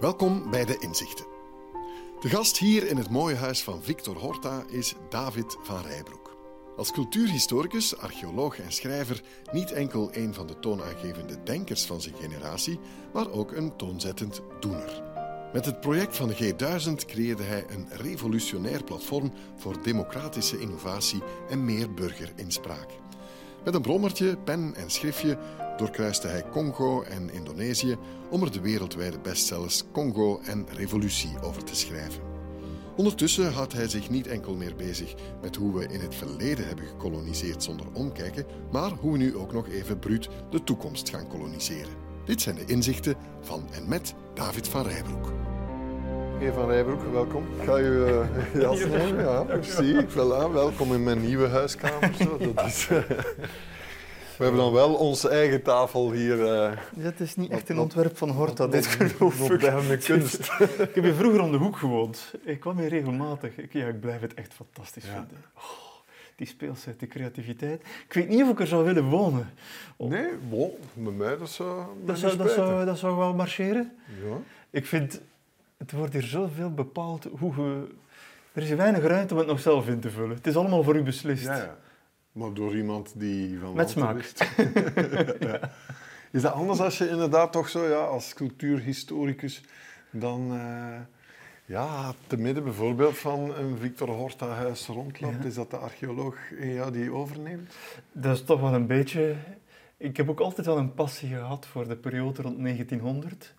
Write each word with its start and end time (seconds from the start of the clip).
Welkom 0.00 0.50
bij 0.50 0.64
de 0.64 0.76
Inzichten. 0.78 1.26
De 2.20 2.28
gast 2.28 2.58
hier 2.58 2.86
in 2.86 2.96
het 2.96 3.10
mooie 3.10 3.34
huis 3.34 3.62
van 3.62 3.82
Victor 3.82 4.16
Horta 4.16 4.64
is 4.68 4.94
David 5.08 5.56
van 5.62 5.82
Rijbroek. 5.82 6.36
Als 6.76 6.92
cultuurhistoricus, 6.92 7.96
archeoloog 7.96 8.58
en 8.58 8.72
schrijver 8.72 9.22
niet 9.52 9.72
enkel 9.72 10.08
een 10.12 10.34
van 10.34 10.46
de 10.46 10.58
toonaangevende 10.58 11.42
denkers 11.42 11.84
van 11.84 12.00
zijn 12.00 12.14
generatie, 12.14 12.78
maar 13.12 13.30
ook 13.30 13.52
een 13.52 13.76
toonzettend 13.76 14.40
doener. 14.60 15.02
Met 15.52 15.64
het 15.64 15.80
project 15.80 16.16
van 16.16 16.28
de 16.28 16.36
G1000 16.36 17.06
creëerde 17.06 17.42
hij 17.42 17.64
een 17.68 17.88
revolutionair 17.90 18.84
platform 18.84 19.32
voor 19.56 19.82
democratische 19.82 20.60
innovatie 20.60 21.22
en 21.48 21.64
meer 21.64 21.94
burgerinspraak. 21.94 22.88
Met 23.64 23.74
een 23.74 23.82
brommertje, 23.82 24.36
pen 24.44 24.74
en 24.74 24.90
schriftje 24.90 25.38
doorkruiste 25.76 26.26
hij 26.26 26.44
Congo 26.50 27.02
en 27.02 27.32
Indonesië 27.32 27.96
om 28.30 28.42
er 28.42 28.52
de 28.52 28.60
wereldwijde 28.60 29.18
bestsellers 29.18 29.84
Congo 29.92 30.40
en 30.44 30.66
Revolutie 30.72 31.40
over 31.42 31.64
te 31.64 31.76
schrijven. 31.76 32.22
Ondertussen 32.96 33.52
houdt 33.52 33.72
hij 33.72 33.88
zich 33.88 34.10
niet 34.10 34.26
enkel 34.26 34.54
meer 34.56 34.76
bezig 34.76 35.14
met 35.42 35.56
hoe 35.56 35.78
we 35.78 35.86
in 35.86 36.00
het 36.00 36.14
verleden 36.14 36.66
hebben 36.66 36.86
gekoloniseerd 36.86 37.62
zonder 37.62 37.86
omkijken, 37.92 38.46
maar 38.72 38.90
hoe 38.90 39.12
we 39.12 39.18
nu 39.18 39.36
ook 39.36 39.52
nog 39.52 39.68
even 39.68 39.98
bruut 39.98 40.28
de 40.50 40.64
toekomst 40.64 41.08
gaan 41.08 41.28
koloniseren. 41.28 41.92
Dit 42.24 42.40
zijn 42.40 42.54
de 42.54 42.64
inzichten 42.66 43.14
van 43.40 43.68
en 43.72 43.88
met 43.88 44.14
David 44.34 44.68
van 44.68 44.82
Rijbroek. 44.82 45.49
Meneer 46.40 46.54
Van 46.54 46.68
Rijbroek, 46.68 47.02
welkom. 47.12 47.44
Ik 47.58 47.64
ga 47.64 47.78
u 47.78 47.84
uh, 47.84 48.20
jas 48.54 48.78
nemen. 48.78 49.24
Ja, 49.24 49.42
merci. 49.42 50.06
Voilà, 50.08 50.52
welkom 50.52 50.94
in 50.94 51.02
mijn 51.04 51.20
nieuwe 51.20 51.48
huiskamer. 51.48 52.14
Zo. 52.14 52.38
Dat 52.54 52.66
is, 52.66 52.88
uh, 52.90 52.98
we 54.38 54.44
hebben 54.44 54.60
dan 54.60 54.72
wel 54.72 54.94
onze 54.94 55.28
eigen 55.28 55.62
tafel 55.62 56.12
hier. 56.12 56.38
Uh, 56.38 56.46
ja, 56.46 57.02
het 57.02 57.20
is 57.20 57.36
niet 57.36 57.50
echt 57.50 57.68
een 57.68 57.78
ontwerp 57.78 58.16
van 58.16 58.30
Horta, 58.30 58.66
dit 58.66 58.86
geloof 58.86 59.40
ik. 59.40 59.48
Moderne 59.48 59.96
kunst. 60.06 60.52
ik 60.60 60.94
heb 60.94 61.04
hier 61.04 61.14
vroeger 61.14 61.40
om 61.40 61.50
de 61.50 61.56
hoek 61.56 61.76
gewoond. 61.76 62.34
Ik 62.44 62.60
kwam 62.60 62.78
hier 62.78 62.88
regelmatig. 62.88 63.56
Ik, 63.56 63.72
ja, 63.72 63.86
ik 63.86 64.00
blijf 64.00 64.20
het 64.20 64.34
echt 64.34 64.52
fantastisch 64.52 65.04
ja. 65.04 65.12
vinden. 65.12 65.44
Oh, 65.56 65.62
die 66.36 66.46
speelsheid, 66.46 66.98
die 66.98 67.08
creativiteit. 67.08 67.82
Ik 68.06 68.12
weet 68.12 68.28
niet 68.28 68.42
of 68.42 68.48
ik 68.50 68.60
er 68.60 68.66
zou 68.66 68.84
willen 68.84 69.04
wonen. 69.04 69.50
Oh. 69.96 70.10
Nee, 70.10 70.28
bon, 70.48 70.70
bij 70.94 71.12
mij 71.12 71.36
dat 71.36 71.50
zou... 71.50 71.84
Dat 72.04 72.18
zou, 72.18 72.36
dat, 72.36 72.50
zou, 72.50 72.84
dat 72.84 72.98
zou 72.98 73.16
wel 73.16 73.34
marcheren. 73.34 73.92
Ja. 74.24 74.36
Ik 74.70 74.86
vind, 74.86 75.20
het 75.80 75.92
wordt 75.92 76.12
hier 76.12 76.22
zoveel 76.22 76.74
bepaald 76.74 77.28
hoe 77.38 77.54
je... 77.56 77.94
Er 78.52 78.62
is 78.62 78.70
weinig 78.70 79.02
ruimte 79.02 79.34
om 79.34 79.38
het 79.38 79.48
nog 79.48 79.60
zelf 79.60 79.88
in 79.88 80.00
te 80.00 80.10
vullen. 80.10 80.36
Het 80.36 80.46
is 80.46 80.56
allemaal 80.56 80.82
voor 80.82 80.96
u 80.96 81.02
beslist. 81.02 81.44
Ja, 81.44 81.56
ja. 81.56 81.76
Maar 82.32 82.52
door 82.54 82.76
iemand 82.76 83.12
die 83.16 83.58
van 83.58 83.74
Met 83.74 83.90
smaak. 83.90 84.18
Is. 84.18 84.32
ja. 85.48 85.70
is 86.30 86.42
dat 86.42 86.52
anders 86.52 86.80
als 86.80 86.98
je 86.98 87.08
inderdaad 87.08 87.52
toch 87.52 87.68
zo, 87.68 87.88
ja, 87.88 88.04
als 88.04 88.34
cultuurhistoricus, 88.34 89.62
dan 90.10 90.52
uh, 90.52 90.96
ja, 91.64 92.12
te 92.26 92.36
midden 92.36 92.64
bijvoorbeeld 92.64 93.18
van 93.18 93.54
een 93.54 93.78
Victor 93.78 94.08
Horta-huis 94.08 94.86
rondloopt? 94.86 95.42
Ja. 95.42 95.48
Is 95.48 95.54
dat 95.54 95.70
de 95.70 95.76
archeoloog 95.76 96.50
in 96.50 96.72
jou 96.72 96.92
die 96.92 97.12
overneemt? 97.12 97.74
Dat 98.12 98.36
is 98.36 98.44
toch 98.44 98.60
wel 98.60 98.74
een 98.74 98.86
beetje... 98.86 99.36
Ik 99.96 100.16
heb 100.16 100.28
ook 100.28 100.40
altijd 100.40 100.66
wel 100.66 100.78
een 100.78 100.94
passie 100.94 101.28
gehad 101.28 101.66
voor 101.66 101.88
de 101.88 101.96
periode 101.96 102.42
rond 102.42 102.62
1900. 102.62 103.54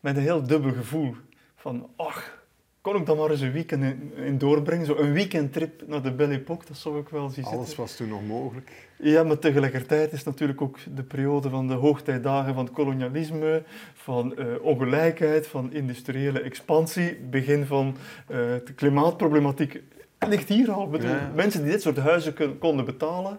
Met 0.00 0.16
een 0.16 0.22
heel 0.22 0.42
dubbel 0.42 0.72
gevoel 0.72 1.16
van, 1.62 1.88
ach, 1.96 2.44
kon 2.80 2.96
ik 2.96 3.06
dan 3.06 3.16
maar 3.16 3.30
eens 3.30 3.40
een 3.40 3.52
weekend 3.52 3.82
in, 3.82 4.12
in 4.16 4.38
doorbrengen. 4.38 4.86
Zo 4.86 4.96
een 4.96 5.12
weekendtrip 5.12 5.82
naar 5.86 6.02
de 6.02 6.12
Belle 6.12 6.34
Époque, 6.34 6.66
dat 6.66 6.76
zou 6.76 6.98
ik 6.98 7.08
wel 7.08 7.28
zien 7.28 7.44
Alles 7.44 7.58
zitten. 7.58 7.76
was 7.76 7.96
toen 7.96 8.08
nog 8.08 8.26
mogelijk. 8.26 8.70
Ja, 8.96 9.22
maar 9.22 9.38
tegelijkertijd 9.38 10.12
is 10.12 10.24
natuurlijk 10.24 10.60
ook 10.60 10.78
de 10.94 11.02
periode 11.02 11.50
van 11.50 11.68
de 11.68 11.74
hoogtijdagen 11.74 12.54
van 12.54 12.64
het 12.64 12.72
kolonialisme, 12.72 13.62
van 13.94 14.34
uh, 14.38 14.46
ongelijkheid, 14.60 15.46
van 15.46 15.72
industriële 15.72 16.40
expansie, 16.40 17.16
begin 17.16 17.66
van 17.66 17.96
uh, 18.30 18.36
de 18.36 18.72
klimaatproblematiek. 18.74 19.82
ligt 20.28 20.48
hier 20.48 20.70
al. 20.70 20.88
Bedoel, 20.88 21.10
ja. 21.10 21.30
Mensen 21.34 21.62
die 21.62 21.70
dit 21.70 21.82
soort 21.82 21.96
huizen 21.96 22.58
konden 22.58 22.84
betalen, 22.84 23.38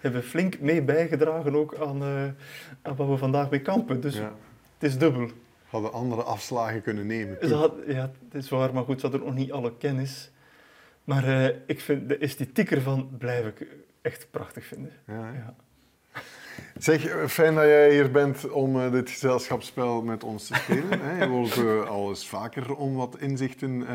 hebben 0.00 0.22
flink 0.22 0.60
mee 0.60 0.82
bijgedragen 0.82 1.56
ook 1.56 1.76
aan, 1.76 2.02
uh, 2.02 2.24
aan 2.82 2.96
wat 2.96 3.08
we 3.08 3.16
vandaag 3.16 3.50
mee 3.50 3.60
kampen. 3.60 4.00
Dus 4.00 4.16
ja. 4.16 4.32
het 4.78 4.90
is 4.90 4.98
dubbel 4.98 5.28
hadden 5.72 5.92
andere 5.92 6.22
afslagen 6.22 6.82
kunnen 6.82 7.06
nemen. 7.06 7.50
Had, 7.50 7.74
ja, 7.86 8.10
het 8.28 8.42
is 8.42 8.48
waar, 8.48 8.74
maar 8.74 8.84
goed, 8.84 9.00
ze 9.00 9.06
hadden 9.06 9.26
nog 9.26 9.34
niet 9.34 9.52
alle 9.52 9.76
kennis. 9.76 10.30
Maar 11.04 11.28
uh, 11.28 11.46
ik 11.66 11.80
vind 11.80 12.08
de 12.08 12.16
esthetiek 12.16 12.70
ervan 12.70 13.10
blijf 13.18 13.46
ik 13.46 13.66
echt 14.02 14.26
prachtig 14.30 14.64
vinden. 14.64 14.92
Ja, 15.06 15.32
ja. 15.32 15.54
Zeg, 16.78 17.30
fijn 17.30 17.54
dat 17.54 17.64
jij 17.64 17.92
hier 17.92 18.10
bent 18.10 18.50
om 18.50 18.76
uh, 18.76 18.92
dit 18.92 19.10
gezelschapsspel 19.10 20.02
met 20.02 20.24
ons 20.24 20.46
te 20.46 20.54
spelen. 20.54 21.00
hè. 21.00 21.22
Je 21.22 21.28
wordt 21.28 21.56
uh, 21.56 21.88
al 21.88 22.08
eens 22.08 22.28
vaker 22.28 22.74
om 22.74 22.94
wat 22.94 23.16
inzichten 23.18 23.86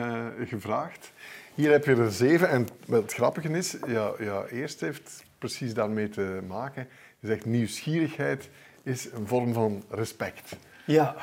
gevraagd. 0.47 1.11
Hier 1.55 1.71
heb 1.71 1.85
je 1.85 1.95
er 1.95 2.11
zeven 2.11 2.49
en 2.49 2.67
het 2.89 3.13
grappige 3.13 3.49
is, 3.49 3.77
ja, 3.87 4.11
ja, 4.19 4.45
eerst 4.45 4.79
heeft 4.79 5.23
precies 5.37 5.73
daarmee 5.73 6.09
te 6.09 6.39
maken. 6.47 6.87
Je 7.19 7.27
zegt 7.27 7.45
nieuwsgierigheid 7.45 8.49
is 8.83 9.11
een 9.11 9.27
vorm 9.27 9.53
van 9.53 9.83
respect. 9.89 10.55
Ja. 10.85 11.15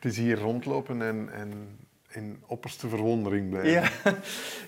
Het 0.00 0.12
is 0.12 0.18
hier 0.18 0.38
rondlopen 0.38 1.02
en, 1.02 1.32
en 1.32 1.78
in 2.10 2.42
opperste 2.46 2.88
verwondering 2.88 3.50
blijven. 3.50 3.70
Ja. 3.70 3.90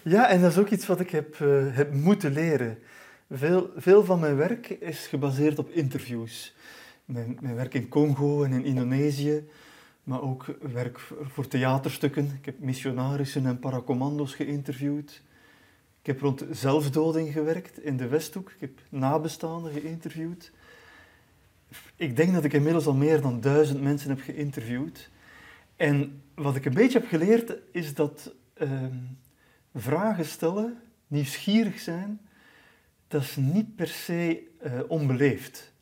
ja, 0.03 0.29
en 0.29 0.41
dat 0.41 0.51
is 0.51 0.59
ook 0.59 0.69
iets 0.69 0.87
wat 0.87 1.01
ik 1.01 1.11
heb, 1.11 1.39
uh, 1.39 1.77
heb 1.77 1.93
moeten 1.93 2.33
leren. 2.33 2.79
Veel, 3.31 3.71
veel 3.77 4.05
van 4.05 4.21
mijn 4.21 4.37
werk 4.37 4.69
is 4.69 5.07
gebaseerd 5.07 5.59
op 5.59 5.71
interviews. 5.71 6.55
Mijn, 7.05 7.39
mijn 7.41 7.55
werk 7.55 7.75
in 7.75 7.89
Congo 7.89 8.45
en 8.45 8.53
in 8.53 8.65
Indonesië, 8.65 9.45
maar 10.05 10.23
ook 10.23 10.45
werk 10.73 11.01
voor 11.23 11.49
theaterstukken. 11.49 12.25
Ik 12.39 12.45
heb 12.45 12.59
missionarissen 12.59 13.47
en 13.47 13.59
paracommando's 13.59 14.35
geïnterviewd. 14.35 15.23
Ik 16.01 16.07
heb 16.07 16.21
rond 16.21 16.45
zelfdoding 16.51 17.33
gewerkt 17.33 17.83
in 17.83 17.97
de 17.97 18.09
Westhoek. 18.09 18.51
Ik 18.51 18.61
heb 18.61 18.81
nabestaanden 18.89 19.73
geïnterviewd. 19.73 20.53
Ik 21.97 22.17
denk 22.17 22.35
dat 22.35 22.45
ik 22.45 22.53
inmiddels 22.53 22.87
al 22.87 22.95
meer 22.95 23.21
dan 23.21 23.41
duizend 23.41 23.83
mensen 23.83 24.11
heb 24.11 24.21
geïnterviewd. 24.21 25.11
En 25.83 26.23
wat 26.35 26.57
ik 26.57 26.65
een 26.65 26.75
beetje 26.75 26.99
heb 26.99 27.09
geleerd 27.09 27.57
is 27.73 27.95
dat 27.95 28.35
uh, 28.57 28.71
vragen 29.75 30.25
stellen, 30.25 30.79
nieuwsgierig 31.07 31.81
zijn, 31.81 32.21
dat 33.09 33.23
is 33.23 33.37
niet 33.37 33.77
per 33.77 33.89
se 33.89 34.49
uh, 34.65 34.81
onbeleefd. 34.89 35.73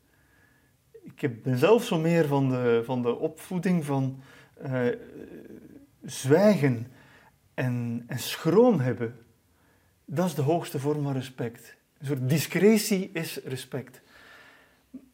Ik 1.15 1.43
ben 1.43 1.57
zelf 1.57 1.83
zo 1.83 1.99
meer 1.99 2.27
van 2.27 2.49
de, 2.49 2.81
van 2.85 3.01
de 3.01 3.15
opvoeding 3.15 3.85
van 3.85 4.21
uh, 4.65 4.87
zwijgen 6.05 6.87
en, 7.53 8.03
en 8.07 8.19
schroom 8.19 8.79
hebben. 8.79 9.15
Dat 10.05 10.25
is 10.25 10.35
de 10.35 10.41
hoogste 10.41 10.79
vorm 10.79 11.03
van 11.03 11.13
respect. 11.13 11.75
Een 11.97 12.05
soort 12.05 12.29
discretie 12.29 13.09
is 13.13 13.39
respect. 13.43 14.01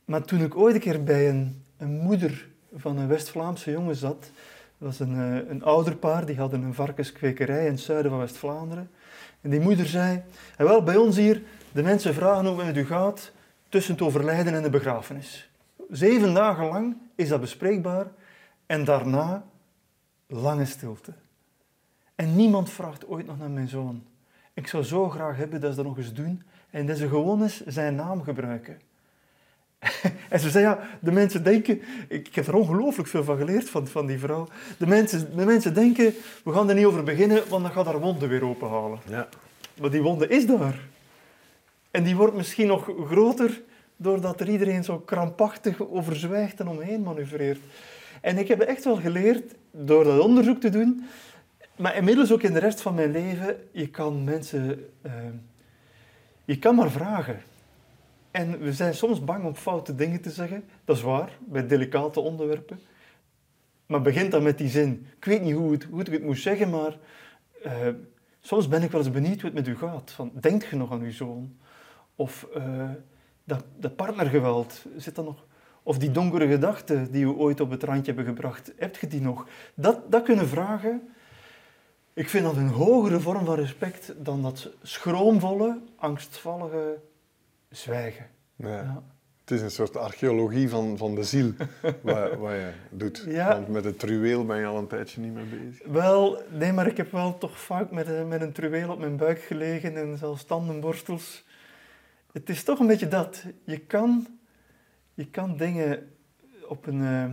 Maar 0.06 0.24
toen 0.24 0.42
ik 0.42 0.56
ooit 0.56 0.76
een 0.76 0.82
keer 0.82 1.04
bij 1.04 1.30
een, 1.30 1.64
een 1.78 1.98
moeder 1.98 2.48
van 2.74 2.98
een 2.98 3.08
West-Vlaamse 3.08 3.72
jongen 3.72 3.96
zat, 3.96 4.32
dat 4.78 4.88
was 4.88 5.00
een, 5.00 5.16
uh, 5.16 5.50
een 5.50 5.64
ouderpaar, 5.64 6.26
die 6.26 6.38
hadden 6.38 6.64
een 6.64 6.74
varkenskwekerij 6.74 7.66
in 7.66 7.72
het 7.72 7.80
zuiden 7.80 8.12
van 8.12 8.20
West-Vlaanderen. 8.20 8.90
En 9.42 9.50
die 9.50 9.60
moeder 9.60 9.86
zei, 9.86 10.24
en 10.58 10.66
wel, 10.66 10.84
bij 10.84 10.96
ons 10.96 11.16
hier, 11.16 11.42
de 11.72 11.84
mensen 11.84 12.14
vragen 12.14 12.46
hoe 12.46 12.64
het 12.64 12.78
u 12.78 12.86
gaat 12.86 13.32
tussen 13.70 13.94
het 13.94 14.02
overlijden 14.02 14.54
en 14.54 14.64
de 14.64 14.70
begrafenis. 14.70 15.50
Zeven 15.90 16.34
dagen 16.34 16.66
lang 16.66 16.98
is 17.16 17.30
dat 17.30 17.42
bespreekbaar 17.42 18.08
en 18.66 18.84
daarna 18.84 19.44
lange 20.28 20.66
stilte. 20.66 21.14
En 22.16 22.36
niemand 22.36 22.70
vraagt 22.70 23.08
ooit 23.08 23.26
nog 23.26 23.38
naar 23.38 23.50
mijn 23.50 23.68
zoon. 23.68 24.04
Ik 24.54 24.68
zou 24.68 24.84
zo 24.84 25.10
graag 25.10 25.38
hebben 25.38 25.62
dat 25.62 25.70
ze 25.70 25.76
dat 25.76 25.86
nog 25.86 25.98
eens 25.98 26.14
doen 26.14 26.44
en 26.70 26.86
dat 26.86 26.98
ze 26.98 27.08
gewoon 27.08 27.42
eens 27.42 27.66
zijn 27.66 27.96
naam 27.96 28.24
gebruiken. 28.24 28.80
en 30.30 30.40
ze 30.40 30.50
zei, 30.50 30.64
ja, 30.64 30.80
de 31.00 31.12
mensen 31.12 31.44
denken... 31.44 31.82
Ik, 32.08 32.28
ik 32.28 32.36
heb 32.36 32.48
er 32.48 32.56
ongelooflijk 32.56 33.10
veel 33.10 33.24
van 33.24 33.38
geleerd, 33.38 33.70
van, 33.70 33.88
van 33.88 34.06
die 34.06 34.20
vrouw. 34.20 34.48
De 34.78 34.88
mensen, 34.88 35.36
de 35.36 35.46
mensen 35.46 35.74
denken, 35.74 36.14
we 36.44 36.54
gaan 36.54 36.70
er 36.70 36.76
niet 36.76 36.86
over 36.86 37.04
beginnen, 37.04 37.44
want 37.50 37.64
dan 37.64 37.72
gaat 37.72 37.86
haar 37.86 38.00
wonde 38.00 38.28
weer 38.28 38.46
openhalen. 38.46 39.00
Ja. 39.10 39.28
Maar 39.82 39.90
die 39.90 40.02
wonde 40.02 40.28
is 40.28 40.46
daar. 40.46 40.80
En 41.92 42.04
die 42.04 42.16
wordt 42.16 42.36
misschien 42.36 42.68
nog 42.68 42.92
groter 43.08 43.62
doordat 43.96 44.40
er 44.40 44.50
iedereen 44.50 44.84
zo 44.84 45.00
krampachtig 45.00 45.88
over 45.88 46.16
zwijgt 46.16 46.60
en 46.60 46.68
omheen 46.68 47.04
manoeuvreert. 47.04 47.60
En 48.22 48.38
ik 48.38 48.48
heb 48.48 48.60
echt 48.60 48.84
wel 48.84 48.96
geleerd, 48.96 49.54
door 49.72 50.04
dat 50.04 50.20
onderzoek 50.20 50.60
te 50.60 50.70
doen, 50.70 51.06
maar 51.76 51.96
inmiddels 51.96 52.32
ook 52.32 52.42
in 52.42 52.54
de 52.54 52.60
rest 52.60 52.82
van 52.82 52.96
mijn 52.96 53.12
leven, 53.12 53.56
je 53.72 53.88
kan 53.88 54.24
mensen... 54.24 54.90
Uh, 55.06 55.12
je 56.46 56.60
kan 56.60 56.76
maar 56.76 56.92
vragen. 56.92 57.42
En 58.38 58.60
we 58.60 58.74
zijn 58.74 58.94
soms 58.94 59.24
bang 59.24 59.46
om 59.46 59.56
foute 59.56 59.96
dingen 59.96 60.22
te 60.22 60.30
zeggen. 60.30 60.64
Dat 60.86 60.96
is 60.96 61.02
waar, 61.02 61.38
bij 61.40 61.68
delicate 61.68 62.20
onderwerpen. 62.20 62.80
Maar 63.86 64.02
begint 64.02 64.32
dan 64.32 64.44
met 64.44 64.58
die 64.58 64.70
zin. 64.70 65.08
Ik 65.18 65.26
weet 65.26 65.42
niet 65.42 65.54
hoe, 65.54 65.72
het, 65.72 65.84
hoe 65.84 66.02
ik 66.02 66.08
het 66.08 66.24
moet 66.24 66.38
zeggen, 66.38 66.70
maar 66.70 66.98
uh, 67.66 67.88
soms 68.40 68.68
ben 68.68 68.84
ik 68.84 68.92
wel 68.92 69.02
eens 69.02 69.12
benieuwd 69.12 69.42
hoe 69.42 69.50
het 69.50 69.54
met 69.54 69.68
u 69.68 69.78
gaat. 69.78 70.12
Van, 70.12 70.32
denkt 70.34 70.66
je 70.66 70.76
nog 70.76 70.92
aan 70.92 71.02
uw 71.02 71.12
zoon? 71.12 71.58
Of 72.16 72.48
uh, 72.58 72.90
dat, 73.44 73.64
dat 73.78 73.96
partnergeweld, 73.96 74.86
zit 74.96 75.16
dat 75.16 75.26
nog... 75.26 75.46
Of 75.84 75.98
die 75.98 76.12
donkere 76.12 76.48
gedachten 76.48 77.12
die 77.12 77.28
we 77.28 77.34
ooit 77.34 77.60
op 77.60 77.70
het 77.70 77.84
randje 77.84 78.14
hebben 78.14 78.36
gebracht, 78.36 78.74
heb 78.76 78.96
je 78.96 79.08
die 79.08 79.22
nog? 79.22 79.48
Dat, 79.74 80.12
dat 80.12 80.24
kunnen 80.24 80.48
vragen, 80.48 81.10
ik 82.14 82.30
vind 82.30 82.44
dat 82.44 82.56
een 82.56 82.70
hogere 82.70 83.20
vorm 83.20 83.46
van 83.46 83.56
respect 83.56 84.14
dan 84.18 84.42
dat 84.42 84.70
schroomvolle, 84.82 85.80
angstvallige 85.96 87.00
zwijgen. 87.70 88.26
Ja. 88.56 89.04
Het 89.42 89.52
is 89.58 89.62
een 89.62 89.72
soort 89.72 89.98
archeologie 89.98 90.70
van, 90.70 90.98
van 90.98 91.16
de 91.16 91.24
ziel 91.24 91.52
wat, 92.02 92.36
wat 92.36 92.52
je 92.52 92.72
doet. 92.90 93.24
Ja. 93.28 93.48
Want 93.54 93.68
met 93.68 93.84
het 93.84 94.00
truweel 94.00 94.46
ben 94.46 94.58
je 94.58 94.66
al 94.66 94.78
een 94.78 94.88
tijdje 94.88 95.22
niet 95.22 95.34
meer 95.34 95.48
bezig. 95.50 95.86
Wel, 95.88 96.42
nee, 96.52 96.74
maar 96.74 96.88
ik 96.88 96.98
heb 96.98 97.12
wel 97.12 97.38
toch 97.38 97.60
vaak 97.60 97.92
met, 97.92 98.08
een- 98.08 98.28
met 98.28 98.42
een 98.42 98.52
truweel 98.52 98.92
op 98.92 99.00
mijn 99.00 99.18
buik 99.18 99.40
gelegen 99.42 99.96
en 99.98 100.18
zelfs 100.18 100.46
tandenborstels. 100.46 101.44
Het 102.32 102.50
is 102.50 102.64
toch 102.64 102.80
een 102.80 102.88
beetje 102.88 103.08
dat. 103.08 103.44
Je 103.64 103.80
kan, 103.80 104.28
je 105.14 105.28
kan 105.28 105.58
dingen 105.58 106.12
op 106.68 106.86
een, 106.88 107.02
eh, 107.06 107.26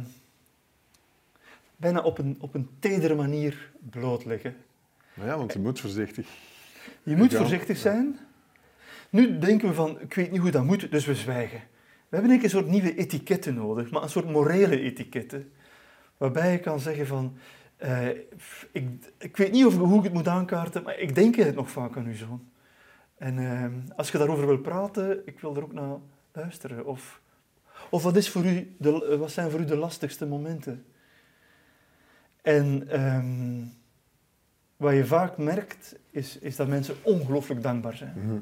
bijna 1.76 2.00
op 2.00 2.18
een, 2.18 2.36
op 2.40 2.54
een 2.54 2.68
tedere 2.78 3.14
manier 3.14 3.70
blootleggen. 3.90 4.56
Maar 5.14 5.26
ja, 5.26 5.36
want 5.36 5.52
je 5.52 5.58
moet 5.58 5.80
voorzichtig. 5.80 6.28
Je 7.02 7.16
moet 7.16 7.30
Ja. 7.30 7.38
voorzichtig 7.38 7.76
zijn. 7.78 8.18
Nu 9.14 9.38
denken 9.38 9.68
we 9.68 9.74
van, 9.74 10.00
ik 10.00 10.14
weet 10.14 10.30
niet 10.30 10.40
hoe 10.40 10.50
dat 10.50 10.64
moet, 10.64 10.90
dus 10.90 11.04
we 11.04 11.14
zwijgen. 11.14 11.62
We 12.08 12.16
hebben 12.16 12.42
een 12.42 12.50
soort 12.50 12.66
nieuwe 12.66 12.96
etiketten 12.96 13.54
nodig, 13.54 13.90
maar 13.90 14.02
een 14.02 14.08
soort 14.08 14.30
morele 14.30 14.80
etiketten. 14.80 15.52
Waarbij 16.16 16.52
je 16.52 16.58
kan 16.58 16.80
zeggen 16.80 17.06
van, 17.06 17.36
eh, 17.76 18.08
ik, 19.18 19.36
weet 19.36 19.52
niet 19.52 19.66
of, 19.66 19.76
hoe 19.76 19.98
ik 19.98 20.04
het 20.04 20.12
moet 20.12 20.28
aankaarten, 20.28 20.82
maar 20.82 20.98
ik 20.98 21.14
denk 21.14 21.34
het 21.34 21.54
nog 21.54 21.70
vaak 21.70 21.96
aan 21.96 22.06
uw 22.06 22.14
zoon. 22.14 22.48
En 23.18 23.38
eh, 23.38 23.96
als 23.96 24.10
je 24.10 24.18
daarover 24.18 24.46
wil 24.46 24.58
praten, 24.58 25.22
ik 25.26 25.40
wil 25.40 25.56
er 25.56 25.62
ook 25.62 25.72
naar 25.72 25.96
luisteren. 26.32 26.86
Of, 26.86 27.20
of 27.90 28.02
wat, 28.02 28.16
is 28.16 28.30
voor 28.30 28.44
u 28.44 28.76
de, 28.78 29.16
wat 29.18 29.30
zijn 29.30 29.50
voor 29.50 29.60
u 29.60 29.64
de 29.64 29.76
lastigste 29.76 30.26
momenten? 30.26 30.84
En 32.42 32.88
ehm, 32.88 33.64
wat 34.76 34.94
je 34.94 35.06
vaak 35.06 35.38
merkt, 35.38 35.96
is, 36.10 36.38
is 36.38 36.56
dat 36.56 36.68
mensen 36.68 36.94
ongelooflijk 37.02 37.62
dankbaar 37.62 37.96
zijn. 37.96 38.14
Mhm. 38.16 38.38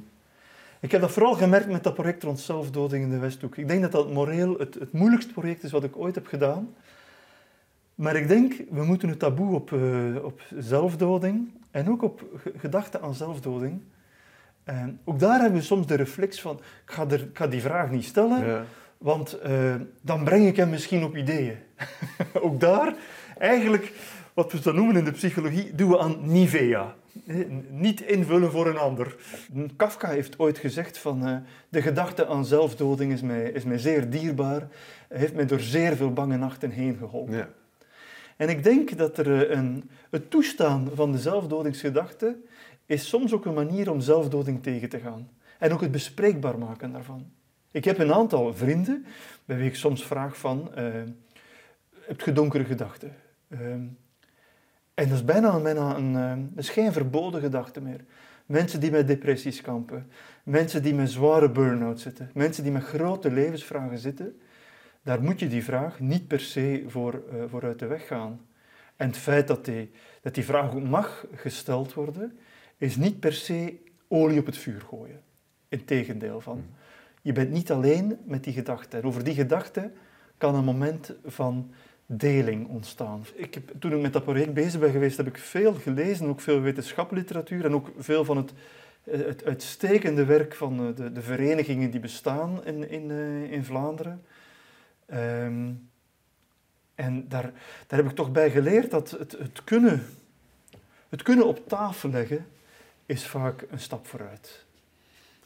Ik 0.83 0.91
heb 0.91 1.01
dat 1.01 1.11
vooral 1.13 1.35
gemerkt 1.35 1.69
met 1.71 1.83
dat 1.85 1.95
project 1.95 2.23
rond 2.23 2.41
zelfdoding 2.41 3.05
in 3.05 3.11
de 3.11 3.19
Westhoek. 3.19 3.57
Ik 3.57 3.69
denk 3.69 3.83
dat 3.83 3.93
dat 3.93 4.13
moreel 4.13 4.59
het, 4.59 4.75
het 4.75 4.93
moeilijkste 4.93 5.33
project 5.33 5.63
is 5.63 5.71
wat 5.71 5.85
ik 5.85 5.97
ooit 5.97 6.15
heb 6.15 6.27
gedaan. 6.27 6.75
Maar 7.95 8.17
ik 8.17 8.29
denk, 8.29 8.55
we 8.71 8.85
moeten 8.85 9.09
het 9.09 9.19
taboe 9.19 9.55
op, 9.55 9.73
eh, 9.73 10.25
op 10.25 10.41
zelfdoding 10.59 11.51
en 11.71 11.91
ook 11.91 12.03
op 12.03 12.25
ge- 12.37 12.53
gedachten 12.57 13.01
aan 13.03 13.15
zelfdoding. 13.15 13.81
En 14.65 15.01
ook 15.05 15.19
daar 15.19 15.41
hebben 15.41 15.59
we 15.59 15.65
soms 15.67 15.87
de 15.87 15.95
reflex 15.95 16.41
van, 16.41 16.57
ik 16.57 16.93
ga, 16.93 17.07
er, 17.09 17.21
ik 17.21 17.37
ga 17.39 17.47
die 17.47 17.61
vraag 17.61 17.91
niet 17.91 18.05
stellen, 18.05 18.47
Ja. 18.47 18.65
want 18.99 19.33
eh, 19.39 19.75
dan 20.01 20.25
breng 20.25 20.47
ik 20.47 20.57
hem 20.57 20.71
misschien 20.71 21.05
op 21.05 21.17
ideeën. 21.17 21.57
ook 22.43 22.61
daar, 22.61 22.95
eigenlijk, 23.39 23.93
wat 24.35 24.53
we 24.53 24.61
zo 24.63 24.73
noemen 24.73 24.97
in 24.97 25.05
de 25.05 25.11
psychologie, 25.13 25.75
doen 25.75 25.91
we 25.91 25.99
aan 25.99 26.17
Nivea. 26.23 26.95
Niet 27.71 28.01
invullen 28.01 28.51
voor 28.51 28.67
een 28.67 28.77
ander. 28.77 29.17
Kafka 29.77 30.09
heeft 30.09 30.39
ooit 30.39 30.59
gezegd 30.59 30.99
van 30.99 31.27
eh, 31.27 31.37
de 31.69 31.83
gedachte 31.83 32.27
aan 32.27 32.45
zelfdoding 32.45 33.13
is 33.13 33.21
mij, 33.21 33.51
is 33.51 33.65
mij 33.65 33.79
zeer 33.79 34.11
dierbaar. 34.11 34.69
Heeft 35.09 35.35
mij 35.35 35.47
door 35.47 35.61
zeer 35.61 35.97
veel 35.97 36.13
bange 36.13 36.37
nachten 36.37 36.71
heen 36.71 36.97
geholpen. 36.97 37.37
Ja. 37.37 37.49
En 38.37 38.49
ik 38.49 38.65
denk 38.65 38.97
dat 38.97 39.19
er 39.19 39.51
eh, 39.51 39.57
een, 39.57 39.91
het 40.11 40.31
toestaan 40.31 40.91
van 40.95 41.13
de 41.13 41.19
zelfdodingsgedachte 41.19 42.37
is 42.87 43.09
soms 43.09 43.33
ook 43.33 43.45
een 43.45 43.55
manier 43.55 43.91
om 43.91 44.01
zelfdoding 44.01 44.63
tegen 44.63 44.89
te 44.89 44.99
gaan. 44.99 45.29
En 45.59 45.73
ook 45.73 45.81
het 45.81 45.91
bespreekbaar 45.91 46.59
maken 46.59 46.93
daarvan. 46.93 47.31
Ik 47.71 47.85
heb 47.85 47.99
een 47.99 48.13
aantal 48.13 48.55
vrienden 48.55 49.07
bij 49.45 49.57
wie 49.57 49.67
ik 49.67 49.77
soms 49.77 50.07
vraag 50.07 50.37
van, 50.37 50.75
eh, 50.75 50.85
heb 52.01 52.21
je 52.21 52.33
donkere 52.33 52.65
gedachten? 52.65 53.17
Ehm, 53.49 53.85
en 55.03 55.09
dat 55.09 55.19
is 55.19 55.25
bijna, 55.25 55.61
bijna 55.61 55.97
een, 55.97 56.17
eh, 56.17 56.45
dat 56.55 56.65
is 56.65 56.71
geen 56.71 56.93
verboden 56.93 57.41
gedachte 57.41 57.81
meer. 57.81 58.05
Mensen 58.47 58.81
die 58.81 58.91
met 58.91 59.07
depressies 59.07 59.61
kampen, 59.61 60.07
mensen 60.43 60.83
die 60.83 60.95
met 60.95 61.11
zware 61.11 61.51
burn-out 61.51 62.01
zitten, 62.01 62.31
mensen 62.35 62.63
die 62.63 62.73
met 62.73 62.83
grote 62.83 63.31
levensvragen 63.31 63.99
zitten, 63.99 64.41
daar 65.03 65.23
moet 65.23 65.41
je 65.41 65.49
die 65.49 65.65
vraag 65.65 66.01
niet 66.01 66.27
per 66.27 66.41
se 66.41 66.85
voor, 66.87 67.23
eh, 67.33 67.43
voor 67.49 67.63
uit 67.63 67.79
de 67.79 67.87
weg 67.87 68.07
gaan. 68.07 68.41
En 68.97 69.07
het 69.07 69.17
feit 69.17 69.47
dat 69.47 69.65
die, 69.65 69.91
dat 70.21 70.35
die 70.35 70.45
vraag 70.45 70.75
ook 70.75 70.83
mag 70.83 71.27
gesteld 71.35 71.95
worden, 71.95 72.39
is 72.77 72.97
niet 72.97 73.21
per 73.21 73.33
se 73.33 73.79
olie 74.09 74.39
op 74.39 74.47
het 74.47 74.57
vuur 74.57 74.81
gooien. 74.81 75.21
Integendeel 75.69 76.41
van. 76.41 76.65
Je 77.23 77.33
bent 77.33 77.51
niet 77.51 77.71
alleen 77.71 78.19
met 78.25 78.45
die 78.45 78.53
gedachte. 78.53 78.97
En 78.97 79.05
over 79.05 79.25
die 79.25 79.35
gedachte 79.35 79.91
kan 80.37 80.55
een 80.55 80.65
moment 80.65 81.15
van 81.25 81.73
deling 82.19 82.69
ontstaan. 82.69 83.25
Ik 83.35 83.55
heb, 83.55 83.73
toen 83.79 83.93
ik 83.93 84.01
met 84.01 84.13
dat 84.13 84.25
project 84.25 84.55
bezig 84.55 84.81
ben 84.81 84.91
geweest, 84.91 85.17
heb 85.17 85.27
ik 85.27 85.39
veel 85.39 85.75
gelezen, 85.75 86.27
ook 86.27 86.41
veel 86.41 86.61
wetenschapliteratuur 86.61 87.65
en 87.65 87.75
ook 87.75 87.91
veel 87.99 88.25
van 88.25 88.37
het, 88.37 88.53
eh, 89.05 89.21
het 89.27 89.45
uitstekende 89.45 90.25
werk 90.25 90.55
van 90.55 90.89
eh, 90.89 90.97
de, 90.97 91.13
de 91.13 91.23
verenigingen 91.23 91.91
die 91.91 92.01
bestaan 92.01 92.65
in, 92.65 92.91
in, 92.91 93.11
eh, 93.11 93.53
in 93.53 93.65
Vlaanderen. 93.65 94.23
Ehm, 95.07 95.71
en 96.95 97.29
daar, 97.29 97.53
daar 97.87 97.99
heb 97.99 98.09
ik 98.09 98.17
toch 98.17 98.33
bij 98.33 98.51
geleerd 98.51 98.91
dat 98.91 99.11
het, 99.11 99.33
het, 99.33 99.65
kunnen, 99.65 100.07
het 101.09 101.23
kunnen 101.23 101.47
op 101.47 101.69
tafel 101.69 102.11
leggen 102.11 102.47
is 103.07 103.27
vaak 103.27 103.65
een 103.71 103.81
stap 103.81 104.07
vooruit. 104.07 104.62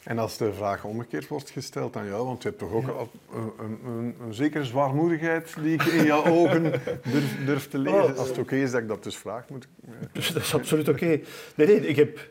En 0.06 0.19
als 0.19 0.37
de 0.37 0.53
vraag 0.53 0.85
omgekeerd 0.85 1.29
wordt 1.29 1.50
gesteld 1.50 1.97
aan 1.97 2.06
jou, 2.06 2.26
want 2.26 2.43
je 2.43 2.49
hebt 2.49 2.61
toch 2.61 2.73
ook 2.73 2.87
Ja. 2.87 2.93
een, 3.38 3.53
een, 3.58 3.79
een, 3.87 4.14
een 4.20 4.35
zekere 4.35 4.64
zwaarmoedigheid 4.64 5.55
die 5.62 5.73
ik 5.73 5.82
in 5.82 6.05
jouw 6.05 6.25
ogen 6.38 6.62
durf, 7.11 7.44
durf 7.44 7.69
te 7.69 7.79
lezen. 7.79 8.05
Oh. 8.05 8.19
Als 8.19 8.29
het 8.29 8.38
oké 8.38 8.56
is 8.56 8.70
dat 8.70 8.81
ik 8.81 8.88
dat 8.88 9.03
dus 9.03 9.17
vraag, 9.17 9.49
moet 9.49 9.64
ik... 9.64 9.70
Dus 10.12 10.32
dat 10.32 10.43
is 10.43 10.55
absoluut 10.55 10.88
oké. 10.88 11.06
Nee, 11.55 11.67
nee, 11.67 11.87
ik, 11.87 11.97
heb, 11.97 12.29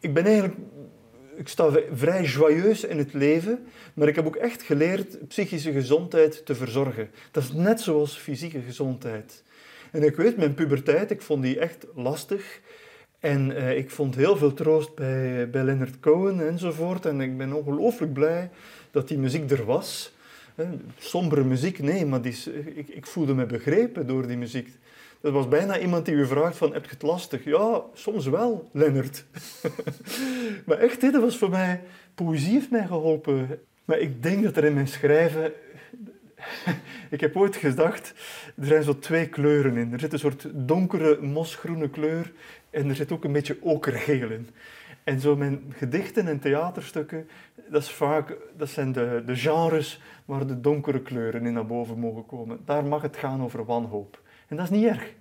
ik 0.00 0.14
ben 0.14 0.24
eigenlijk... 0.24 0.56
Ik 1.36 1.48
sta 1.48 1.70
vrij 1.92 2.24
joyeus 2.24 2.84
in 2.84 2.98
het 2.98 3.12
leven, 3.12 3.66
maar 3.94 4.08
ik 4.08 4.14
heb 4.16 4.26
ook 4.26 4.36
echt 4.36 4.62
geleerd 4.62 5.28
psychische 5.28 5.72
gezondheid 5.72 6.46
te 6.46 6.54
verzorgen. 6.54 7.10
Dat 7.30 7.42
is 7.42 7.52
net 7.52 7.80
zoals 7.80 8.18
fysieke 8.18 8.60
gezondheid. 8.60 9.42
En 9.90 10.02
ik 10.02 10.16
weet, 10.16 10.36
mijn 10.36 10.54
puberteit, 10.54 11.10
ik 11.10 11.22
vond 11.22 11.42
die 11.42 11.58
echt 11.58 11.86
lastig. 11.94 12.60
En 13.18 13.56
eh, 13.56 13.76
ik 13.76 13.90
vond 13.90 14.14
heel 14.14 14.36
veel 14.36 14.54
troost 14.54 14.94
bij, 14.94 15.48
Leonard 15.52 16.00
Cohen 16.00 16.48
enzovoort. 16.48 17.06
En 17.06 17.20
ik 17.20 17.36
ben 17.36 17.52
ongelooflijk 17.52 18.12
blij 18.12 18.50
dat 18.90 19.08
die 19.08 19.18
muziek 19.18 19.50
er 19.50 19.64
was. 19.64 20.16
Sombere 20.98 21.44
muziek, 21.44 21.78
nee, 21.78 22.06
maar 22.06 22.22
die, 22.22 22.36
ik, 22.74 22.88
ik 22.88 23.06
voelde 23.06 23.34
me 23.34 23.46
begrepen 23.46 24.06
door 24.06 24.26
die 24.26 24.36
muziek. 24.36 24.68
Dat 25.20 25.32
was 25.32 25.48
bijna 25.48 25.78
iemand 25.78 26.04
die 26.04 26.14
u 26.14 26.26
vraagt 26.26 26.56
van, 26.56 26.72
heb 26.72 26.84
je 26.84 26.90
het 26.90 27.02
lastig? 27.02 27.44
Ja, 27.44 27.82
soms 27.94 28.26
wel, 28.26 28.68
Lennart. 28.72 29.24
maar 30.66 30.78
echt, 30.78 31.00
dat 31.00 31.22
was 31.22 31.38
voor 31.38 31.50
mij... 31.50 31.80
Poëzie 32.14 32.52
heeft 32.52 32.70
mij 32.70 32.86
geholpen. 32.86 33.60
Maar 33.84 33.98
ik 33.98 34.22
denk 34.22 34.44
dat 34.44 34.56
er 34.56 34.64
in 34.64 34.74
mijn 34.74 34.88
schrijven... 34.88 35.52
ik 37.10 37.20
heb 37.20 37.36
ooit 37.36 37.56
gedacht, 37.56 38.14
er 38.56 38.66
zijn 38.66 38.82
zo 38.82 38.98
twee 38.98 39.28
kleuren 39.28 39.76
in. 39.76 39.92
Er 39.92 40.00
zit 40.00 40.12
een 40.12 40.18
soort 40.18 40.46
donkere, 40.52 41.18
mosgroene 41.20 41.90
kleur 41.90 42.32
en 42.70 42.88
er 42.88 42.94
zit 42.94 43.12
ook 43.12 43.24
een 43.24 43.32
beetje 43.32 43.58
okergeel 43.60 44.30
in. 44.30 44.48
En 45.04 45.20
zo 45.20 45.36
mijn 45.36 45.72
gedichten 45.76 46.28
en 46.28 46.38
theaterstukken, 46.38 47.28
dat, 47.70 47.82
is 47.82 47.90
vaak, 47.90 48.36
dat 48.56 48.68
zijn 48.68 48.92
de, 48.92 49.22
de 49.26 49.36
genres 49.36 50.00
waar 50.24 50.46
de 50.46 50.60
donkere 50.60 51.02
kleuren 51.02 51.46
in 51.46 51.52
naar 51.52 51.66
boven 51.66 51.98
mogen 51.98 52.26
komen. 52.26 52.60
Daar 52.64 52.84
mag 52.84 53.02
het 53.02 53.16
gaan 53.16 53.42
over 53.42 53.64
wanhoop. 53.64 54.22
En 54.48 54.56
dat 54.56 54.64
is 54.64 54.70
niet 54.70 54.86
erg. 54.86 55.14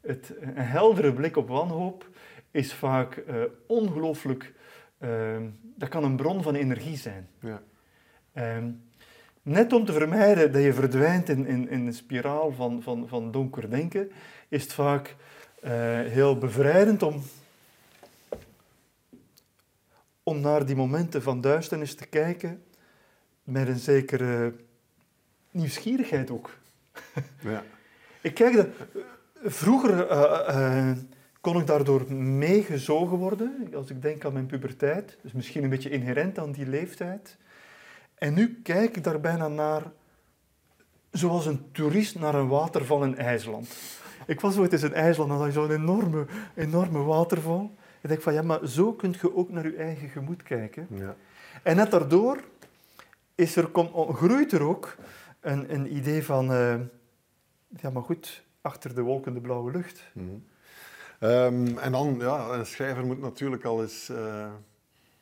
Het, 0.00 0.32
een 0.40 0.56
heldere 0.56 1.12
blik 1.12 1.36
op 1.36 1.48
wanhoop 1.48 2.08
is 2.50 2.74
vaak 2.74 3.16
eh, 3.16 3.36
ongelooflijk... 3.66 4.52
eh, 4.98 5.36
dat 5.76 5.88
kan 5.88 6.04
een 6.04 6.16
bron 6.16 6.42
van 6.42 6.54
energie 6.54 6.96
zijn. 6.96 7.28
Ja. 7.40 7.62
Ehm, 8.32 8.70
net 9.42 9.72
om 9.72 9.84
te 9.84 9.92
vermijden 9.92 10.52
dat 10.52 10.62
je 10.62 10.72
verdwijnt 10.72 11.28
in, 11.28 11.46
in, 11.46 11.68
in 11.68 11.86
een 11.86 11.92
spiraal 11.92 12.52
van, 12.52 12.82
van, 12.82 13.08
van 13.08 13.30
donker 13.30 13.70
denken, 13.70 14.10
is 14.48 14.62
het 14.62 14.72
vaak 14.72 15.16
heel 15.60 16.38
bevrijdend 16.38 17.02
om, 17.02 17.22
om 20.22 20.40
naar 20.40 20.66
die 20.66 20.76
momenten 20.76 21.22
van 21.22 21.40
duisternis 21.40 21.94
te 21.94 22.06
kijken 22.06 22.62
met 23.42 23.68
een 23.68 23.78
zekere 23.78 24.54
nieuwsgierigheid 25.50 26.30
ook. 26.30 26.50
Ja. 27.40 27.64
Ik 28.20 28.34
kijk 28.34 28.56
dat... 28.56 28.66
Vroeger 29.44 30.08
eh, 30.08 30.88
eh, 30.88 30.96
kon 31.40 31.60
ik 31.60 31.66
daardoor 31.66 32.12
meegezogen 32.12 33.16
worden, 33.16 33.72
als 33.74 33.90
ik 33.90 34.02
denk 34.02 34.24
aan 34.24 34.32
mijn 34.32 34.46
puberteit. 34.46 35.18
Dus 35.22 35.32
misschien 35.32 35.62
een 35.62 35.70
beetje 35.70 35.90
inherent 35.90 36.38
aan 36.38 36.52
die 36.52 36.66
leeftijd. 36.66 37.36
En 38.14 38.34
nu 38.34 38.60
kijk 38.62 38.96
ik 38.96 39.04
daar 39.04 39.20
bijna 39.20 39.48
naar, 39.48 39.82
zoals 41.10 41.46
een 41.46 41.72
toerist 41.72 42.18
naar 42.18 42.34
een 42.34 42.48
waterval 42.48 43.04
in 43.04 43.16
IJsland. 43.16 43.68
Ik 44.28 44.40
was 44.40 44.58
ooit 44.58 44.72
eens 44.72 44.82
in 44.82 44.92
IJsland 44.92 45.30
en 45.30 45.38
dan 45.38 45.52
zo'n 45.52 45.70
enorme, 45.70 46.26
enorme 46.54 47.02
waterval. 47.02 47.74
Ik 48.00 48.08
denk 48.08 48.20
van, 48.22 48.32
ja, 48.32 48.42
maar 48.42 48.66
zo 48.66 48.92
kun 48.92 49.14
je 49.20 49.36
ook 49.36 49.50
naar 49.50 49.70
je 49.70 49.76
eigen 49.76 50.08
gemoed 50.08 50.42
kijken. 50.42 50.86
Ja. 50.90 51.16
En 51.62 51.76
net 51.76 51.90
daardoor 51.90 52.40
is 53.34 53.56
er, 53.56 53.66
kom- 53.66 54.14
groeit 54.14 54.52
er 54.52 54.62
ook 54.62 54.96
een, 55.40 55.74
een 55.74 55.96
idee 55.96 56.24
van, 56.24 56.52
uh, 56.52 56.74
ja 57.68 57.90
maar 57.90 58.02
goed, 58.02 58.44
achter 58.60 58.94
de 58.94 59.02
wolken 59.02 59.34
de 59.34 59.40
blauwe 59.40 59.70
lucht. 59.70 60.10
Mm 60.12 60.44
um, 61.20 61.78
en 61.78 61.92
dan, 61.92 62.16
ja, 62.18 62.48
een 62.48 62.66
schrijver 62.66 63.06
moet 63.06 63.20
natuurlijk 63.20 63.64
al 63.64 63.82
eens... 63.82 64.08
Uh, 64.10 64.46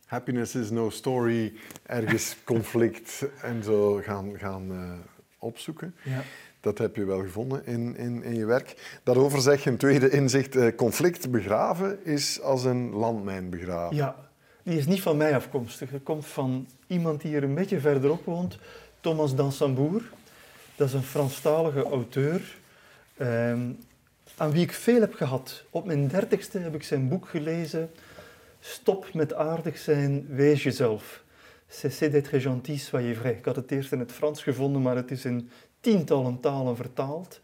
happiness 0.06 0.54
is 0.54 0.70
no 0.70 0.90
story, 0.90 1.52
ergens 1.82 2.36
conflict 2.44 3.24
en 3.42 3.62
zo 3.62 4.00
gaan, 4.02 4.38
gaan 4.38 4.72
uh, 4.72 4.92
opzoeken. 5.38 5.94
Ja. 6.02 6.22
Dat 6.66 6.78
heb 6.78 6.96
je 6.96 7.04
wel 7.04 7.22
gevonden 7.22 7.66
in, 7.66 7.96
in, 7.96 8.22
in 8.22 8.34
je 8.34 8.44
werk. 8.44 8.98
Daarover 9.02 9.40
zeg 9.40 9.64
je 9.64 9.70
een 9.70 9.76
tweede 9.76 10.10
inzicht. 10.10 10.56
Uh, 10.56 10.74
conflict 10.76 11.30
begraven 11.30 12.04
is 12.04 12.40
als 12.40 12.64
een 12.64 12.90
landmijn 12.90 13.50
begraven. 13.50 13.96
Ja, 13.96 14.16
die 14.62 14.78
is 14.78 14.86
niet 14.86 15.02
van 15.02 15.16
mij 15.16 15.34
afkomstig. 15.34 15.90
Het 15.90 16.02
komt 16.02 16.26
van 16.26 16.68
iemand 16.86 17.20
die 17.20 17.30
hier 17.30 17.42
een 17.42 17.54
beetje 17.54 17.80
verderop 17.80 18.24
woont, 18.24 18.58
Thomas 19.00 19.34
Dansambour. 19.34 20.02
Dat 20.76 20.88
is 20.88 20.94
een 20.94 21.02
Franstalige 21.02 21.82
auteur, 21.82 22.56
ehm, 23.16 23.70
aan 24.36 24.50
wie 24.50 24.62
ik 24.62 24.72
veel 24.72 25.00
heb 25.00 25.14
gehad. 25.14 25.64
Op 25.70 25.84
mijn 25.84 26.08
dertigste 26.08 26.58
heb 26.58 26.74
ik 26.74 26.82
zijn 26.82 27.08
boek 27.08 27.28
gelezen, 27.28 27.90
Stop 28.60 29.14
met 29.14 29.34
aardig 29.34 29.78
zijn, 29.78 30.26
wees 30.28 30.62
jezelf. 30.62 31.24
Cessez 31.68 32.10
d'être 32.10 32.40
gentil, 32.40 32.78
soyez 32.78 33.18
vrai. 33.18 33.32
Ik 33.32 33.44
had 33.44 33.56
het 33.56 33.70
eerst 33.70 33.92
in 33.92 33.98
het 33.98 34.12
Frans 34.12 34.42
gevonden, 34.42 34.82
maar 34.82 34.96
het 34.96 35.10
is 35.10 35.24
in 35.24 35.50
tientallen 35.86 36.40
talen 36.40 36.76
vertaald. 36.76 37.40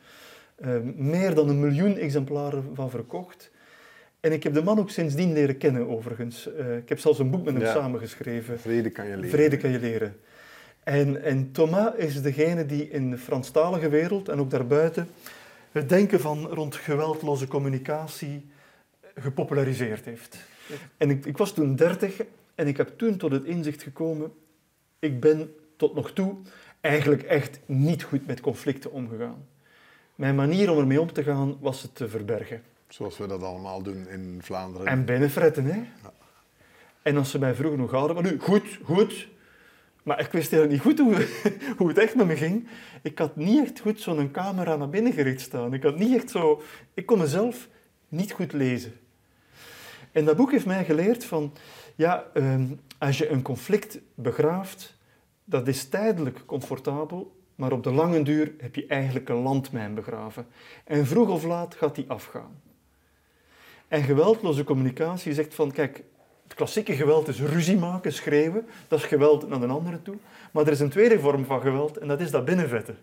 Ehm, 0.61 0.93
meer 0.97 1.35
dan 1.35 1.49
een 1.49 1.61
miljoen 1.61 1.97
exemplaren 1.97 2.71
van 2.75 2.91
verkocht. 2.91 3.51
En 4.21 4.33
ik 4.33 4.43
heb 4.43 4.55
de 4.55 4.63
man 4.63 4.79
ook 4.79 4.91
sindsdien 4.91 5.33
leren 5.33 5.59
kennen, 5.59 5.89
overigens. 5.89 6.49
Uh, 6.59 6.77
ik 6.77 6.89
heb 6.89 6.99
zelfs 6.99 7.19
een 7.19 7.31
boek 7.31 7.45
met 7.45 7.55
hem 7.55 7.63
ja. 7.63 7.73
samengeschreven. 7.73 8.61
Vrede 8.61 8.91
kan 8.91 9.07
je 9.07 9.15
leren. 9.15 9.31
Vrede 9.31 9.57
kan 9.57 9.71
je 9.71 9.79
leren. 9.79 10.17
En, 10.83 11.23
en 11.23 11.53
Thomas 11.53 11.95
is 11.95 12.23
degene 12.23 12.67
die 12.67 12.89
in 12.89 13.11
de 13.11 13.19
Franstalige 13.19 13.89
wereld 13.89 14.29
en 14.29 14.39
ook 14.39 14.51
daarbuiten 14.51 15.09
het 15.73 15.89
denken 15.89 16.21
van 16.21 16.47
rond 16.47 16.77
geweldloze 16.77 17.47
communicatie 17.49 18.47
gepopulariseerd 19.15 20.05
heeft. 20.05 20.39
En 20.97 21.11
ik, 21.11 21.27
ik 21.27 21.37
was 21.37 21.53
toen 21.53 21.77
dertig 21.77 22.23
en 22.55 22.67
ik 22.67 22.77
heb 22.77 22.93
toen 22.97 23.17
tot 23.17 23.33
het 23.33 23.45
inzicht 23.45 23.83
gekomen, 23.83 24.33
ik 24.99 25.21
ben 25.21 25.55
tot 25.77 25.95
nog 25.95 26.13
toe 26.13 26.37
eigenlijk 26.83 27.23
echt 27.23 27.61
niet 27.67 28.03
goed 28.03 28.27
met 28.27 28.41
conflicten 28.41 28.93
omgegaan. 28.93 29.47
Mijn 30.15 30.35
manier 30.35 30.71
om 30.71 30.79
ermee 30.79 31.01
om 31.01 31.13
te 31.13 31.23
gaan 31.23 31.57
was 31.61 31.83
het 31.83 31.95
te 31.95 32.09
verbergen. 32.09 32.63
Zoals 32.89 33.19
we 33.19 33.27
dat 33.27 33.43
allemaal 33.43 33.83
doen 33.83 34.09
in 34.09 34.39
Vlaanderen. 34.43 34.87
En 34.87 35.05
binnenfretten, 35.05 35.65
hè. 35.65 35.77
Ja. 35.77 36.13
En 37.03 37.17
als 37.17 37.31
ze 37.31 37.39
mij 37.39 37.55
vroegen 37.55 37.81
hoe 37.81 37.89
gaat 37.89 38.09
het, 38.09 38.15
maar 38.15 38.33
nu, 38.33 38.39
goed, 38.39 38.79
goed. 38.85 39.29
Maar 40.03 40.21
ik 40.21 40.33
wist 40.33 40.51
helemaal 40.51 40.73
niet 40.73 40.81
goed 40.81 40.99
hoe, 40.99 41.27
hoe 41.79 41.89
het 41.89 41.99
echt 41.99 42.15
met 42.15 42.27
me 42.27 42.37
ging. 42.37 42.69
Ik 43.03 43.19
had 43.19 43.37
niet 43.37 43.67
echt 43.67 43.81
goed 43.81 44.01
zo'n 44.01 44.31
camera 44.31 44.77
naar 44.77 44.89
binnen 44.89 45.13
gericht 45.13 45.41
staan. 45.41 45.75
Ik 45.75 45.83
had 45.83 45.99
niet 45.99 46.15
echt 46.15 46.31
zo... 46.31 46.63
Ik 46.95 47.07
kon 47.07 47.19
mezelf 47.19 47.69
niet 48.09 48.33
goed 48.33 48.53
lezen. 48.53 48.93
En 50.13 50.25
dat 50.25 50.37
boek 50.37 50.51
heeft 50.51 50.67
mij 50.67 50.85
geleerd 50.85 51.25
van... 51.25 51.53
Ja, 51.95 52.25
ehm, 52.35 52.65
als 52.99 53.19
je 53.19 53.29
een 53.29 53.43
conflict 53.43 53.99
begraaft, 54.15 54.97
dat 55.53 55.69
is 55.69 55.89
tijdelijk 55.89 56.47
comfortabel, 56.47 57.37
maar 57.55 57.73
op 57.73 57.83
de 57.83 57.93
lange 57.93 58.23
duur 58.23 58.53
heb 58.59 58.75
je 58.75 58.87
eigenlijk 58.87 59.29
een 59.29 59.43
landmijn 59.43 59.95
begraven. 59.95 60.47
En 60.85 61.07
vroeg 61.07 61.29
of 61.29 61.45
laat 61.45 61.75
gaat 61.75 61.95
die 61.95 62.05
afgaan. 62.09 62.61
En 63.89 64.03
geweldloze 64.03 64.65
communicatie 64.65 65.35
zegt 65.35 65.55
van, 65.55 65.73
kijk, 65.73 66.03
het 66.43 66.55
klassieke 66.55 66.95
geweld 66.95 67.29
is 67.29 67.41
ruzie 67.41 67.77
maken, 67.77 68.13
schreeuwen, 68.13 68.67
dat 68.89 68.99
is 68.99 69.05
geweld 69.05 69.49
naar 69.49 69.63
een 69.63 69.71
andere 69.71 70.03
toe. 70.03 70.17
Maar 70.51 70.67
er 70.67 70.73
is 70.73 70.81
een 70.81 70.91
tweede 70.91 71.21
vorm 71.21 71.45
van 71.45 71.61
geweld 71.61 71.97
en 71.97 72.09
dat 72.09 72.21
is 72.21 72.31
dat 72.31 72.45
binnenvetten. 72.45 72.99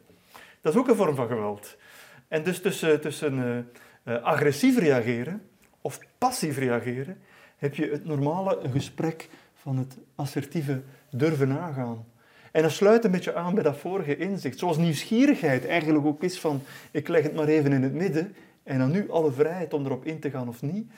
Dat 0.61 0.73
is 0.73 0.79
ook 0.79 0.87
een 0.87 0.95
vorm 0.95 1.15
van 1.15 1.27
geweld. 1.27 1.77
En 2.27 2.43
dus 2.43 2.61
tussen, 2.61 3.01
tussen 3.01 3.37
uh, 3.37 4.13
uh, 4.15 4.23
agressief 4.23 4.79
reageren 4.79 5.41
of 5.81 5.99
passief 6.17 6.57
reageren 6.57 7.17
heb 7.57 7.75
je 7.75 7.89
het 7.89 8.05
normale 8.05 8.59
gesprek 8.71 9.29
van 9.53 9.77
het 9.77 9.97
assertieve 10.15 10.81
durven 11.09 11.59
aangaan. 11.59 12.05
En 12.51 12.61
dat 12.61 12.71
sluit 12.71 13.03
een 13.03 13.11
beetje 13.11 13.35
aan 13.35 13.53
bij 13.53 13.63
dat 13.63 13.77
vorige 13.77 14.17
inzicht. 14.17 14.59
Zoals 14.59 14.77
nieuwsgierigheid 14.77 15.67
eigenlijk 15.67 16.05
ook 16.05 16.23
is 16.23 16.39
van, 16.39 16.61
ik 16.91 17.07
leg 17.07 17.23
het 17.23 17.35
maar 17.35 17.47
even 17.47 17.71
in 17.71 17.83
het 17.83 17.93
midden 17.93 18.35
en 18.63 18.79
dan 18.79 18.91
nu 18.91 19.11
alle 19.11 19.31
vrijheid 19.31 19.73
om 19.73 19.85
erop 19.85 20.05
in 20.05 20.19
te 20.19 20.29
gaan 20.29 20.47
of 20.47 20.61
niet, 20.61 20.91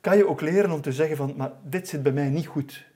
kan 0.00 0.16
je 0.16 0.28
ook 0.28 0.40
leren 0.40 0.70
om 0.70 0.80
te 0.80 0.92
zeggen 0.92 1.16
van, 1.16 1.34
maar 1.36 1.52
dit 1.62 1.88
zit 1.88 2.02
bij 2.02 2.12
mij 2.12 2.28
niet 2.28 2.46
goed. 2.46 2.86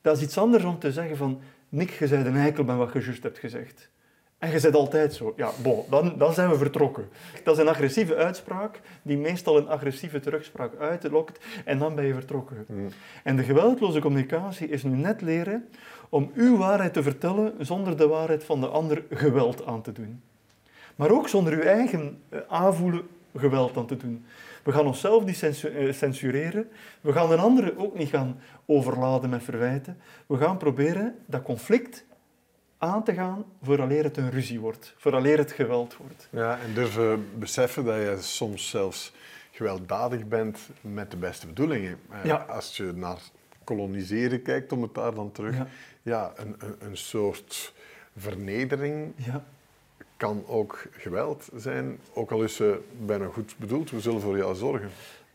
Dat 0.00 0.16
is 0.16 0.22
iets 0.22 0.38
anders 0.38 0.64
om 0.64 0.78
te 0.78 0.92
zeggen 0.92 1.16
van, 1.16 1.40
Nick, 1.68 1.90
je 1.90 2.08
bent 2.08 2.26
een 2.26 2.36
eikel 2.36 2.64
bij 2.64 2.74
wat 2.74 2.92
je 2.92 3.00
juist 3.00 3.22
hebt 3.22 3.38
gezegd. 3.38 3.90
En 4.38 4.50
je 4.50 4.58
zit 4.58 4.74
altijd 4.74 5.14
zo. 5.14 5.32
Ja, 5.36 5.50
bon, 5.62 5.84
dan, 5.90 6.18
dan 6.18 6.34
zijn 6.34 6.48
we 6.50 6.56
vertrokken. 6.56 7.08
Dat 7.44 7.56
is 7.56 7.62
een 7.62 7.68
agressieve 7.68 8.16
uitspraak 8.16 8.80
die 9.02 9.16
meestal 9.16 9.56
een 9.56 9.68
agressieve 9.68 10.20
terugspraak 10.20 10.76
uitlokt 10.78 11.44
en 11.64 11.78
dan 11.78 11.94
ben 11.94 12.04
je 12.04 12.14
vertrokken. 12.14 12.64
Mm. 12.68 12.88
En 13.24 13.36
de 13.36 13.42
geweldloze 13.42 14.00
communicatie 14.00 14.68
is 14.68 14.82
nu 14.82 14.96
net 14.96 15.20
leren 15.20 15.68
om 16.08 16.30
uw 16.34 16.56
waarheid 16.56 16.92
te 16.92 17.02
vertellen 17.02 17.54
zonder 17.58 17.96
de 17.96 18.06
waarheid 18.06 18.44
van 18.44 18.60
de 18.60 18.66
ander 18.66 19.04
geweld 19.10 19.66
aan 19.66 19.82
te 19.82 19.92
doen. 19.92 20.22
Maar 20.96 21.10
ook 21.10 21.28
zonder 21.28 21.52
uw 21.52 21.62
eigen 21.62 22.22
eh, 22.28 22.38
aanvoelen 22.48 23.02
geweld 23.36 23.76
aan 23.76 23.86
te 23.86 23.96
doen. 23.96 24.24
We 24.62 24.72
gaan 24.72 24.86
onszelf 24.86 25.24
niet 25.24 25.42
eh, 25.42 25.92
censureren. 25.92 26.68
We 27.00 27.12
gaan 27.12 27.32
een 27.32 27.38
andere 27.38 27.78
ook 27.78 27.98
niet 27.98 28.08
gaan 28.08 28.40
overladen 28.66 29.30
met 29.30 29.42
verwijten. 29.42 29.98
We 30.26 30.36
gaan 30.36 30.56
proberen 30.56 31.14
dat 31.26 31.42
conflict 31.42 32.04
aan 32.78 33.04
te 33.04 33.14
gaan 33.14 33.44
vooraleer 33.62 34.04
het 34.04 34.16
een 34.16 34.30
ruzie 34.30 34.60
wordt, 34.60 34.94
vooraleer 34.96 35.38
het 35.38 35.52
geweld 35.52 35.96
wordt. 35.96 36.28
Ja, 36.30 36.58
en 36.58 36.74
durven 36.74 37.38
beseffen 37.38 37.84
dat 37.84 37.94
je 37.94 38.16
soms 38.20 38.70
zelfs 38.70 39.12
gewelddadig 39.50 40.26
bent 40.26 40.58
met 40.80 41.10
de 41.10 41.16
beste 41.16 41.46
bedoelingen. 41.46 41.98
Eh, 42.10 42.24
ja. 42.24 42.36
Als 42.36 42.76
je 42.76 42.92
naar 42.94 43.18
koloniseren 43.64 44.42
kijkt, 44.42 44.72
om 44.72 44.82
het 44.82 44.94
daar 44.94 45.14
dan 45.14 45.32
terug... 45.32 45.56
Ja, 45.56 45.66
ja 46.08 46.32
een, 46.36 46.54
een, 46.58 46.74
een 46.78 46.96
soort 46.96 47.72
vernedering 48.16 49.12
ja. 49.16 49.44
kan 50.16 50.44
ook 50.46 50.86
geweld 50.90 51.48
zijn, 51.56 51.98
ook 52.12 52.30
al 52.30 52.42
is 52.42 52.56
ze 52.56 52.80
bijna 53.06 53.26
goed 53.26 53.54
bedoeld. 53.58 53.90
We 53.90 54.00
zullen 54.00 54.20
voor 54.20 54.36
jou 54.36 54.54
zorgen. 54.54 54.90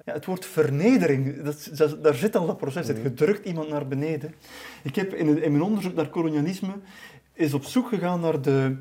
Ja, 0.06 0.14
het 0.14 0.26
woord 0.26 0.46
vernedering, 0.46 1.42
dat, 1.42 1.70
daar 2.02 2.16
zit 2.16 2.36
al 2.36 2.46
dat 2.46 2.58
proces. 2.58 2.88
Het 2.88 3.04
mhm. 3.04 3.14
drukt 3.14 3.46
iemand 3.46 3.70
naar 3.70 3.88
beneden. 3.88 4.36
Ik 4.84 4.96
heb 4.96 5.14
in, 5.14 5.44
in 5.44 5.52
mijn 5.52 5.64
onderzoek 5.64 5.94
naar 5.94 6.10
kolonialisme 6.10 6.74
is 7.34 7.54
op 7.54 7.64
zoek 7.64 7.88
gegaan 7.88 8.20
naar 8.20 8.42
de, 8.42 8.76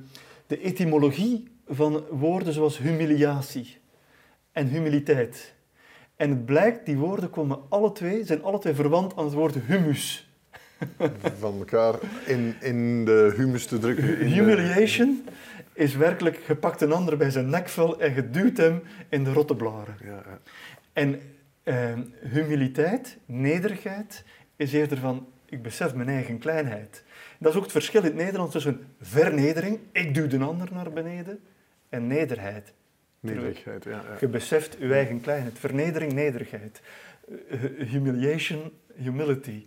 de 0.47 0.61
etymologie 0.61 1.49
van 1.67 2.05
woorden 2.11 2.53
zoals 2.53 2.79
humiliatie 2.79 3.79
en 4.53 4.67
humiliteit. 4.67 5.55
En 6.17 6.31
het 6.31 6.45
blijkt, 6.45 6.87
die 6.87 6.97
woorden 6.97 7.31
komen 7.31 7.61
alle 7.69 7.93
twee, 7.93 8.25
zijn 8.25 8.43
alle 8.43 8.59
twee 8.59 8.75
verwant 8.75 9.17
aan 9.17 9.25
het 9.25 9.35
woord 9.35 9.55
humus. 9.55 10.32
Van 11.39 11.59
elkaar 11.59 11.95
in, 12.27 12.55
in 12.61 13.05
de 13.05 13.33
humus 13.37 13.67
te 13.67 13.79
drukken. 13.79 14.05
Humiliation 14.05 15.25
is 15.73 15.95
werkelijk 15.95 16.37
gepakt 16.37 16.81
een 16.81 16.93
ander 16.93 17.17
bij 17.17 17.31
zijn 17.31 17.51
nekvel 17.51 18.01
en 18.01 18.13
geduwd 18.13 18.57
hem 18.57 18.83
in 19.09 19.25
de 19.25 19.33
rotteblaren. 19.33 19.97
Ja, 20.05 20.23
ja. 20.27 20.39
En 20.93 21.21
uh, 21.65 21.93
humiliteit, 22.31 23.19
nederigheid, 23.27 24.25
is 24.57 24.73
eerder 24.73 24.99
van 24.99 25.27
ik 25.47 25.63
besef 25.63 25.95
mijn 25.95 26.09
eigen 26.09 26.39
kleinheid. 26.39 27.05
Dat 27.39 27.51
is 27.51 27.57
ook 27.57 27.65
het 27.65 27.73
verschil 27.73 28.01
in 28.01 28.07
het 28.07 28.17
Nederlands 28.17 28.53
tussen 28.53 28.87
vernedering, 29.01 29.79
ik 29.93 30.15
duw 30.15 30.27
de 30.27 30.39
ander 30.39 30.69
naar 30.73 30.93
beneden, 30.93 31.41
en 31.89 32.07
nederheid. 32.07 32.73
Nederigheid, 33.21 33.85
ja, 33.85 33.91
ja. 33.91 34.17
Je 34.21 34.29
beseft 34.29 34.77
je 34.81 34.93
eigen 34.93 35.21
kleinheid. 35.21 35.59
Vernedering, 35.59 36.13
nederigheid. 36.13 36.81
Humiliation, 37.77 38.73
humility. 38.95 39.65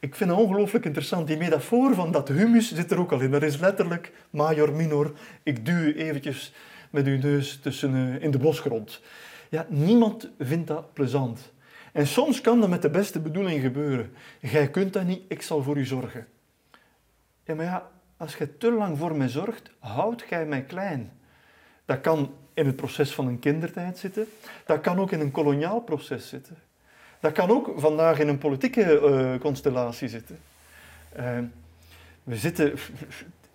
Ik 0.00 0.14
vind 0.14 0.30
het 0.30 0.38
ongelooflijk 0.38 0.84
interessant. 0.84 1.26
Die 1.26 1.36
metafoor 1.36 1.94
van 1.94 2.12
dat 2.12 2.28
humus 2.28 2.74
zit 2.74 2.90
er 2.90 2.98
ook 2.98 3.12
al 3.12 3.20
in. 3.20 3.30
Dat 3.30 3.42
is 3.42 3.56
letterlijk 3.56 4.12
major 4.30 4.72
minor. 4.72 5.12
Ik 5.42 5.66
duw 5.66 5.78
je 5.78 5.94
eventjes 5.94 6.52
met 6.90 7.06
uw 7.06 7.18
neus 7.18 7.60
tussen, 7.60 7.94
uh, 7.94 8.22
in 8.22 8.30
de 8.30 8.38
bosgrond. 8.38 9.02
Ja, 9.48 9.66
niemand 9.68 10.30
vindt 10.38 10.66
dat 10.66 10.92
plezant. 10.92 11.52
En 11.92 12.06
soms 12.06 12.40
kan 12.40 12.60
dat 12.60 12.68
met 12.68 12.82
de 12.82 12.90
beste 12.90 13.20
bedoeling 13.20 13.60
gebeuren. 13.60 14.12
Jij 14.40 14.70
kunt 14.70 14.92
dat 14.92 15.04
niet, 15.04 15.22
ik 15.28 15.42
zal 15.42 15.62
voor 15.62 15.76
u 15.76 15.84
zorgen. 15.84 16.26
Ja, 17.44 17.54
maar 17.54 17.64
ja, 17.64 17.90
als 18.16 18.36
je 18.36 18.56
te 18.56 18.72
lang 18.72 18.98
voor 18.98 19.16
mij 19.16 19.28
zorgt, 19.28 19.70
houd 19.78 20.24
jij 20.28 20.46
mij 20.46 20.62
klein. 20.62 21.12
Dat 21.84 22.00
kan 22.00 22.34
in 22.54 22.66
het 22.66 22.76
proces 22.76 23.14
van 23.14 23.26
een 23.26 23.38
kindertijd 23.38 23.98
zitten. 23.98 24.26
Dat 24.66 24.80
kan 24.80 24.98
ook 24.98 25.12
in 25.12 25.20
een 25.20 25.30
koloniaal 25.30 25.80
proces 25.80 26.28
zitten. 26.28 26.56
Dat 27.20 27.32
kan 27.32 27.50
ook 27.50 27.72
vandaag 27.76 28.18
in 28.18 28.28
een 28.28 28.38
politieke 28.38 29.00
uh, 29.00 29.40
constellatie 29.40 30.08
zitten. 30.08 30.38
Uh, 31.18 31.38
we 32.22 32.36
zitten 32.36 32.72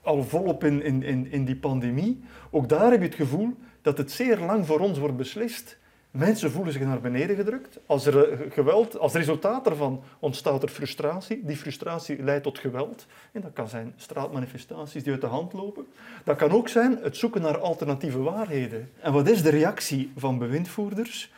al 0.02 0.24
volop 0.24 0.64
in, 0.64 0.84
in, 0.84 1.04
in, 1.04 1.32
in 1.32 1.46
die 1.46 1.56
pandemie. 1.56 2.24
Ook 2.50 2.70
daar 2.70 2.92
heb 2.92 3.00
je 3.00 3.08
het 3.08 3.16
gevoel 3.16 3.54
dat 3.82 3.98
het 3.98 4.12
zeer 4.12 4.40
lang 4.40 4.66
voor 4.66 4.80
ons 4.80 4.98
wordt 4.98 5.18
beslist 5.18 5.78
Mensen 6.16 6.52
voelen 6.52 6.74
zich 6.74 6.82
naar 6.82 7.02
beneden 7.02 7.36
gedrukt. 7.36 7.80
Als 7.86 8.06
er 8.06 8.30
eh, 8.30 8.52
geweld, 8.52 8.98
als 8.98 9.14
resultaat 9.14 9.64
daarvan 9.64 10.04
ontstaat 10.20 10.64
er 10.64 10.70
frustratie. 10.70 11.42
Die 11.46 11.58
frustratie 11.58 12.24
leidt 12.24 12.44
tot 12.44 12.60
geweld. 12.60 13.06
En 13.32 13.42
dat 13.42 13.54
kan 13.54 13.68
zijn 13.68 13.94
straatmanifestaties 13.96 15.04
die 15.04 15.12
uit 15.12 15.22
de 15.22 15.28
hand 15.28 15.54
lopen. 15.54 15.86
Dat 16.24 16.38
kan 16.38 16.52
ook 16.52 16.68
zijn 16.68 16.98
het 17.02 17.18
zoeken 17.18 17.42
naar 17.42 17.58
alternatieve 17.58 18.20
waarheden. 18.20 18.92
En 19.00 19.14
wat 19.14 19.30
is 19.30 19.44
de 19.44 19.50
reactie 19.50 20.12
van 20.18 20.38
bewindvoerders? 20.38 21.34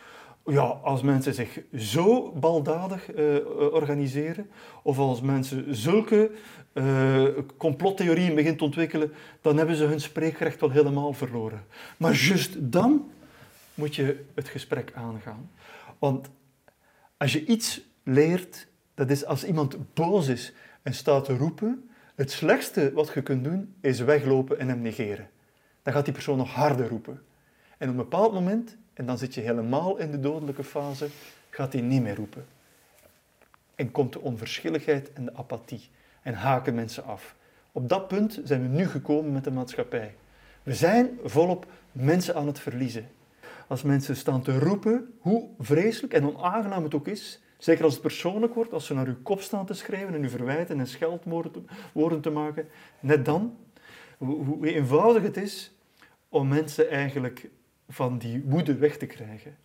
Ja, 0.48 0.62
als 0.62 1.02
mensen 1.02 1.34
zich 1.34 1.60
zo 1.76 2.30
baldadig 2.30 3.14
uh, 3.14 3.36
organiseren, 3.72 4.50
of 4.82 4.98
als 4.98 5.20
mensen 5.20 5.74
zulke 5.74 6.30
uh, 6.74 7.24
complottheorieën 7.56 8.34
beginnen 8.34 8.56
te 8.56 8.64
ontwikkelen, 8.64 9.12
dan 9.40 9.56
hebben 9.56 9.76
ze 9.76 9.84
hun 9.84 10.00
spreekrecht 10.00 10.60
wel 10.60 10.70
helemaal 10.70 11.12
verloren. 11.12 11.64
Maar 11.96 12.14
juist 12.14 12.72
dan 12.72 13.10
moet 13.74 13.96
je 13.96 14.24
het 14.34 14.48
gesprek 14.48 14.92
aangaan. 14.94 15.50
Want 15.98 16.28
als 17.16 17.32
je 17.32 17.44
iets 17.44 17.80
leert, 18.02 18.66
dat 18.94 19.10
is 19.10 19.24
als 19.24 19.44
iemand 19.44 19.94
boos 19.94 20.28
is 20.28 20.52
en 20.82 20.94
staat 20.94 21.24
te 21.24 21.36
roepen, 21.36 21.90
het 22.14 22.30
slechtste 22.30 22.92
wat 22.94 23.10
je 23.14 23.22
kunt 23.22 23.44
doen 23.44 23.74
is 23.80 24.00
weglopen 24.00 24.58
en 24.58 24.68
hem 24.68 24.80
negeren. 24.80 25.28
Dan 25.82 25.92
gaat 25.92 26.04
die 26.04 26.14
persoon 26.14 26.36
nog 26.36 26.54
harder 26.54 26.88
roepen. 26.88 27.22
En 27.78 27.88
op 27.88 27.94
een 27.94 28.00
bepaald 28.00 28.32
moment, 28.32 28.76
en 28.98 29.06
dan 29.06 29.18
zit 29.18 29.34
je 29.34 29.40
helemaal 29.40 29.96
in 29.96 30.10
de 30.10 30.20
dodelijke 30.20 30.64
fase, 30.64 31.08
gaat 31.50 31.72
hij 31.72 31.82
niet 31.82 32.02
meer 32.02 32.16
roepen. 32.16 32.46
En 33.74 33.90
komt 33.90 34.12
de 34.12 34.20
onverschilligheid 34.20 35.12
en 35.12 35.24
de 35.24 35.34
apathie. 35.34 35.88
En 36.22 36.34
haken 36.34 36.74
mensen 36.74 37.04
af. 37.04 37.34
Op 37.72 37.88
dat 37.88 38.08
punt 38.08 38.40
zijn 38.44 38.62
we 38.62 38.68
nu 38.68 38.86
gekomen 38.86 39.32
met 39.32 39.44
de 39.44 39.50
maatschappij. 39.50 40.14
We 40.62 40.74
zijn 40.74 41.18
volop 41.24 41.66
mensen 41.92 42.34
aan 42.34 42.46
het 42.46 42.60
verliezen 42.60 43.08
als 43.66 43.82
mensen 43.82 44.16
staan 44.16 44.42
te 44.42 44.58
roepen, 44.58 45.14
hoe 45.18 45.48
vreselijk 45.58 46.12
en 46.12 46.36
onaangenaam 46.36 46.82
het 46.82 46.94
ook 46.94 47.08
is, 47.08 47.40
zeker 47.58 47.84
als 47.84 47.92
het 47.92 48.02
persoonlijk 48.02 48.54
wordt, 48.54 48.72
als 48.72 48.86
ze 48.86 48.94
naar 48.94 49.06
uw 49.06 49.22
kop 49.22 49.40
staan 49.40 49.66
te 49.66 49.74
schrijven 49.74 50.14
en 50.14 50.24
u 50.24 50.28
verwijten 50.28 50.78
en 50.78 50.86
scheldwoorden 50.86 52.20
te 52.20 52.30
maken, 52.30 52.68
net 53.00 53.24
dan, 53.24 53.56
hoe 54.18 54.74
eenvoudig 54.74 55.22
het 55.22 55.36
is 55.36 55.72
om 56.28 56.48
mensen 56.48 56.90
eigenlijk 56.90 57.48
van 57.88 58.18
die 58.18 58.42
woede 58.44 58.74
weg 58.74 58.96
te 58.96 59.06
krijgen. 59.06 59.56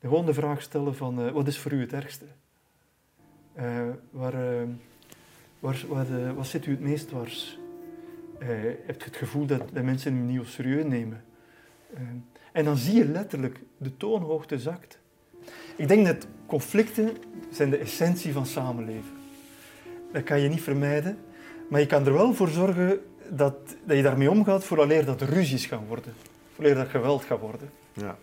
Gewoon 0.00 0.26
de 0.26 0.34
vraag 0.34 0.62
stellen 0.62 0.96
van, 0.96 1.26
uh, 1.26 1.32
wat 1.32 1.46
is 1.46 1.58
voor 1.58 1.72
u 1.72 1.80
het 1.80 1.92
ergste? 1.92 2.24
Waar, 4.10 4.34
uh, 4.34 4.68
waar, 5.58 5.84
waar 5.88 6.34
wat 6.34 6.46
zit 6.46 6.66
u 6.66 6.70
het 6.70 6.80
meest 6.80 7.08
dwars? 7.08 7.58
hebt 8.86 9.02
u 9.02 9.04
het 9.04 9.16
gevoel 9.16 9.46
dat, 9.46 9.62
dat 9.72 9.84
mensen 9.84 10.16
u 10.16 10.18
niet 10.18 10.46
serieus 10.46 10.84
nemen? 10.84 11.24
En 12.52 12.64
dan 12.64 12.76
zie 12.76 12.94
je 12.94 13.04
letterlijk 13.04 13.60
de 13.76 13.96
toonhoogte 13.96 14.58
zakt. 14.58 14.98
Ik 15.76 15.88
denk 15.88 16.06
dat 16.06 16.26
conflicten 16.46 17.16
zijn 17.50 17.70
de 17.70 17.76
essentie 17.76 18.32
van 18.32 18.46
samenleven. 18.46 19.12
Dat 20.12 20.22
kan 20.22 20.40
je 20.40 20.48
niet 20.48 20.62
vermijden, 20.62 21.18
maar 21.68 21.80
je 21.80 21.86
kan 21.86 22.06
er 22.06 22.12
wel 22.12 22.34
voor 22.34 22.48
zorgen 22.48 23.00
dat, 23.30 23.54
dat 23.84 23.96
je 23.96 24.02
daarmee 24.02 24.30
omgaat 24.30 24.64
vooraleer 24.64 25.04
dat 25.04 25.20
er 25.20 25.28
ruzies 25.28 25.66
gaan 25.66 25.86
worden. 25.86 26.12
Dat 26.60 26.88
geweld 26.88 27.24
gaat 27.24 27.40
worden. 27.40 27.70
Ja. 27.92 28.16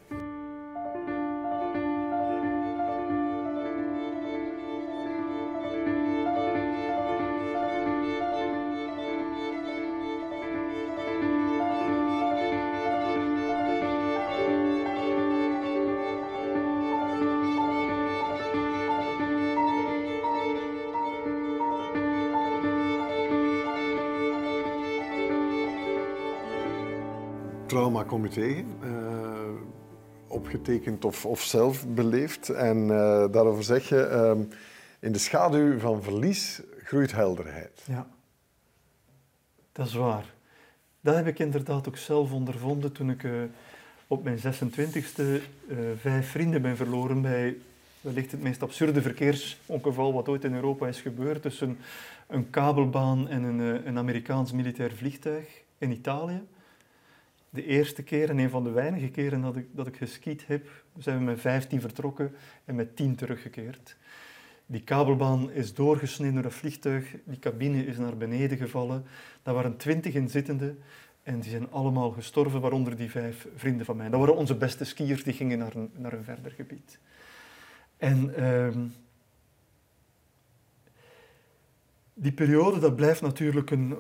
Kom 28.18 28.26
je 28.26 28.32
tegen, 28.32 28.66
uh, 28.84 29.62
opgetekend 30.28 31.06
of, 31.06 31.26
of 31.26 31.42
zelf 31.42 31.88
beleefd. 31.88 32.50
En 32.50 32.78
uh, 32.78 32.88
daarover 33.32 33.64
zeg 33.64 33.90
je, 33.90 34.10
uh, 34.12 34.44
in 35.00 35.12
de 35.12 35.20
schaduw 35.20 35.80
van 35.80 36.04
verlies 36.04 36.62
groeit 36.84 37.12
helderheid. 37.12 37.84
Ja, 37.88 38.08
dat 39.72 39.88
is 39.88 39.94
waar. 39.94 40.34
Dat 41.02 41.16
heb 41.16 41.28
ik 41.28 41.40
inderdaad 41.40 41.88
ook 41.88 41.98
zelf 41.98 42.32
ondervonden 42.32 42.92
toen 42.92 43.10
ik 43.10 43.28
op 44.08 44.24
mijn 44.24 44.38
26e 44.38 45.22
vijf 45.98 46.30
vrienden 46.30 46.62
ben 46.62 46.78
verloren 46.78 47.22
bij 47.22 47.58
wellicht 48.02 48.32
het 48.32 48.42
meest 48.42 48.64
absurde 48.64 49.02
verkeersongeval 49.02 50.14
wat 50.14 50.28
ooit 50.28 50.44
in 50.44 50.54
Europa 50.54 50.88
is 50.88 51.02
gebeurd 51.02 51.42
tussen 51.42 51.78
een 52.28 52.50
kabelbaan 52.50 53.28
en 53.28 53.44
een, 53.44 53.88
een 53.88 53.98
Amerikaans 53.98 54.52
militair 54.52 54.92
vliegtuig 54.92 55.46
in 55.78 55.92
Italië 55.92 56.42
de 57.50 57.66
eerste 57.66 58.04
keer 58.04 58.30
en 58.30 58.38
een 58.38 58.50
van 58.50 58.64
de 58.64 58.72
weinige 58.72 59.08
keren 59.08 59.42
dat 59.42 59.56
ik, 59.56 59.66
dat 59.72 59.88
ik 59.88 59.98
geskiet 59.98 60.48
heb, 60.48 60.68
zijn 60.98 61.18
we 61.18 61.24
met 61.24 61.40
15 61.40 61.82
vertrokken 61.82 62.36
en 62.66 62.76
met 62.76 62.96
10 62.96 63.16
teruggekeerd. 63.16 63.98
Die 64.66 64.82
kabelbaan 64.82 65.52
is 65.52 65.74
doorgesneden 65.74 66.36
door 66.36 66.44
een 66.44 66.52
vliegtuig, 66.52 67.16
die 67.26 67.40
cabine 67.40 67.86
is 67.86 67.98
naar 67.98 68.18
beneden 68.18 68.58
gevallen. 68.58 69.06
Daar 69.44 69.54
waren 69.54 69.78
twintig 69.78 70.14
inzittenden 70.14 70.80
en 71.24 71.40
die 71.40 71.50
zijn 71.50 71.72
allemaal 71.72 72.12
gestorven, 72.12 72.62
waaronder 72.62 72.96
die 72.96 73.12
vijf 73.12 73.48
vrienden 73.56 73.86
van 73.86 73.98
mij. 73.98 74.10
Dat 74.10 74.20
waren 74.20 74.36
onze 74.36 74.56
beste 74.56 74.86
skiers, 74.86 75.24
die 75.24 75.34
gingen 75.34 75.58
naar 75.58 75.76
een, 75.76 75.90
naar 75.94 76.14
een 76.14 76.24
verder 76.24 76.52
gebied. 76.52 77.00
En 77.98 78.36
ehm, 78.36 78.86
die 82.14 82.32
periode, 82.32 82.80
dat 82.80 82.96
blijft 82.96 83.22
natuurlijk 83.22 83.72
een 83.72 83.98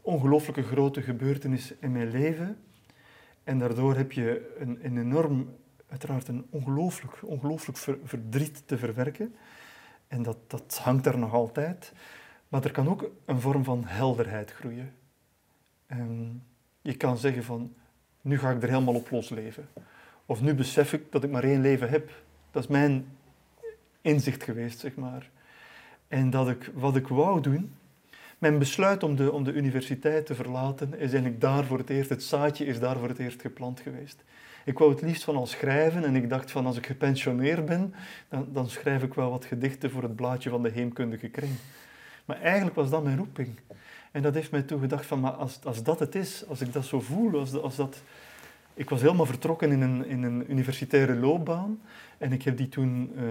ongelooflijke 0.00 0.62
grote 0.62 1.02
gebeurtenis 1.02 1.74
in 1.80 1.92
mijn 1.92 2.10
leven. 2.10 2.58
En 3.48 3.58
daardoor 3.58 3.96
heb 3.96 4.12
je 4.12 4.54
een, 4.58 4.78
een 4.82 4.98
enorm, 4.98 5.56
uiteraard 5.88 6.28
een 6.28 6.46
ongelooflijk, 6.50 7.18
ongelooflijk 7.22 7.78
verdriet 8.04 8.62
te 8.66 8.78
verwerken. 8.78 9.34
En 10.08 10.22
dat, 10.22 10.36
dat 10.46 10.80
hangt 10.82 11.06
er 11.06 11.18
nog 11.18 11.32
altijd. 11.32 11.92
Maar 12.48 12.64
er 12.64 12.70
kan 12.70 12.88
ook 12.88 13.10
een 13.24 13.40
vorm 13.40 13.64
van 13.64 13.84
helderheid 13.84 14.52
groeien. 14.52 14.92
En 15.86 16.42
je 16.80 16.96
kan 16.96 17.18
zeggen 17.18 17.44
van, 17.44 17.74
nu 18.20 18.38
ga 18.38 18.50
ik 18.50 18.62
er 18.62 18.68
helemaal 18.68 18.94
op 18.94 19.10
losleven. 19.10 19.68
Of 20.26 20.40
nu 20.40 20.54
besef 20.54 20.92
ik 20.92 21.12
dat 21.12 21.24
ik 21.24 21.30
maar 21.30 21.44
één 21.44 21.60
leven 21.60 21.88
heb. 21.88 22.10
Dat 22.50 22.62
is 22.62 22.68
mijn 22.68 23.06
inzicht 24.00 24.42
geweest, 24.42 24.78
zeg 24.78 24.94
maar. 24.94 25.30
En 26.08 26.30
dat 26.30 26.48
ik 26.48 26.70
wat 26.74 26.96
ik 26.96 27.08
wou 27.08 27.40
doen, 27.40 27.74
mijn 28.38 28.58
besluit 28.58 29.02
om 29.02 29.16
de, 29.16 29.32
om 29.32 29.44
de 29.44 29.52
universiteit 29.52 30.26
te 30.26 30.34
verlaten 30.34 30.92
is 30.94 30.98
eigenlijk 30.98 31.40
daar 31.40 31.64
voor 31.64 31.78
het 31.78 31.90
eerst, 31.90 32.10
het 32.10 32.22
zaadje 32.22 32.66
is 32.66 32.80
daar 32.80 32.98
voor 32.98 33.08
het 33.08 33.18
eerst 33.18 33.40
geplant 33.40 33.80
geweest. 33.80 34.24
Ik 34.64 34.78
wou 34.78 34.90
het 34.90 35.02
liefst 35.02 35.24
van 35.24 35.36
al 35.36 35.46
schrijven 35.46 36.04
en 36.04 36.16
ik 36.16 36.28
dacht 36.28 36.50
van 36.50 36.66
als 36.66 36.76
ik 36.76 36.86
gepensioneerd 36.86 37.64
ben, 37.64 37.94
dan, 38.28 38.48
dan 38.52 38.68
schrijf 38.68 39.02
ik 39.02 39.14
wel 39.14 39.30
wat 39.30 39.44
gedichten 39.44 39.90
voor 39.90 40.02
het 40.02 40.16
blaadje 40.16 40.50
van 40.50 40.62
de 40.62 40.70
heemkundige 40.70 41.28
kring. 41.28 41.52
Maar 42.24 42.40
eigenlijk 42.40 42.76
was 42.76 42.90
dat 42.90 43.02
mijn 43.02 43.16
roeping. 43.16 43.60
En 44.10 44.22
dat 44.22 44.34
heeft 44.34 44.50
mij 44.50 44.62
toen 44.62 44.80
gedacht 44.80 45.06
van, 45.06 45.20
maar 45.20 45.32
als, 45.32 45.58
als 45.64 45.82
dat 45.82 45.98
het 45.98 46.14
is, 46.14 46.44
als 46.48 46.60
ik 46.60 46.72
dat 46.72 46.84
zo 46.84 47.00
voel, 47.00 47.38
als, 47.38 47.52
als 47.54 47.76
dat... 47.76 48.02
Ik 48.74 48.90
was 48.90 49.00
helemaal 49.00 49.26
vertrokken 49.26 49.70
in 49.70 49.80
een, 49.80 50.06
in 50.06 50.22
een 50.22 50.50
universitaire 50.50 51.14
loopbaan 51.14 51.80
en 52.18 52.32
ik 52.32 52.42
heb 52.42 52.56
die 52.56 52.68
toen... 52.68 53.12
Uh, 53.16 53.22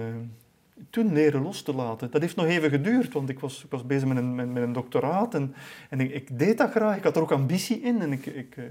toen 0.90 1.12
leren 1.12 1.42
los 1.42 1.62
te 1.62 1.74
laten. 1.74 2.10
Dat 2.10 2.20
heeft 2.20 2.36
nog 2.36 2.46
even 2.46 2.70
geduurd, 2.70 3.12
want 3.12 3.28
ik 3.28 3.40
was, 3.40 3.64
ik 3.64 3.70
was 3.70 3.86
bezig 3.86 4.08
met 4.08 4.16
een, 4.16 4.34
met, 4.34 4.52
met 4.52 4.62
een 4.62 4.72
doctoraat 4.72 5.34
en, 5.34 5.54
en 5.90 6.00
ik, 6.00 6.10
ik, 6.10 6.38
deed 6.38 6.58
dat 6.58 6.70
graag. 6.70 6.96
Ik 6.96 7.02
had 7.02 7.16
er 7.16 7.22
ook 7.22 7.32
ambitie 7.32 7.80
in 7.80 8.00
en 8.00 8.12
ik, 8.12 8.26
ik, 8.26 8.56
eh, 8.56 8.64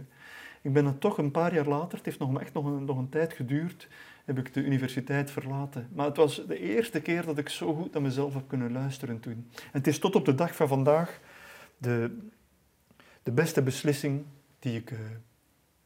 ik 0.61 0.73
ben 0.73 0.85
het 0.85 1.01
toch 1.01 1.17
een 1.17 1.31
paar 1.31 1.53
jaar 1.53 1.67
later, 1.67 1.97
het 1.97 2.05
heeft 2.05 2.19
nog, 2.19 2.39
echt 2.39 2.53
nog 2.53 2.65
een, 2.65 2.85
nog 2.85 2.97
een 2.97 3.09
tijd 3.09 3.33
geduurd, 3.33 3.87
heb 4.25 4.37
ik 4.37 4.53
de 4.53 4.63
universiteit 4.63 5.31
verlaten. 5.31 5.89
Maar 5.93 6.05
het 6.05 6.17
was 6.17 6.45
de 6.47 6.59
eerste 6.59 7.01
keer 7.01 7.25
dat 7.25 7.37
ik 7.37 7.49
zo 7.49 7.73
goed 7.73 7.93
naar 7.93 8.01
mezelf 8.01 8.33
heb 8.33 8.47
kunnen 8.47 8.71
luisteren 8.71 9.19
toen. 9.19 9.47
En 9.55 9.71
het 9.71 9.87
is 9.87 9.99
tot 9.99 10.15
op 10.15 10.25
de 10.25 10.35
dag 10.35 10.55
van 10.55 10.67
vandaag 10.67 11.19
de, 11.77 12.17
de 13.23 13.31
beste 13.31 13.61
beslissing 13.61 14.25
die 14.59 14.77
ik, 14.77 14.91
uh, 14.91 14.99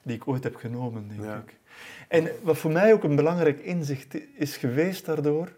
die 0.04 0.16
ik 0.16 0.28
ooit 0.28 0.44
heb 0.44 0.56
genomen, 0.56 1.08
denk 1.08 1.50
ik. 1.50 1.60
En 2.08 2.30
wat 2.44 2.58
voor 2.58 2.72
mij 2.72 2.94
ook 2.94 3.04
een 3.04 3.16
belangrijk 3.16 3.60
inzicht 3.60 4.38
is 4.38 4.58
geweest 4.58 5.06
daardoor, 5.06 5.52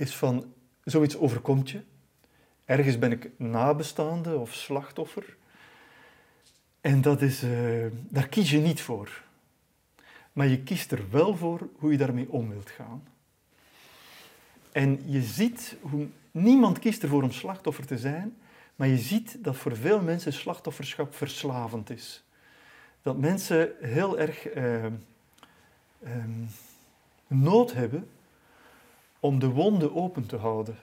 is 0.00 0.16
van 0.16 0.52
zoiets 0.84 1.16
overkomt 1.16 1.70
je. 1.70 1.80
Ergens 2.64 2.98
ben 2.98 3.12
ik 3.12 3.30
nabestaande 3.36 4.36
of 4.36 4.54
slachtoffer. 4.54 5.36
En 6.80 7.00
dat 7.00 7.22
is, 7.22 7.44
uh, 7.44 7.86
daar 8.08 8.28
kies 8.28 8.50
je 8.50 8.58
niet 8.58 8.80
voor. 8.80 9.22
Maar 10.32 10.46
je 10.46 10.62
kiest 10.62 10.92
er 10.92 11.10
wel 11.10 11.36
voor 11.36 11.68
hoe 11.78 11.92
je 11.92 11.98
daarmee 11.98 12.30
om 12.30 12.48
wilt 12.48 12.70
gaan. 12.70 13.02
En 14.72 15.02
je 15.04 15.22
ziet 15.22 15.76
hoe 15.80 16.06
niemand 16.30 16.78
kiest 16.78 17.02
ervoor 17.02 17.22
om 17.22 17.32
slachtoffer 17.32 17.86
te 17.86 17.98
zijn, 17.98 18.36
maar 18.76 18.88
je 18.88 18.98
ziet 18.98 19.44
dat 19.44 19.56
voor 19.56 19.76
veel 19.76 20.02
mensen 20.02 20.32
slachtofferschap 20.32 21.14
verslavend 21.14 21.90
is. 21.90 22.24
Dat 23.02 23.18
mensen 23.18 23.72
heel 23.80 24.18
erg 24.18 24.54
uh, 24.54 24.84
ehm, 24.84 24.92
nood 27.26 27.72
hebben 27.72 28.08
om 29.20 29.38
de 29.38 29.48
wonden 29.48 29.94
open 29.96 30.26
te 30.26 30.36
houden. 30.36 30.76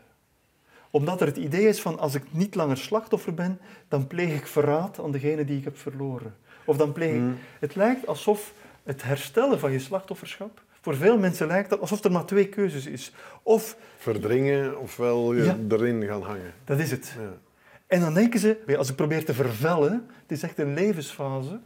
Omdat 0.89 1.21
er 1.21 1.27
het 1.27 1.37
idee 1.37 1.67
is 1.67 1.81
van 1.81 1.99
als 1.99 2.15
ik 2.15 2.23
niet 2.29 2.55
langer 2.55 2.77
slachtoffer 2.77 3.33
ben, 3.33 3.59
dan 3.87 4.07
pleeg 4.07 4.35
ik 4.35 4.47
verraad 4.47 4.99
aan 4.99 5.11
degene 5.11 5.45
die 5.45 5.57
ik 5.57 5.63
heb 5.63 5.77
verloren. 5.77 6.35
Of 6.65 6.77
dan 6.77 6.91
pleeg 6.91 7.13
ik... 7.13 7.19
Mm. 7.19 7.37
Het 7.59 7.75
lijkt 7.75 8.07
alsof 8.07 8.53
het 8.83 9.03
herstellen 9.03 9.59
van 9.59 9.71
je 9.71 9.79
slachtofferschap, 9.79 10.61
voor 10.81 10.95
veel 10.95 11.17
mensen 11.17 11.47
lijkt 11.47 11.69
dat 11.69 11.79
alsof 11.79 12.03
er 12.03 12.11
maar 12.11 12.25
twee 12.25 12.47
keuzes 12.47 12.85
is. 12.85 13.11
Of, 13.43 13.77
Verdringen 13.97 14.79
ofwel 14.79 15.33
je 15.33 15.43
Ja. 15.43 15.57
erin 15.69 16.03
gaan 16.03 16.21
hangen. 16.21 16.53
dat 16.63 16.79
is 16.79 16.91
het. 16.91 17.13
Ja. 17.19 17.33
En 17.87 17.99
dan 17.99 18.13
denken 18.13 18.39
ze, 18.39 18.47
"Weet 18.47 18.65
je, 18.67 18.77
als 18.77 18.89
ik 18.89 18.95
probeer 18.95 19.25
te 19.25 19.33
vervellen, 19.33 20.05
het 20.21 20.31
is 20.31 20.43
echt 20.43 20.59
een 20.59 20.73
levensfase, 20.73 21.59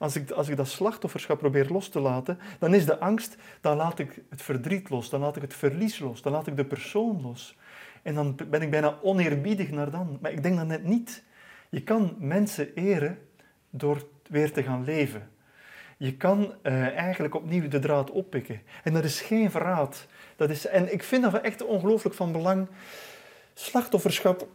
als 0.00 0.16
ik, 0.16 0.30
als 0.30 0.48
ik 0.48 0.56
dat 0.56 0.68
slachtofferschap 0.68 1.38
probeer 1.38 1.68
los 1.68 1.88
te 1.88 2.00
laten, 2.00 2.38
dan 2.58 2.74
is 2.74 2.86
de 2.86 2.98
angst, 2.98 3.36
dan 3.60 3.76
laat 3.76 3.98
ik 3.98 4.22
het 4.30 4.42
verdriet 4.42 4.90
los, 4.90 5.10
dan 5.10 5.20
laat 5.20 5.36
ik 5.36 5.42
het 5.42 5.54
verlies 5.54 5.98
los, 5.98 6.22
dan 6.22 6.32
laat 6.32 6.46
ik 6.46 6.56
de 6.56 6.64
persoon 6.64 7.22
los. 7.22 7.56
En 8.02 8.14
dan 8.14 8.36
ben 8.50 8.62
ik 8.62 8.70
bijna 8.70 8.98
oneerbiedig 9.02 9.70
naar 9.70 9.90
dan. 9.90 10.18
Maar 10.20 10.32
ik 10.32 10.42
denk 10.42 10.56
dat 10.56 10.66
net 10.66 10.84
niet. 10.84 11.22
Je 11.68 11.82
kan 11.82 12.14
mensen 12.18 12.74
eren 12.74 13.18
door 13.70 14.06
weer 14.28 14.52
te 14.52 14.62
gaan 14.62 14.84
leven. 14.84 15.30
Je 15.96 16.16
kan 16.16 16.54
eh, 16.62 16.96
eigenlijk 16.96 17.34
opnieuw 17.34 17.68
de 17.68 17.78
draad 17.78 18.10
oppikken. 18.10 18.62
En 18.84 18.92
dat 18.92 19.04
is 19.04 19.20
geen 19.20 19.50
verraad. 19.50 20.06
Dat 20.36 20.50
is, 20.50 20.66
en 20.66 20.92
ik 20.92 21.02
vind 21.02 21.22
dat 21.22 21.40
echt 21.40 21.64
ongelooflijk 21.64 22.14
van 22.14 22.32
belang. 22.32 22.68
Slachtofferschap, 23.54 24.48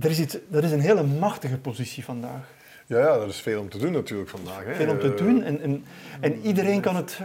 er 0.00 0.10
is 0.10 0.20
iets, 0.20 0.36
dat 0.48 0.64
is 0.64 0.72
een 0.72 0.80
hele 0.80 1.02
machtige 1.02 1.58
positie 1.58 2.04
vandaag. 2.04 2.60
Ja, 2.86 2.98
ja, 2.98 3.14
er 3.20 3.28
is 3.28 3.40
veel 3.40 3.60
om 3.60 3.68
te 3.68 3.78
doen 3.78 3.92
natuurlijk 3.92 4.28
vandaag. 4.30 4.64
Hè. 4.64 4.74
Veel 4.74 4.90
om 4.90 4.98
te 4.98 5.10
Eh, 5.12 5.16
doen 5.16 5.42
en, 5.42 5.60
en, 5.60 5.84
en 6.20 6.40
iedereen, 6.40 6.80
kan 6.80 6.96
het, 6.96 7.18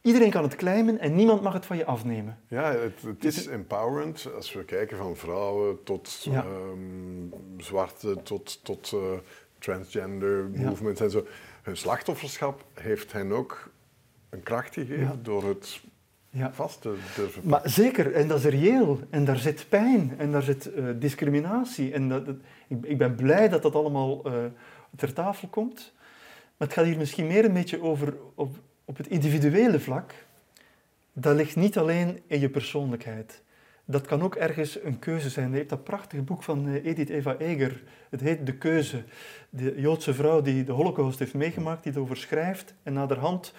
iedereen 0.00 0.30
kan 0.30 0.42
het 0.42 0.56
claimen 0.56 0.98
en 0.98 1.14
niemand 1.14 1.42
mag 1.42 1.52
het 1.52 1.66
van 1.66 1.76
je 1.76 1.84
afnemen. 1.84 2.38
Ja, 2.48 2.72
het, 2.72 3.02
het 3.06 3.24
is 3.24 3.46
empowerend 3.46 4.28
als 4.36 4.52
we 4.52 4.64
kijken 4.64 4.96
van 4.96 5.16
vrouwen 5.16 5.82
tot 5.84 6.20
Ja. 6.30 6.44
ehm, 6.44 7.62
zwarte, 7.62 8.16
tot, 8.22 8.64
tot 8.64 8.90
eh, 8.94 9.00
transgender 9.58 10.48
Ja. 10.52 10.68
movements 10.68 11.00
en 11.00 11.10
zo. 11.10 11.26
Hun 11.62 11.76
slachtofferschap 11.76 12.64
heeft 12.74 13.12
hen 13.12 13.32
ook 13.32 13.70
een 14.30 14.42
kracht 14.42 14.74
gegeven 14.74 14.98
Ja. 15.04 15.16
door 15.22 15.44
het 15.48 15.80
Ja. 16.30 16.52
vast 16.52 16.80
te 16.80 16.94
durven 17.16 17.42
Maar 17.44 17.60
zeker, 17.64 18.12
en 18.12 18.28
dat 18.28 18.38
is 18.38 18.44
reëel. 18.44 18.98
En 19.10 19.24
daar 19.24 19.36
zit 19.36 19.66
pijn 19.68 20.14
en 20.18 20.32
daar 20.32 20.42
zit 20.42 20.72
eh, 20.74 20.84
discriminatie. 20.98 21.92
En 21.92 22.08
dat, 22.08 22.26
dat- 22.26 22.36
ik, 22.82 22.98
ben 22.98 23.14
blij 23.14 23.48
dat 23.48 23.62
dat 23.62 23.74
allemaal 23.74 24.24
eh, 24.24 24.32
ter 24.96 25.12
tafel 25.12 25.48
komt. 25.48 25.92
Maar 26.56 26.68
het 26.68 26.76
gaat 26.76 26.84
hier 26.84 26.96
misschien 26.96 27.26
meer 27.26 27.44
een 27.44 27.52
beetje 27.52 27.82
over 27.82 28.16
op, 28.34 28.56
op 28.84 28.96
het 28.96 29.06
individuele 29.06 29.80
vlak. 29.80 30.14
Dat 31.12 31.36
ligt 31.36 31.56
niet 31.56 31.78
alleen 31.78 32.22
in 32.26 32.40
je 32.40 32.48
persoonlijkheid. 32.48 33.42
Dat 33.84 34.06
kan 34.06 34.22
ook 34.22 34.34
ergens 34.34 34.82
een 34.82 34.98
keuze 34.98 35.30
zijn. 35.30 35.50
Je 35.50 35.56
hebt 35.56 35.68
dat 35.68 35.84
prachtige 35.84 36.22
boek 36.22 36.42
van 36.42 36.68
eh, 36.68 36.84
Edith 36.84 37.08
Eva 37.08 37.36
Eger. 37.36 37.82
Het 38.10 38.20
heet 38.20 38.46
De 38.46 38.54
Keuze. 38.54 39.02
De 39.50 39.74
Joodse 39.76 40.14
vrouw 40.14 40.42
die 40.42 40.64
de 40.64 40.72
holocaust 40.72 41.18
heeft 41.18 41.34
meegemaakt, 41.34 41.82
die 41.82 41.92
het 41.92 42.00
over 42.00 42.16
schrijft. 42.16 42.74
En 42.82 42.92
naderhand 42.92 43.54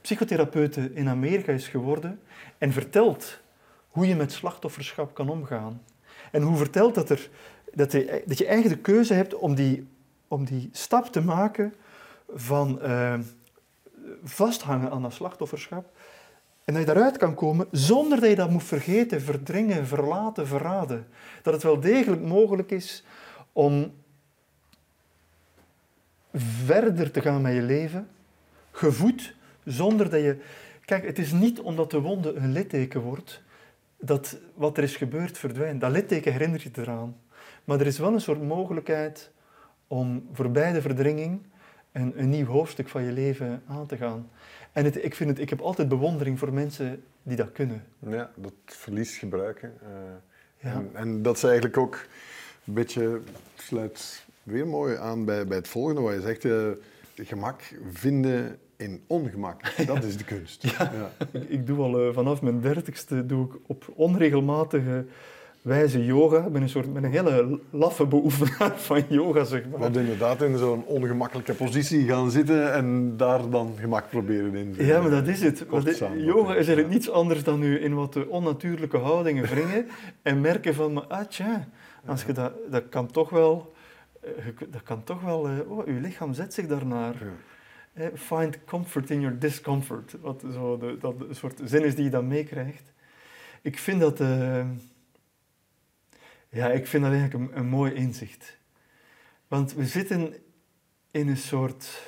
psychotherapeute 0.00 0.90
in 0.94 1.08
Amerika 1.08 1.52
is 1.52 1.68
geworden. 1.68 2.20
En 2.58 2.72
vertelt 2.72 3.40
hoe 3.88 4.06
je 4.06 4.16
met 4.16 4.32
slachtofferschap 4.32 5.14
kan 5.14 5.28
omgaan. 5.28 5.82
En 6.32 6.42
hoe 6.42 6.56
vertelt 6.56 6.94
dat, 6.94 7.10
er, 7.10 7.28
dat, 7.74 7.92
je, 7.92 8.22
dat 8.26 8.38
je 8.38 8.46
eigen 8.46 8.70
de 8.70 8.78
keuze 8.78 9.14
hebt 9.14 9.34
om 9.34 9.54
die, 9.54 9.86
om 10.28 10.44
die 10.44 10.68
stap 10.72 11.06
te 11.06 11.20
maken 11.20 11.74
van 12.34 12.80
eh, 12.80 13.14
vasthangen 14.24 14.90
aan 14.90 15.02
dat 15.02 15.12
slachtofferschap. 15.12 15.90
En 16.64 16.74
dat 16.74 16.82
je 16.82 16.92
daaruit 16.92 17.16
kan 17.16 17.34
komen 17.34 17.66
zonder 17.70 18.20
dat 18.20 18.28
je 18.28 18.36
dat 18.36 18.50
moet 18.50 18.64
vergeten, 18.64 19.22
verdringen, 19.22 19.86
verlaten, 19.86 20.46
verraden. 20.46 21.06
Dat 21.42 21.54
het 21.54 21.62
wel 21.62 21.80
degelijk 21.80 22.22
mogelijk 22.22 22.70
is 22.70 23.04
om 23.52 23.92
verder 26.64 27.10
te 27.10 27.20
gaan 27.20 27.42
met 27.42 27.54
je 27.54 27.62
leven, 27.62 28.08
gevoed, 28.70 29.34
zonder 29.64 30.10
dat 30.10 30.20
je... 30.20 30.38
Kijk, 30.84 31.06
het 31.06 31.18
is 31.18 31.32
niet 31.32 31.60
omdat 31.60 31.90
de 31.90 32.00
wonde 32.00 32.34
een 32.34 32.52
litteken 32.52 33.00
wordt, 33.00 33.42
dat 34.00 34.38
wat 34.54 34.76
er 34.76 34.82
is 34.82 34.96
gebeurd 34.96 35.38
verdwijnt. 35.38 35.80
Dat 35.80 35.90
litteken 35.90 36.32
herinnert 36.32 36.62
je 36.62 36.70
eraan. 36.74 37.16
Maar 37.68 37.80
er 37.80 37.86
is 37.86 37.98
wel 37.98 38.12
een 38.12 38.20
soort 38.20 38.42
mogelijkheid 38.42 39.30
om 39.86 40.28
voorbij 40.32 40.72
de 40.72 40.80
verdringing 40.82 41.40
een, 41.92 42.12
een 42.16 42.28
nieuw 42.28 42.46
hoofdstuk 42.46 42.88
van 42.88 43.02
je 43.02 43.12
leven 43.12 43.62
aan 43.66 43.86
te 43.86 43.96
gaan. 43.96 44.30
En 44.72 44.84
het, 44.84 45.04
ik, 45.04 45.14
vind 45.14 45.30
het, 45.30 45.38
ik 45.38 45.50
heb 45.50 45.60
altijd 45.60 45.88
bewondering 45.88 46.38
voor 46.38 46.52
mensen 46.52 47.02
die 47.22 47.36
dat 47.36 47.52
kunnen. 47.52 47.84
Ja, 47.98 48.30
dat 48.36 48.52
verlies 48.64 49.18
gebruiken. 49.18 49.72
eh, 49.82 49.88
Ja. 50.70 50.72
en, 50.72 50.90
en 50.92 51.22
dat 51.22 51.36
is 51.36 51.42
eigenlijk 51.44 51.76
ook 51.76 52.06
een 52.66 52.74
beetje, 52.74 53.20
sluit 53.56 54.24
weer 54.42 54.66
mooi 54.66 54.96
aan 54.96 55.24
bij, 55.24 55.46
bij 55.46 55.56
het 55.56 55.68
volgende 55.68 56.00
wat 56.00 56.14
je 56.14 56.20
zegt. 56.20 56.44
eh, 56.44 57.26
gemak 57.26 57.62
vinden 57.92 58.58
in 58.76 59.02
ongemak. 59.06 59.60
Dat 59.86 60.04
is 60.04 60.16
de 60.16 60.24
kunst. 60.24 60.62
Ja. 60.62 61.10
Ik, 61.32 61.48
ik 61.48 61.66
doe 61.66 61.78
al 61.78 62.00
eh, 62.08 62.14
vanaf 62.14 62.42
mijn 62.42 62.60
dertigste 62.60 63.26
doe 63.26 63.46
ik 63.46 63.52
op 63.66 63.92
onregelmatige 63.94 65.04
wijze 65.68 66.04
yoga. 66.04 66.44
Ik 66.44 66.52
ben 66.52 66.62
een 66.62 66.68
soort 66.68 66.92
ben 66.92 67.04
een 67.04 67.10
hele 67.10 67.60
laffe 67.70 68.06
beoefenaar 68.06 68.78
van 68.88 69.02
yoga, 69.08 69.44
zeg 69.44 69.68
maar. 69.70 69.78
Want 69.78 69.96
inderdaad 69.96 70.42
in 70.42 70.58
zo'n 70.58 70.84
ongemakkelijke 70.84 71.54
positie 71.54 72.08
gaan 72.08 72.30
zitten 72.30 72.72
en 72.72 73.16
daar 73.16 73.50
dan 73.50 73.74
gemak 73.80 74.08
proberen 74.08 74.54
in. 74.54 74.74
te 74.74 74.86
Ja, 74.86 75.00
maar 75.00 75.10
dat 75.10 75.26
is 75.26 75.40
het. 75.40 75.66
Want 75.68 75.98
yoga 76.16 76.50
is 76.50 76.66
eigenlijk 76.66 76.88
niets 76.88 77.10
anders 77.10 77.44
dan 77.44 77.62
u 77.62 77.82
in 77.82 77.94
wat 77.94 78.26
onnatuurlijke 78.26 78.96
houdingen 78.96 79.44
wringen 79.54 79.86
en 80.22 80.40
merken 80.40 80.74
van, 80.74 80.92
maar, 80.92 81.06
ah 81.06 81.26
tja, 81.28 81.68
als 82.04 82.24
je 82.24 82.32
dat, 82.32 82.52
dat 82.70 82.88
kan 82.88 83.06
toch 83.06 83.30
wel, 83.30 83.72
eh, 84.20 84.30
dat 84.70 84.82
kan 84.82 85.04
toch 85.04 85.20
wel, 85.22 85.48
eh, 85.48 85.70
oh, 85.70 85.86
uw 85.86 86.00
lichaam 86.00 86.32
zet 86.32 86.54
zich 86.54 86.66
daarnaar. 86.66 87.14
Ja. 87.14 88.04
Eh, 88.04 88.06
Find 88.14 88.64
comfort 88.64 89.10
in 89.10 89.20
your 89.20 89.38
discomfort. 89.38 90.16
Wat 90.20 90.44
zo 90.52 90.78
de, 90.78 90.96
dat 91.00 91.14
soort 91.30 91.60
zin 91.64 91.84
is 91.84 91.94
die 91.94 92.04
je 92.04 92.10
dan 92.10 92.26
meekrijgt. 92.28 92.92
Ik 93.62 93.78
vind 93.78 94.00
dat, 94.00 94.20
eh, 94.20 94.66
ja, 96.48 96.70
ik 96.70 96.86
vind 96.86 97.02
dat 97.04 97.12
eigenlijk 97.12 97.52
een, 97.52 97.58
een 97.58 97.66
mooi 97.68 97.92
inzicht. 97.92 98.56
Want 99.48 99.74
we 99.74 99.86
zitten 99.86 100.34
in 101.10 101.28
een 101.28 101.36
soort, 101.36 102.02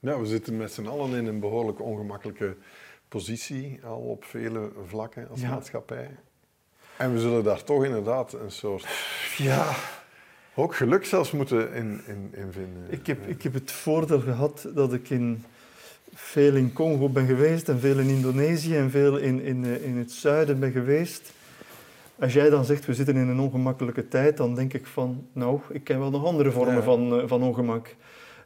Ja, 0.00 0.20
we 0.20 0.26
zitten 0.26 0.56
met 0.56 0.72
z'n 0.72 0.86
allen 0.86 1.18
in 1.18 1.26
een 1.26 1.40
behoorlijk 1.40 1.80
ongemakkelijke 1.80 2.56
positie, 3.08 3.80
al 3.84 3.98
op 4.00 4.24
vele 4.24 4.70
vlakken 4.86 5.28
als 5.28 5.40
Ja. 5.40 5.48
maatschappij. 5.50 6.10
En 6.96 7.12
we 7.12 7.20
zullen 7.20 7.44
daar 7.44 7.64
toch 7.64 7.84
inderdaad 7.84 8.32
een 8.32 8.50
soort, 8.50 8.86
ja, 9.36 9.74
ook 10.54 10.74
geluk 10.74 11.04
zelfs 11.04 11.30
moeten 11.30 11.72
in, 11.72 12.00
in, 12.06 12.30
in 12.34 12.52
vinden. 12.52 12.86
Ik 12.88 13.06
heb, 13.06 13.26
ik 13.26 13.42
heb 13.42 13.54
het 13.54 13.72
voordeel 13.72 14.20
gehad 14.20 14.68
dat 14.74 14.92
ik 14.92 15.10
in, 15.10 15.44
veel 16.14 16.54
in 16.54 16.72
Congo 16.72 17.08
ben 17.08 17.26
geweest 17.26 17.68
en 17.68 17.80
veel 17.80 17.98
in 17.98 18.08
Indonesië 18.08 18.76
en 18.76 18.90
veel 18.90 19.16
in, 19.16 19.40
in, 19.40 19.64
eh, 19.64 19.84
in 19.84 19.96
het 19.96 20.12
zuiden 20.12 20.58
ben 20.60 20.72
geweest. 20.72 21.32
Als 22.20 22.32
jij 22.32 22.50
dan 22.50 22.64
zegt, 22.64 22.86
we 22.86 22.94
zitten 22.94 23.16
in 23.16 23.28
een 23.28 23.40
ongemakkelijke 23.40 24.08
tijd, 24.08 24.36
dan 24.36 24.54
denk 24.54 24.72
ik 24.72 24.86
van, 24.86 25.26
nou, 25.32 25.60
ik 25.70 25.84
ken 25.84 25.98
wel 25.98 26.10
nog 26.10 26.24
andere 26.24 26.50
vormen 26.50 26.74
Ja. 26.74 26.82
van, 26.82 27.20
eh, 27.20 27.28
van 27.28 27.42
ongemak. 27.42 27.94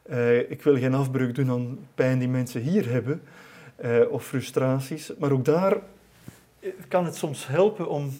Eh, 0.03 0.51
ik 0.51 0.63
wil 0.63 0.77
geen 0.77 0.93
afbreuk 0.93 1.35
doen 1.35 1.49
aan 1.49 1.79
pijn 1.95 2.19
die 2.19 2.27
mensen 2.27 2.61
hier 2.61 2.89
hebben, 2.89 3.21
eh, 3.75 3.99
of 4.09 4.25
frustraties. 4.25 5.11
Maar 5.17 5.31
ook 5.31 5.45
daar 5.45 5.77
kan 6.87 7.05
het 7.05 7.15
soms 7.15 7.47
helpen 7.47 7.89
om, 7.89 8.11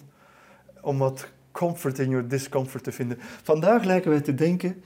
om 0.80 0.98
wat 0.98 1.28
comfort 1.52 1.98
in 1.98 2.10
your 2.10 2.28
discomfort 2.28 2.84
te 2.84 2.92
vinden. 2.92 3.18
Vandaag 3.42 3.84
lijken 3.84 4.10
wij 4.10 4.20
te 4.20 4.34
denken, 4.34 4.82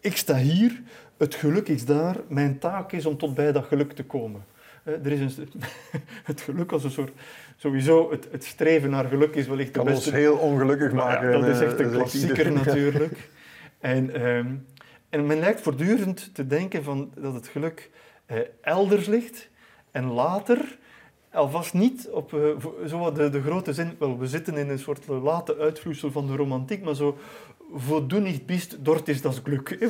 ik 0.00 0.16
sta 0.16 0.36
hier, 0.36 0.82
het 1.16 1.34
geluk 1.34 1.68
is 1.68 1.84
daar, 1.84 2.16
mijn 2.28 2.58
taak 2.58 2.92
is 2.92 3.06
om 3.06 3.16
tot 3.16 3.34
bij 3.34 3.52
dat 3.52 3.64
geluk 3.64 3.92
te 3.92 4.04
komen. 4.04 4.44
Eh, 4.88 5.06
er 5.06 5.12
is 5.12 5.36
een, 5.36 5.48
het 6.30 6.40
geluk 6.40 6.72
als 6.72 6.84
een 6.84 6.90
soort, 6.90 7.12
sowieso, 7.56 8.10
het, 8.10 8.28
het 8.30 8.44
streven 8.44 8.90
naar 8.90 9.04
geluk 9.04 9.34
is 9.34 9.46
wellicht 9.46 9.74
de 9.74 9.78
kan 9.80 9.84
beste... 9.84 10.10
ons 10.10 10.18
heel 10.18 10.36
ongelukkig 10.36 10.92
Maar 10.92 11.12
ja, 11.12 11.20
maken. 11.20 11.40
dat 11.40 11.50
is 11.50 11.60
eh, 11.60 11.66
echt 11.66 11.80
een 11.80 11.90
klassieker 11.90 12.52
natuurlijk. 12.62 13.30
En, 13.78 14.14
ehm, 14.14 14.54
en 15.08 15.26
men 15.26 15.38
lijkt 15.38 15.60
voortdurend 15.60 16.34
te 16.34 16.46
denken 16.46 16.84
van 16.84 17.12
dat 17.14 17.34
het 17.34 17.48
geluk 17.48 17.90
eh, 18.26 18.38
elders 18.60 19.06
ligt 19.06 19.48
en 19.90 20.04
later, 20.04 20.78
alvast 21.32 21.74
niet 21.74 22.08
op 22.08 22.34
eh, 22.34 22.86
zo 22.86 23.12
de, 23.12 23.30
de 23.30 23.42
grote 23.42 23.72
zin, 23.72 23.96
wel, 23.98 24.18
we 24.18 24.26
zitten 24.26 24.56
in 24.56 24.68
een 24.68 24.78
soort 24.78 25.06
late 25.06 25.56
uitvloeisel 25.56 26.10
van 26.10 26.26
de 26.26 26.36
romantiek, 26.36 26.82
maar 26.82 26.94
zo, 26.94 27.18
du 28.06 28.20
niet 28.20 28.46
bist, 28.46 28.84
dort 28.84 29.08
is 29.08 29.22
dat 29.22 29.40
geluk. 29.44 29.86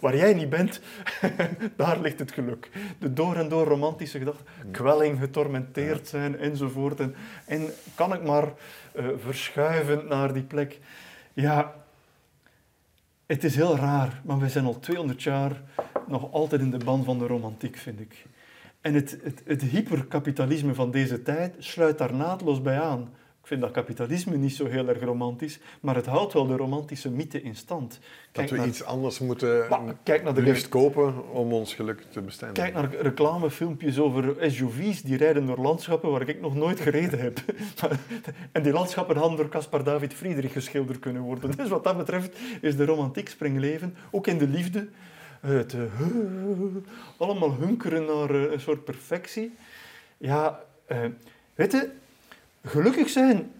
Waar, 0.00 0.16
jij 0.16 0.34
niet 0.34 0.48
bent, 0.48 0.80
daar 1.76 2.00
ligt 2.00 2.18
het 2.18 2.32
geluk. 2.32 2.70
De 2.98 3.12
door 3.12 3.36
en 3.36 3.48
door 3.48 3.66
romantische 3.66 4.18
gedachte, 4.18 4.42
kwelling, 4.70 5.18
getormenteerd 5.18 6.08
zijn 6.08 6.38
enzovoort. 6.38 7.00
En, 7.00 7.14
en 7.46 7.68
kan 7.94 8.14
ik 8.14 8.22
maar 8.22 8.52
eh, 8.92 9.04
verschuiven 9.16 10.06
naar 10.08 10.32
die 10.32 10.42
plek. 10.42 10.80
Ja, 11.32 11.74
het 13.26 13.44
is 13.44 13.56
heel 13.56 13.76
raar, 13.76 14.20
maar 14.24 14.38
we 14.38 14.48
zijn 14.48 14.64
al 14.64 14.78
200 14.78 15.22
jaar 15.22 15.62
nog 16.06 16.32
altijd 16.32 16.60
in 16.60 16.70
de 16.70 16.84
ban 16.84 17.04
van 17.04 17.18
de 17.18 17.26
romantiek, 17.26 17.76
vind 17.76 18.00
ik. 18.00 18.24
En 18.80 18.94
het, 18.94 19.18
het, 19.22 19.42
het 19.44 19.62
hyperkapitalisme 19.62 20.74
van 20.74 20.90
deze 20.90 21.22
tijd 21.22 21.54
sluit 21.58 21.98
daar 21.98 22.14
naadloos 22.14 22.62
bij 22.62 22.80
aan. 22.80 23.08
Ik 23.48 23.54
vind 23.54 23.66
dat 23.66 23.84
kapitalisme 23.84 24.36
niet 24.36 24.54
zo 24.54 24.66
heel 24.66 24.88
erg 24.88 25.02
romantisch, 25.02 25.58
maar 25.80 25.94
het 25.94 26.06
houdt 26.06 26.32
wel 26.32 26.46
de 26.46 26.56
romantische 26.56 27.10
mythe 27.10 27.42
in 27.42 27.56
stand. 27.56 27.98
dat 28.32 28.50
we 28.50 28.56
naar, 28.56 28.66
iets 28.66 28.84
anders 28.84 29.18
moeten 29.18 29.66
maar, 29.68 29.96
kijk 30.02 30.22
naar 30.22 30.34
de 30.34 30.42
liefst 30.42 30.68
kopen 30.68 31.30
om 31.30 31.52
ons 31.52 31.74
geluk 31.74 32.02
te 32.10 32.20
bestendigen. 32.20 32.72
Kijk 32.72 32.74
naar 32.74 33.00
reclamefilmpjes 33.00 33.98
over 33.98 34.50
SUV's 34.50 35.02
die 35.02 35.16
rijden 35.16 35.46
door 35.46 35.58
landschappen 35.58 36.10
waar 36.10 36.28
ik 36.28 36.40
nog 36.40 36.54
nooit 36.54 36.80
gereden 36.80 37.18
heb. 37.18 37.40
en 38.52 38.62
die 38.62 38.72
landschappen 38.72 39.16
hadden 39.16 39.36
door 39.36 39.48
Caspar 39.48 39.84
David 39.84 40.14
Friedrich 40.14 40.52
geschilderd 40.52 40.98
kunnen 40.98 41.22
worden. 41.22 41.56
Dus 41.56 41.68
wat 41.68 41.84
dat 41.84 41.96
betreft 41.96 42.36
is 42.60 42.76
de 42.76 42.84
romantiek 42.84 43.28
springleven, 43.28 43.96
ook 44.10 44.26
in 44.26 44.38
de 44.38 44.48
liefde, 44.48 44.88
het 45.40 45.72
uh, 45.72 45.82
allemaal 47.16 47.54
hunkeren 47.54 48.04
naar 48.04 48.34
uh, 48.34 48.52
een 48.52 48.60
soort 48.60 48.84
perfectie. 48.84 49.54
Ja, 50.18 50.60
uh, 50.88 50.98
weet 51.54 51.72
je, 51.72 51.90
gelukkig 52.68 53.08
zijn 53.08 53.52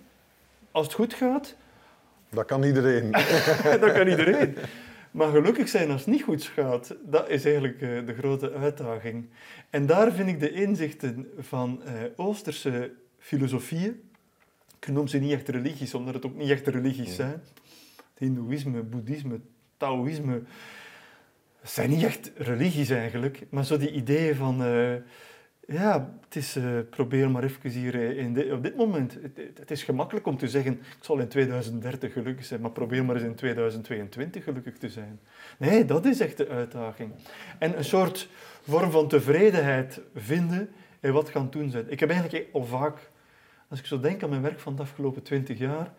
als 0.71 0.87
het 0.87 0.95
goed 0.95 1.15
gaat. 1.15 1.55
Dat 2.31 2.45
kan 2.45 2.63
iedereen. 2.63 3.11
dat 3.81 3.93
kan 3.93 4.09
iedereen. 4.09 4.57
Maar 5.11 5.31
gelukkig 5.31 5.69
zijn 5.69 5.91
als 5.91 6.01
het 6.01 6.11
niet 6.11 6.23
goed 6.23 6.45
gaat, 6.45 6.95
dat 7.05 7.29
is 7.29 7.45
eigenlijk 7.45 7.81
de 7.81 8.15
grote 8.19 8.53
uitdaging. 8.53 9.29
En 9.71 9.87
daar 9.87 10.13
vind 10.13 10.29
ik 10.29 10.41
de 10.41 10.53
inzichten 10.53 11.33
van 11.39 11.83
Oosterse 12.17 12.91
filosofieën, 13.19 14.09
ik 14.81 14.89
noem 14.89 15.09
ze 15.09 15.19
niet 15.19 15.33
echt 15.33 15.49
religies, 15.49 15.95
omdat 15.95 16.15
het 16.15 16.27
ook 16.27 16.35
niet 16.35 16.51
echt 16.51 16.67
religies 16.67 17.15
zijn. 17.15 17.43
Het 17.97 18.19
Hindoeïsme, 18.19 18.83
Boeddhisme, 18.83 19.41
Taoïsme, 19.77 20.43
zijn 21.63 21.91
niet 21.91 22.03
echt 22.05 22.31
religies 22.37 22.91
eigenlijk, 22.91 23.47
maar 23.51 23.65
zo 23.65 23.77
die 23.77 23.91
ideeën 23.91 24.35
van, 24.35 24.63
uh, 24.63 24.95
ja, 25.73 26.15
het 26.25 26.37
is, 26.37 26.57
uh, 26.57 26.79
probeer 26.91 27.31
maar 27.31 27.45
even 27.45 27.71
hier 27.71 27.95
in 27.95 28.35
de, 28.35 28.53
op 28.53 28.63
dit 28.63 28.77
moment. 28.77 29.19
Het, 29.23 29.59
het, 29.59 29.71
is 29.71 29.83
gemakkelijk 29.83 30.27
om 30.27 30.37
te 30.37 30.49
zeggen, 30.49 30.73
ik 30.73 30.97
zal 31.01 31.19
in 31.19 31.29
2030 31.29 32.13
gelukkig 32.13 32.45
zijn, 32.45 32.61
maar 32.61 32.71
probeer 32.71 33.05
maar 33.05 33.15
eens 33.17 33.25
in 33.25 33.35
2022 33.35 34.45
gelukkig 34.45 34.79
te 34.79 34.89
zijn. 34.89 35.21
Nee, 35.59 35.85
dat 35.85 36.05
is 36.05 36.21
echt 36.21 36.37
de 36.37 36.49
uitdaging. 36.49 37.13
En 37.59 37.77
een 37.79 37.85
soort 37.85 38.29
vorm 38.63 38.91
van 38.91 39.09
tevredenheid 39.09 40.01
vinden 40.15 40.71
en 41.01 41.13
wat 41.13 41.29
gaan 41.29 41.51
doen 41.51 41.71
zijn. 41.71 41.91
Ik 41.91 42.01
heb 42.01 42.11
eigenlijk 42.11 42.49
al 42.53 42.65
vaak, 42.65 43.11
als 43.69 43.79
ik 43.79 43.87
zo 43.87 44.01
denk 44.01 44.23
aan 44.23 44.31
mijn 44.31 44.43
werk 44.43 44.61
van 44.61 44.77
de 44.77 44.83
afgelopen 44.83 45.23
20 45.23 45.59
jaar, 45.59 45.93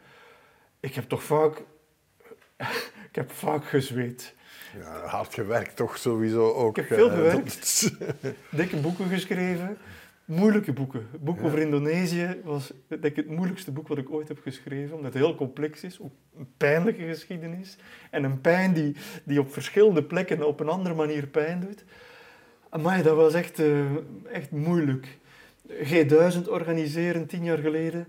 ik 0.80 0.96
heb 0.96 1.10
toch 1.10 1.24
vaak, 1.24 1.64
ik 3.10 3.16
heb 3.16 3.32
vaak 3.32 3.66
gezweet. 3.66 4.36
Ja, 4.78 5.06
hard 5.06 5.34
gewerkt 5.34 5.76
toch 5.76 5.98
sowieso 5.98 6.54
ook. 6.54 6.78
Ik 6.78 6.88
heb 6.88 6.98
veel 6.98 7.10
gewerkt, 7.10 7.92
dikke 8.50 8.78
boeken 8.78 9.08
geschreven, 9.08 9.78
moeilijke 10.26 10.74
boeken. 10.74 11.08
Het 11.12 11.24
boek 11.24 11.44
over 11.44 11.60
Indonesië 11.60 12.42
was 12.44 12.74
denk 12.88 13.04
ik, 13.04 13.16
het 13.16 13.30
moeilijkste 13.30 13.72
boek 13.72 13.88
wat 13.88 13.98
ik 13.98 14.12
ooit 14.12 14.28
heb 14.28 14.40
geschreven, 14.42 14.96
omdat 14.96 15.14
het 15.14 15.24
heel 15.24 15.36
complex 15.36 15.84
is, 15.84 16.00
ook 16.02 16.12
een 16.38 16.48
pijnlijke 16.58 17.04
geschiedenis. 17.04 17.78
En 18.12 18.24
een 18.24 18.42
pijn 18.42 18.74
die, 18.74 18.96
die 19.24 19.40
op 19.40 19.54
verschillende 19.54 20.04
plekken 20.04 20.48
op 20.48 20.60
een 20.60 20.70
andere 20.70 20.96
manier 20.96 21.28
pijn 21.28 21.60
doet. 21.60 21.84
Maar 22.82 23.04
dat 23.04 23.16
was 23.16 23.34
echt, 23.34 23.60
uh, 23.60 23.86
echt 24.32 24.52
moeilijk. 24.52 25.18
G1000 25.70 26.50
organiseren 26.50 27.28
tien 27.28 27.44
jaar 27.44 27.58
geleden 27.58 28.08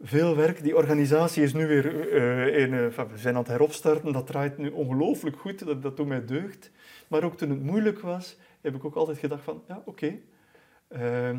veel 0.00 0.36
werk. 0.36 0.62
Die 0.62 0.76
organisatie 0.76 1.42
is 1.42 1.52
nu 1.52 1.66
weer 1.66 2.12
uh, 2.12 2.58
in, 2.62 2.72
uh, 2.72 2.86
we 2.86 3.18
zijn 3.18 3.34
aan 3.34 3.40
het 3.40 3.50
heropstarten. 3.50 4.12
Dat 4.12 4.26
draait 4.26 4.58
nu 4.58 4.70
ongelooflijk 4.70 5.36
goed. 5.36 5.66
Dat, 5.66 5.82
dat 5.82 5.96
doet 5.96 6.06
mij 6.06 6.24
deugd. 6.24 6.70
Maar 7.08 7.24
ook 7.24 7.36
toen 7.36 7.50
het 7.50 7.62
moeilijk 7.62 8.00
was, 8.00 8.36
heb 8.60 8.74
ik 8.74 8.84
ook 8.84 8.94
altijd 8.94 9.18
gedacht 9.18 9.44
van, 9.44 9.62
ja, 9.68 9.82
oké. 9.84 9.88
Okay. 9.88 11.30
Uh, 11.32 11.38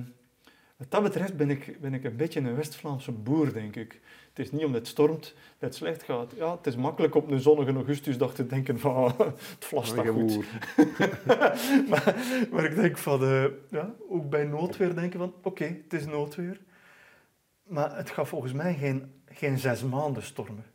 wat 0.78 0.92
dat 0.92 1.04
betreft 1.04 1.38
ben 1.38 1.50
ik, 1.50 1.78
ben 1.82 1.94
ik 1.94 2.04
een 2.04 2.16
beetje 2.16 2.40
een 2.40 2.56
West-Vlaamse 2.56 3.12
boer, 3.12 3.54
denk 3.54 3.76
ik. 3.76 4.00
Het 4.34 4.46
is 4.46 4.52
niet 4.52 4.64
omdat 4.64 4.80
het 4.80 4.90
stormt 4.90 5.24
dat 5.24 5.70
het 5.70 5.76
slecht 5.76 6.04
gaat. 6.04 6.34
Ja, 6.38 6.56
het 6.56 6.68
is 6.68 6.76
makkelijk 6.76 7.16
op 7.16 7.32
een 7.32 7.40
zonnige 7.40 7.74
augustusdag 7.74 8.34
te 8.34 8.48
denken 8.48 8.80
van, 8.80 9.04
het 9.56 9.66
vlas 9.66 9.88
staat 9.88 10.08
goed. 10.08 10.38
maar, 11.90 12.16
maar, 12.52 12.64
ik 12.64 12.76
denk 12.76 12.98
van, 12.98 13.24
uh, 13.24 13.46
ja, 13.70 13.96
ook 14.10 14.30
bij 14.30 14.44
noodweer 14.44 14.96
denken 14.96 15.20
van, 15.20 15.34
oké, 15.38 15.48
okay, 15.48 15.82
het 15.84 16.02
is 16.02 16.06
noodweer. 16.06 16.60
Maar 17.66 17.98
het 17.98 18.10
gaat 18.10 18.28
volgens 18.28 18.54
mij 18.54 18.74
geen, 18.74 19.22
geen 19.26 19.60
zes 19.60 19.84
maanden 19.84 20.24
stormen. 20.24 20.66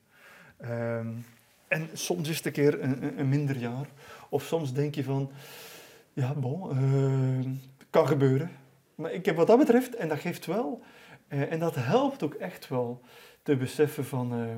Um, 0.64 1.24
en 1.68 1.88
soms 1.92 2.28
is 2.28 2.36
het 2.36 2.46
een 2.46 2.52
keer 2.52 2.82
een, 2.82 3.18
een, 3.18 3.28
minder 3.28 3.56
jaar. 3.56 3.86
Of 4.28 4.42
soms 4.42 4.72
denk 4.72 4.94
je 4.94 5.04
van, 5.04 5.30
ja, 6.12 6.34
bon, 6.34 6.78
uh, 6.78 7.46
kan 7.90 8.06
gebeuren. 8.06 8.50
Maar 8.94 9.12
ik 9.12 9.26
heb 9.26 9.36
wat 9.36 9.46
dat 9.46 9.58
betreft, 9.58 9.94
en 9.94 10.08
dat 10.08 10.18
geeft 10.18 10.46
wel, 10.46 10.82
uh, 11.28 11.52
en 11.52 11.58
dat 11.58 11.74
helpt 11.74 12.22
ook 12.22 12.34
echt 12.34 12.68
wel, 12.68 13.00
te 13.42 13.56
beseffen 13.56 14.04
van, 14.04 14.40
uh, 14.40 14.56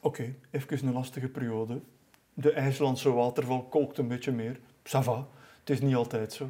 oké, 0.00 0.34
even 0.50 0.86
een 0.86 0.92
lastige 0.92 1.28
periode. 1.28 1.80
De 2.34 2.52
IJslandse 2.52 3.12
waterval 3.12 3.62
kookt 3.62 3.98
een 3.98 4.08
beetje 4.08 4.32
meer. 4.32 4.60
Ça 4.82 5.02
va, 5.02 5.26
het 5.60 5.70
is 5.70 5.80
niet 5.80 5.94
altijd 5.94 6.32
zo. 6.32 6.48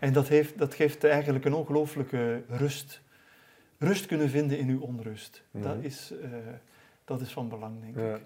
En 0.00 0.12
dat, 0.12 0.28
heeft, 0.28 0.58
dat 0.58 0.74
geeft 0.74 1.04
eigenlijk 1.04 1.44
een 1.44 1.54
ongelooflijke 1.54 2.42
rust 2.48 3.02
rust 3.84 4.06
kunnen 4.06 4.30
vinden 4.30 4.58
in 4.58 4.68
uw 4.68 4.80
onrust. 4.80 5.42
dat, 5.50 5.76
mhm. 5.76 5.86
is, 5.86 6.12
uh, 6.22 6.28
dat 7.04 7.20
is 7.20 7.32
van 7.32 7.48
belang, 7.48 7.80
denk 7.80 7.96
ja. 7.96 8.14
ik. 8.14 8.22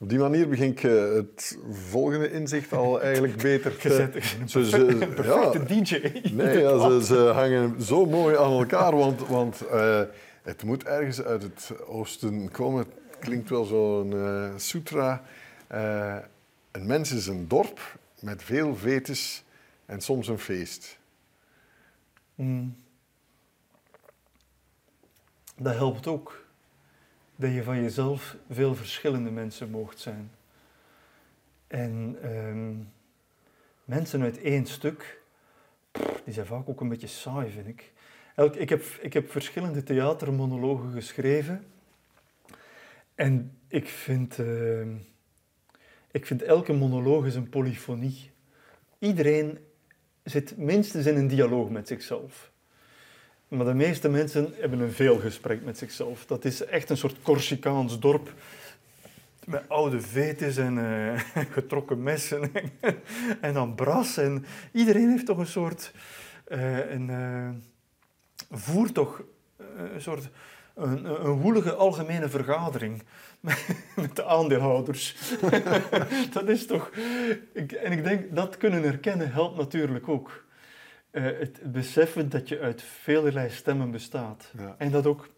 Op 0.00 0.08
die 0.08 0.18
manier 0.18 0.48
begin 0.48 0.70
ik 0.70 0.82
uh, 0.82 1.12
het 1.12 1.58
volgende 1.70 2.30
inzicht 2.30 2.72
al 2.72 3.00
eigenlijk 3.02 3.42
beter 3.42 3.76
te... 3.76 3.88
Gezet, 3.88 4.36
ze, 4.46 4.68
ze, 4.68 4.86
een 4.86 5.14
perfecte 5.14 5.58
ja, 5.58 5.82
DJ. 5.82 6.20
Nee, 6.32 6.58
ja, 6.58 6.78
ze, 6.78 7.04
ze, 7.04 7.16
hangen 7.16 7.82
zo 7.82 8.06
mooi 8.06 8.36
aan 8.36 8.52
elkaar, 8.52 8.96
want, 8.96 9.26
want 9.28 9.62
uh, 9.72 10.02
het 10.42 10.62
moet 10.62 10.84
ergens 10.84 11.22
uit 11.22 11.42
het 11.42 11.72
oosten 11.86 12.50
komen. 12.50 12.78
Het 12.78 13.18
klinkt 13.18 13.48
wel 13.48 13.64
zo'n 13.64 14.12
uh, 14.12 14.50
sutra. 14.56 15.22
een 16.70 16.86
mens 16.86 17.12
is 17.12 17.26
een 17.26 17.48
dorp 17.48 17.98
met 18.20 18.42
veel 18.42 18.76
vetes 18.76 19.44
en 19.86 20.00
soms 20.00 20.28
een 20.28 20.38
feest. 20.38 20.98
Mm 22.34 22.74
dat 25.58 25.74
helpt 25.74 26.06
ook. 26.06 26.46
Dat 27.36 27.52
je 27.52 27.62
van 27.62 27.82
jezelf 27.82 28.36
veel 28.50 28.74
verschillende 28.74 29.30
mensen 29.30 29.70
moogt 29.70 29.98
zijn. 29.98 30.30
En 31.66 32.16
um, 32.24 32.92
mensen 33.84 34.22
uit 34.22 34.40
één 34.40 34.66
stuk, 34.66 35.20
die 36.24 36.34
zijn 36.34 36.46
vaak 36.46 36.68
ook 36.68 36.80
een 36.80 36.88
beetje 36.88 37.06
saai, 37.06 37.50
vind 37.50 37.66
ik. 37.66 37.92
Elk, 38.34 38.54
ik, 38.54 38.68
heb, 38.68 38.82
ik 39.00 39.12
heb 39.12 39.30
verschillende 39.30 39.82
theatermonologen 39.82 40.92
geschreven. 40.92 41.66
En 43.14 43.58
ik 43.68 43.88
vind, 43.88 44.38
uh, 44.38 44.86
ik 46.10 46.26
vind 46.26 46.42
elke 46.42 46.72
monoloog 46.72 47.26
is 47.26 47.34
een 47.34 47.48
polyfonie. 47.48 48.30
Iedereen 48.98 49.58
zit 50.22 50.56
minstens 50.56 51.06
in 51.06 51.16
een 51.16 51.28
dialoog 51.28 51.68
met 51.70 51.88
zichzelf. 51.88 52.50
Maar 53.48 53.66
de 53.66 53.74
meeste 53.74 54.08
mensen 54.08 54.54
hebben 54.60 54.80
een 54.80 54.92
veelgesprek 54.92 55.64
met 55.64 55.78
zichzelf. 55.78 56.26
Dat 56.26 56.44
is 56.44 56.64
echt 56.64 56.90
een 56.90 56.96
soort 56.96 57.22
Corsicaans 57.22 57.98
dorp 57.98 58.34
met 59.44 59.62
oude 59.68 60.00
vetes 60.00 60.56
en 60.56 60.76
uh, 60.76 61.20
getrokken 61.56 62.02
messen 62.02 62.50
en 63.40 63.54
dan 63.54 63.74
bras. 63.74 64.16
En 64.16 64.44
iedereen 64.72 65.10
heeft 65.10 65.26
toch 65.26 65.38
een 65.38 65.46
soort... 65.46 65.92
Uh, 66.48 66.90
een, 66.90 67.08
uh, 67.08 67.48
voert 68.58 68.94
toch 68.94 69.22
een 69.94 70.02
soort... 70.02 70.28
Een, 70.74 71.04
een 71.04 71.40
woelige 71.40 71.74
algemene 71.74 72.28
vergadering 72.28 73.02
met 73.96 74.16
de 74.16 74.24
aandeelhouders. 74.24 75.16
dat 76.32 76.48
is 76.48 76.66
toch... 76.66 76.90
En 77.54 77.92
ik 77.92 78.04
denk, 78.04 78.34
dat 78.34 78.56
kunnen 78.56 78.82
herkennen 78.82 79.32
helpt 79.32 79.56
natuurlijk 79.56 80.08
ook. 80.08 80.46
Uh, 81.12 81.24
het 81.38 81.72
beseffen 81.72 82.28
dat 82.28 82.48
je 82.48 82.60
uit 82.60 82.82
velerlei 82.82 83.50
stemmen 83.50 83.90
bestaat. 83.90 84.52
En 84.78 84.90
dat 84.90 85.06
ook, 85.06 85.28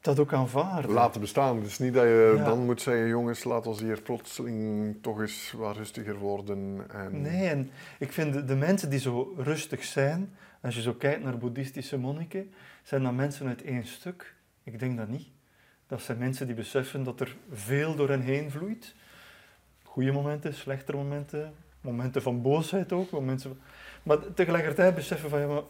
dat 0.00 0.18
ook 0.18 0.32
aanvaarden. 0.32 0.90
Laten 0.90 1.20
bestaan. 1.20 1.62
Is 1.62 1.78
niet 1.78 1.94
dat 1.94 2.04
je 2.04 2.34
ja. 2.36 2.44
dan 2.44 2.64
moet 2.64 2.82
zeggen, 2.82 3.08
jongens, 3.08 3.44
laat 3.44 3.66
ons 3.66 3.80
hier 3.80 4.02
plotseling 4.02 4.96
toch 5.02 5.20
eens 5.20 5.52
wat 5.56 5.76
rustiger 5.76 6.18
worden. 6.18 6.84
En... 6.92 7.20
Nee, 7.20 7.48
en 7.48 7.70
ik 7.98 8.12
vind 8.12 8.32
de, 8.32 8.44
de, 8.44 8.56
mensen 8.56 8.90
die 8.90 8.98
zo 8.98 9.34
rustig 9.36 9.84
zijn, 9.84 10.34
als 10.60 10.74
je 10.74 10.82
zo 10.82 10.92
kijkt 10.92 11.24
naar 11.24 11.38
boeddhistische 11.38 11.98
monniken, 11.98 12.52
zijn 12.82 13.02
dat 13.02 13.12
mensen 13.12 13.46
uit 13.46 13.62
één 13.62 13.86
stuk? 13.86 14.34
Ik 14.62 14.78
denk 14.78 14.96
dat 14.96 15.08
niet. 15.08 15.28
Dat 15.86 16.00
zijn 16.00 16.18
mensen 16.18 16.46
die 16.46 16.56
beseffen 16.56 17.02
dat 17.02 17.20
er 17.20 17.36
veel 17.52 17.94
door 17.94 18.08
hen 18.08 18.20
heen 18.20 18.50
vloeit. 18.50 18.94
Goede 19.82 20.12
momenten, 20.12 20.54
slechte 20.54 20.92
momenten, 20.92 21.54
momenten 21.80 22.22
van 22.22 22.42
boosheid 22.42 22.92
ook, 22.92 23.10
momenten... 23.10 23.58
Maar 24.06 24.18
tegelijkertijd 24.34 24.94
beseffen 24.94 25.30
van, 25.30 25.40
ja, 25.40 25.46
maar, 25.46 25.62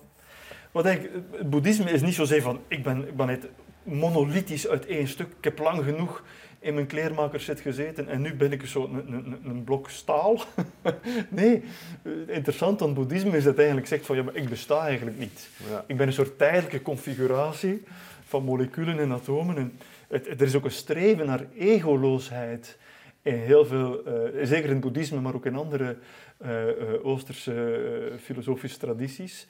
wat 0.72 0.84
denk 0.84 1.02
het 1.30 1.50
boeddhisme 1.50 1.90
is 1.90 2.02
niet 2.02 2.14
zozeer 2.14 2.42
van, 2.42 2.60
ik 2.68 2.82
ben, 2.82 3.08
ik 3.08 3.16
ben 3.16 3.28
het 3.28 3.48
monolithisch 3.82 4.68
uit 4.68 4.86
één 4.86 5.08
stuk, 5.08 5.26
ik 5.38 5.44
heb 5.44 5.58
lang 5.58 5.84
genoeg 5.84 6.24
in 6.58 6.74
mijn 6.74 6.86
kleermakerszit 6.86 7.60
gezeten 7.60 8.08
en 8.08 8.20
nu 8.20 8.34
ben 8.34 8.52
ik 8.52 8.66
zo 8.66 8.84
een, 8.84 9.12
een, 9.12 9.36
een 9.44 9.64
blok 9.64 9.90
staal. 9.90 10.40
nee, 11.28 11.62
interessant 12.26 12.82
aan 12.82 12.94
boeddhisme 12.94 13.36
is 13.36 13.44
dat 13.44 13.58
eigenlijk 13.58 13.86
zegt 13.86 14.06
van 14.06 14.16
ja, 14.16 14.22
maar 14.22 14.36
ik 14.36 14.48
besta 14.48 14.86
eigenlijk 14.86 15.18
niet. 15.18 15.48
Ja. 15.70 15.84
Ik 15.86 15.96
ben 15.96 16.06
een 16.06 16.12
soort 16.12 16.38
tijdelijke 16.38 16.82
configuratie 16.82 17.82
van 18.24 18.44
moleculen 18.44 18.98
en 18.98 19.12
atomen. 19.12 19.56
En 19.56 19.78
het, 20.08 20.26
er 20.26 20.42
is 20.42 20.54
ook 20.54 20.64
een 20.64 20.70
streven 20.70 21.26
naar 21.26 21.44
egoloosheid 21.58 22.78
in 23.22 23.34
heel 23.34 23.66
veel, 23.66 24.04
eh, 24.04 24.46
zeker 24.46 24.64
in 24.64 24.70
het 24.70 24.80
boeddhisme, 24.80 25.20
maar 25.20 25.34
ook 25.34 25.46
in 25.46 25.56
andere 25.56 25.96
Oosterse 27.02 28.10
eh, 28.12 28.18
filosofische 28.18 28.78
tradities. 28.78 29.46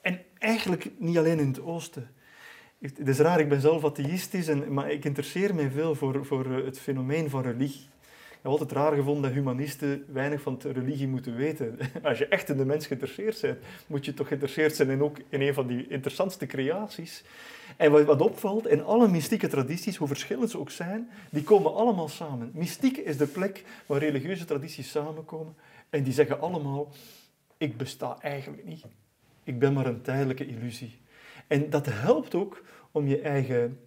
En 0.00 0.20
eigenlijk 0.38 0.90
niet 0.98 1.18
alleen 1.18 1.38
in 1.38 1.46
het 1.46 1.60
Oosten. 1.60 2.10
Het 2.78 3.08
is 3.08 3.18
raar, 3.18 3.40
ik 3.40 3.48
ben 3.48 3.60
zelf 3.60 3.84
atheïstisch, 3.84 4.48
en, 4.48 4.72
maar 4.72 4.90
ik 4.90 5.04
interesseer 5.04 5.54
mij 5.54 5.70
veel 5.70 5.94
voor, 5.94 6.26
voor 6.26 6.44
eh, 6.44 6.64
het 6.64 6.78
fenomeen 6.78 7.30
van 7.30 7.42
religie. 7.42 7.90
Ik 8.30 8.48
heb 8.48 8.60
altijd 8.60 8.72
raar 8.72 8.94
gevonden 8.94 9.22
dat 9.22 9.32
humanisten 9.32 10.04
weinig 10.08 10.40
van 10.40 10.60
religie 10.62 11.08
moeten 11.08 11.36
weten. 11.36 11.78
Als 12.02 12.18
je 12.18 12.26
echt 12.26 12.48
in 12.48 12.56
de 12.56 12.64
mens 12.64 12.86
geïnteresseerd 12.86 13.40
bent, 13.40 13.58
moet 13.86 14.04
je 14.04 14.14
toch 14.14 14.26
geïnteresseerd 14.26 14.76
zijn 14.76 14.90
in, 14.90 15.02
ook 15.02 15.18
in 15.28 15.40
een 15.40 15.54
van 15.54 15.66
die 15.66 15.86
interessantste 15.88 16.46
creaties. 16.46 17.24
En 17.76 17.90
wat, 17.90 18.04
wat 18.04 18.20
opvalt, 18.20 18.66
in 18.66 18.84
alle 18.84 19.08
mystieke 19.08 19.48
tradities, 19.48 19.96
hoe 19.96 20.08
verschillend 20.08 20.50
ze 20.50 20.58
ook 20.58 20.70
zijn, 20.70 21.08
die 21.30 21.42
komen 21.42 21.74
allemaal 21.74 22.08
samen. 22.08 22.50
Mystiek 22.54 22.96
is 22.96 23.16
de 23.16 23.26
plek 23.26 23.64
waar 23.86 23.98
religieuze 23.98 24.44
tradities 24.44 24.90
samenkomen 24.90 25.54
en 25.92 26.02
die 26.02 26.12
zeggen 26.12 26.40
allemaal, 26.40 26.92
ik 27.56 27.76
besta 27.76 28.16
eigenlijk 28.20 28.64
niet. 28.64 28.84
Ik 29.44 29.58
ben 29.58 29.72
maar 29.72 29.86
een 29.86 30.02
tijdelijke 30.02 30.46
illusie. 30.46 31.00
En 31.46 31.70
dat 31.70 31.86
helpt 31.86 32.34
ook 32.34 32.62
om 32.90 33.06
je 33.06 33.20
eigen, 33.20 33.80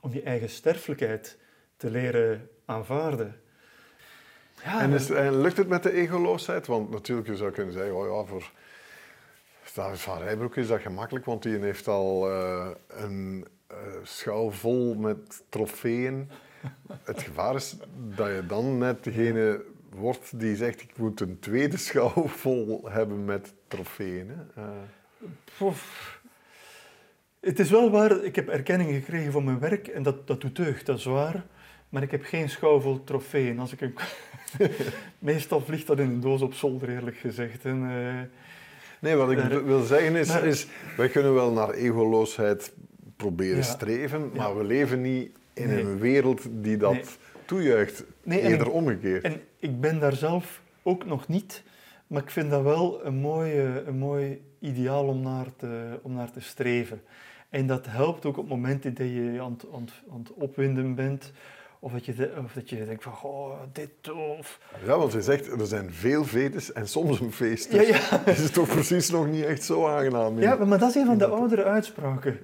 om 0.00 0.12
je 0.12 0.22
eigen 0.22 0.48
sterfelijkheid 0.48 1.38
te 1.76 1.90
leren 1.90 2.48
aanvaarden. 2.64 3.40
Ja, 4.62 4.80
En, 4.80 4.92
is, 4.92 5.10
en 5.10 5.40
lukt 5.40 5.56
het 5.56 5.68
met 5.68 5.82
de 5.82 5.92
egoloosheid? 5.92 6.66
Want 6.66 6.90
natuurlijk, 6.90 7.28
je 7.28 7.36
zou 7.36 7.50
kunnen 7.50 7.72
zeggen, 7.72 7.96
oh 7.96 8.06
ja, 8.06 8.24
voor 8.24 8.50
David 9.74 10.00
van 10.00 10.18
Rijbroek 10.18 10.56
is 10.56 10.66
dat 10.66 10.80
gemakkelijk, 10.80 11.24
want 11.24 11.42
die 11.42 11.58
heeft 11.58 11.88
al 11.88 12.30
eh, 12.30 12.70
een 12.88 13.46
eh, 13.66 13.76
schouw 14.02 14.50
vol 14.50 14.94
met 14.94 15.44
trofeeën. 15.48 16.30
Het 17.02 17.22
gevaar 17.22 17.54
is 17.54 17.76
dat 18.16 18.28
je 18.28 18.44
dan 18.46 18.78
net 18.78 19.04
degene 19.04 19.64
wordt 19.94 20.40
die 20.40 20.56
zegt, 20.56 20.80
ik 20.82 20.96
moet 20.98 21.20
een 21.20 21.38
tweede 21.38 21.76
schouw 21.76 22.28
vol 22.42 22.80
hebben 22.88 23.24
met 23.24 23.52
trofeeën. 23.68 24.30
Poef. 25.58 26.12
Het 27.40 27.58
is 27.58 27.70
wel 27.70 27.90
waar, 27.90 28.24
ik 28.24 28.36
heb 28.36 28.48
erkenning 28.48 28.90
gekregen 28.94 29.32
voor 29.32 29.44
mijn 29.44 29.58
werk 29.58 29.88
en 29.88 30.02
dat, 30.02 30.26
dat 30.26 30.40
doet 30.40 30.56
deugd, 30.56 30.86
dat 30.86 30.98
is 30.98 31.04
waar. 31.04 31.44
Maar 31.88 32.02
ik 32.02 32.10
heb 32.10 32.24
geen 32.24 32.48
schouw 32.48 32.80
vol 32.80 33.04
trofeeën. 33.04 33.58
Als 33.58 33.72
ik 33.72 33.80
een... 33.80 33.94
Meestal 35.18 35.60
vliegt 35.60 35.86
dat 35.86 35.98
in 35.98 36.08
een 36.08 36.20
doos 36.20 36.42
op 36.42 36.54
zolder, 36.54 36.88
eerlijk 36.88 37.16
gezegd. 37.16 37.64
En, 37.64 37.82
eh, 37.90 38.20
Nee, 39.00 39.14
wat 39.14 39.30
ik 39.30 39.38
wil 39.64 39.82
zeggen 39.82 40.16
is, 40.16 40.40
is, 40.40 40.66
wij 40.96 41.08
kunnen 41.08 41.34
wel 41.34 41.52
naar 41.52 41.70
egoloosheid 41.70 42.72
proberen 43.16 43.56
Ja. 43.56 43.62
streven, 43.62 44.20
Ja. 44.20 44.36
maar 44.40 44.56
we 44.56 44.64
leven 44.64 45.00
niet 45.00 45.30
in 45.52 45.66
Nee. 45.68 45.80
een 45.82 45.98
wereld 45.98 46.42
die 46.50 46.76
dat 46.76 46.92
Nee. 46.92 47.04
Toejuicht. 47.44 48.04
Nee, 48.22 48.40
en 48.40 48.50
Eerder 48.50 48.66
ik- 48.66 48.72
omgekeerd. 48.72 49.24
En 49.24 49.40
ik 49.58 49.80
ben 49.80 49.98
daar 50.00 50.12
zelf 50.16 50.62
ook 50.82 51.04
nog 51.06 51.28
niet, 51.28 51.62
maar 52.06 52.22
ik 52.22 52.30
vind 52.30 52.50
dat 52.50 52.62
wel 52.62 53.04
een 53.06 53.14
mooi, 53.14 53.60
een 53.60 53.98
mooi 53.98 54.42
ideaal 54.58 55.06
om 55.06 55.20
naar, 55.22 55.46
te, 55.56 55.98
om 56.02 56.14
naar 56.14 56.30
te 56.30 56.40
streven. 56.40 57.02
En 57.48 57.66
dat 57.66 57.86
helpt 57.86 58.26
ook 58.26 58.36
op 58.36 58.48
momenten 58.48 58.94
dat 58.94 59.06
je 59.06 59.36
aan 59.40 59.52
het, 59.52 59.66
aan 59.74 59.80
het, 59.80 59.92
aan 60.12 60.18
het 60.18 60.32
opwinden 60.32 60.94
bent, 60.94 61.32
of 61.84 61.92
dat 61.92 62.04
je, 62.04 62.32
of 62.44 62.52
dat 62.52 62.70
je 62.70 62.84
denkt 62.84 63.02
van, 63.02 63.12
oh, 63.22 63.60
dit 63.72 64.10
of... 64.38 64.60
Ja, 64.84 64.98
want 64.98 65.12
je 65.12 65.22
zegt, 65.22 65.46
er 65.60 65.66
zijn 65.66 65.92
veel 65.92 66.24
vetes 66.24 66.72
en 66.72 66.88
soms 66.88 67.20
een 67.20 67.32
feest. 67.32 67.70
Dus 67.70 67.88
ja. 67.88 68.26
is 68.26 68.38
het 68.38 68.52
toch 68.52 68.68
precies 68.68 69.10
nog 69.10 69.26
niet 69.26 69.44
echt 69.44 69.62
zo 69.62 69.86
aangenaam. 69.86 70.40
Ja, 70.40 70.64
maar 70.64 70.78
dat 70.78 70.88
is 70.88 70.94
een 70.94 71.06
van 71.06 71.18
de 71.18 71.26
oudere 71.26 71.64
uitspraken. 71.64 72.38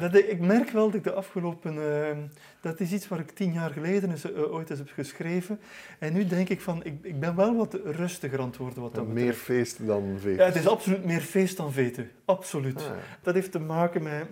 Dat 0.00 0.14
ik, 0.14 0.26
ik 0.26 0.40
merk 0.40 0.70
wel 0.70 0.86
dat 0.86 0.94
ik 0.94 1.04
de 1.04 1.12
afgelopen... 1.12 2.04
eh, 2.06 2.16
dat 2.60 2.80
is 2.80 2.92
iets 2.92 3.08
waar 3.08 3.18
ik 3.18 3.30
tien 3.30 3.52
jaar 3.52 3.70
geleden 3.70 4.10
eens, 4.10 4.32
eh, 4.32 4.52
ooit 4.52 4.70
eens 4.70 4.78
heb 4.78 4.90
geschreven. 4.94 5.60
En 5.98 6.12
nu 6.12 6.26
denk 6.26 6.48
ik 6.48 6.60
van, 6.60 6.84
ik, 6.84 6.94
ik 7.02 7.20
ben 7.20 7.36
wel 7.36 7.56
wat 7.56 7.78
rustiger 7.84 8.40
aan 8.40 8.46
het 8.46 8.56
worden 8.56 8.82
wat 8.82 8.94
dat 8.94 9.06
meer 9.06 9.34
feest 9.34 9.86
dan 9.86 10.16
vetes. 10.20 10.38
Ja, 10.38 10.44
het 10.44 10.56
is 10.56 10.68
absoluut 10.68 11.04
meer 11.04 11.20
feest 11.20 11.56
dan 11.56 11.72
veten. 11.72 12.10
Absoluut. 12.24 12.76
Ah. 12.76 12.90
Dat 13.22 13.34
heeft 13.34 13.52
te 13.52 13.60
maken 13.60 14.02
met 14.02 14.26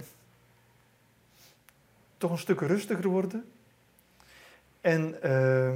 toch 2.17 2.31
een 2.31 2.39
stuk 2.39 2.61
rustiger 2.61 3.09
worden. 3.09 3.45
En 4.85 5.23
eh, 5.23 5.73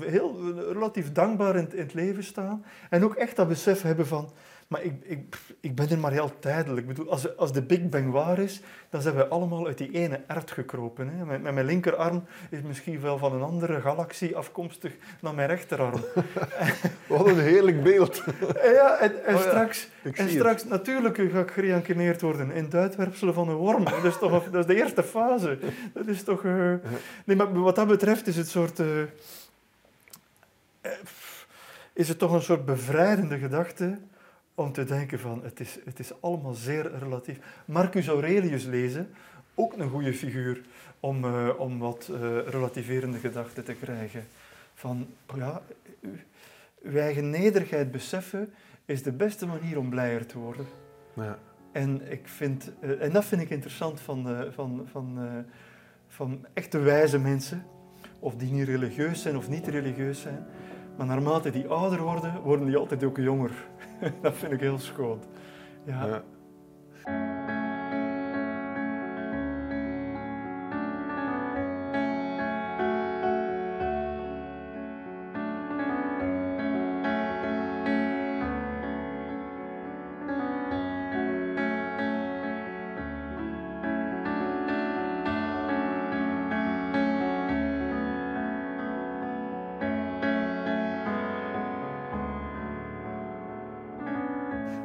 heel 0.00 0.54
relatief 0.72 1.12
dankbaar 1.12 1.56
in, 1.56 1.72
in 1.72 1.78
het 1.78 1.94
leven 1.94 2.24
staan. 2.24 2.64
En 2.90 3.04
ook 3.04 3.14
echt 3.14 3.36
dat 3.36 3.48
besef 3.48 3.82
hebben 3.82 4.06
van... 4.06 4.32
Maar 4.72 4.82
ik, 4.82 4.94
ik, 5.02 5.36
ik 5.60 5.74
ben 5.74 5.90
er 5.90 5.98
maar 5.98 6.12
heel 6.12 6.38
tijdelijk. 6.38 6.80
Ik 6.80 6.86
bedoel, 6.86 7.10
als, 7.10 7.36
als 7.36 7.52
de 7.52 7.62
Big 7.62 7.88
Bang 7.88 8.10
waar 8.10 8.38
is, 8.38 8.60
dan 8.90 9.02
zijn 9.02 9.14
we 9.14 9.28
allemaal 9.28 9.66
uit 9.66 9.78
die 9.78 9.90
ene 9.90 10.20
ert 10.26 10.50
gekropen. 10.50 11.08
Hè. 11.08 11.24
Met, 11.24 11.42
met 11.42 11.54
mijn 11.54 11.66
linkerarm 11.66 12.24
is 12.50 12.60
misschien 12.60 13.00
wel 13.00 13.18
van 13.18 13.32
een 13.32 13.42
andere 13.42 13.80
galaxie 13.80 14.36
afkomstig 14.36 14.92
dan 15.20 15.34
mijn 15.34 15.48
rechterarm. 15.48 16.04
Wat 17.06 17.26
een 17.26 17.38
heerlijk 17.38 17.82
beeld. 17.82 18.24
En 18.62 18.72
ja, 18.72 18.96
en, 18.98 19.24
en 19.24 19.34
Oh 19.34 19.40
ja, 19.42 19.48
straks, 19.48 19.88
en 20.14 20.28
straks 20.30 20.64
natuurlijk 20.64 21.16
ga 21.16 21.40
ik 21.40 21.50
gereïncarneerd 21.50 22.20
worden 22.20 22.50
in 22.50 22.64
het 22.64 22.74
uitwerpselen 22.74 23.34
van 23.34 23.48
een 23.48 23.54
worm. 23.54 23.84
Dat 23.84 24.04
is, 24.04 24.18
toch, 24.18 24.44
dat 24.50 24.60
is 24.60 24.66
de 24.74 24.82
eerste 24.82 25.02
fase. 25.02 25.58
Dat 25.92 26.06
is 26.06 26.22
toch... 26.22 26.44
eh, 26.44 26.74
Nee, 27.24 27.36
maar 27.36 27.60
wat 27.60 27.76
dat 27.76 27.86
betreft 27.86 28.26
is 28.26 28.36
het 28.36 28.48
soort... 28.48 28.80
eh, 28.80 29.00
eh, 30.80 30.90
is 31.92 32.08
het 32.08 32.18
toch 32.18 32.32
een 32.32 32.42
soort 32.42 32.64
bevrijdende 32.64 33.38
gedachte 33.38 33.98
om 34.54 34.72
te 34.72 34.84
denken 34.84 35.18
van 35.18 35.40
het 35.42 35.60
is, 35.60 35.78
het 35.84 35.98
is 35.98 36.20
allemaal 36.20 36.54
zeer 36.54 36.98
relatief. 36.98 37.38
Marcus 37.64 38.06
Aurelius 38.06 38.64
lezen, 38.64 39.08
ook 39.54 39.72
een 39.76 39.88
goede 39.88 40.14
figuur 40.14 40.62
om, 41.00 41.24
eh, 41.24 41.48
om 41.58 41.78
wat 41.78 42.10
eh, 42.12 42.38
relativerende 42.48 43.18
gedachten 43.18 43.64
te 43.64 43.74
krijgen. 43.74 44.24
Van, 44.74 45.06
ja, 45.34 45.62
uw 46.82 46.96
eigen 46.96 47.30
nederigheid 47.30 47.90
beseffen 47.90 48.52
is 48.84 49.02
de 49.02 49.12
beste 49.12 49.46
manier 49.46 49.78
om 49.78 49.90
blijer 49.90 50.26
te 50.26 50.38
worden. 50.38 50.66
Ja. 51.12 51.38
En, 51.72 52.10
ik 52.10 52.28
vind, 52.28 52.72
eh, 52.80 53.02
en 53.02 53.12
dat 53.12 53.24
vind 53.24 53.42
ik 53.42 53.50
interessant 53.50 54.00
van, 54.00 54.46
van, 54.54 54.88
van, 54.90 55.18
van 56.08 56.46
echte 56.52 56.78
wijze 56.78 57.18
mensen. 57.18 57.66
Of 58.18 58.34
die 58.34 58.52
niet 58.52 58.66
religieus 58.66 59.22
zijn 59.22 59.36
of 59.36 59.48
niet 59.48 59.68
religieus 59.68 60.20
zijn. 60.20 60.46
Maar 60.96 61.06
naarmate 61.06 61.50
die 61.50 61.68
ouder 61.68 62.02
worden, 62.02 62.40
worden 62.42 62.66
die 62.66 62.76
altijd 62.76 63.04
ook 63.04 63.16
jonger. 63.16 63.50
dat 64.22 64.34
vind 64.34 64.52
ik 64.52 64.60
heel 64.60 64.78
schoon. 64.78 65.20
Ja. 65.84 66.06
Ja. 66.06 66.22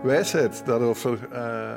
Wijsheid, 0.03 0.65
daarover 0.65 1.31
eh, 1.31 1.75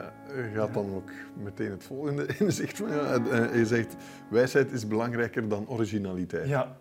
gaat 0.55 0.75
dan 0.75 0.95
ook 0.95 1.11
meteen 1.35 1.71
het 1.71 1.85
volgende 1.85 2.27
inzicht. 2.39 2.77
Ja, 2.77 3.15
eh, 3.15 3.55
je 3.55 3.67
zegt, 3.67 3.95
wijsheid 4.31 4.73
is 4.73 4.87
belangrijker 4.87 5.49
dan 5.49 5.69
originaliteit. 5.69 6.49
Ja. 6.49 6.77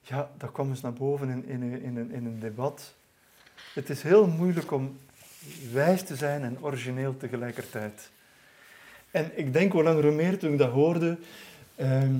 ja, 0.00 0.30
dat 0.36 0.52
kwam 0.52 0.68
eens 0.68 0.80
naar 0.80 0.92
boven 0.92 1.28
in, 1.28 1.46
in, 1.46 1.62
in, 1.62 1.96
een, 1.96 2.10
in 2.10 2.26
een 2.26 2.40
debat. 2.40 2.94
Het 3.74 3.90
is 3.90 4.02
heel 4.02 4.26
moeilijk 4.26 4.70
om 4.70 4.98
wijs 5.72 6.02
te 6.02 6.16
zijn 6.16 6.42
en 6.42 6.58
origineel 6.60 7.16
tegelijkertijd. 7.16 8.10
En 9.10 9.38
ik 9.38 9.52
denk 9.52 9.72
hoe 9.72 9.82
langer 9.82 10.02
hoe 10.02 10.12
meer 10.12 10.38
toen 10.38 10.52
ik 10.52 10.58
dat 10.58 10.70
hoorde, 10.70 11.18
ehm, 11.76 12.14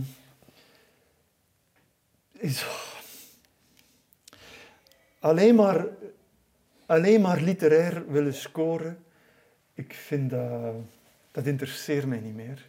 is 2.32 2.66
alleen 5.18 5.54
maar, 5.54 5.86
alleen 6.90 7.20
maar 7.20 7.40
literair 7.40 8.04
willen 8.12 8.34
scoren, 8.34 8.98
ik 9.74 9.94
vind 9.94 10.30
dat, 10.30 10.74
dat 11.30 11.46
interesseert 11.46 12.06
mij 12.06 12.20
niet 12.20 12.34
meer. 12.34 12.68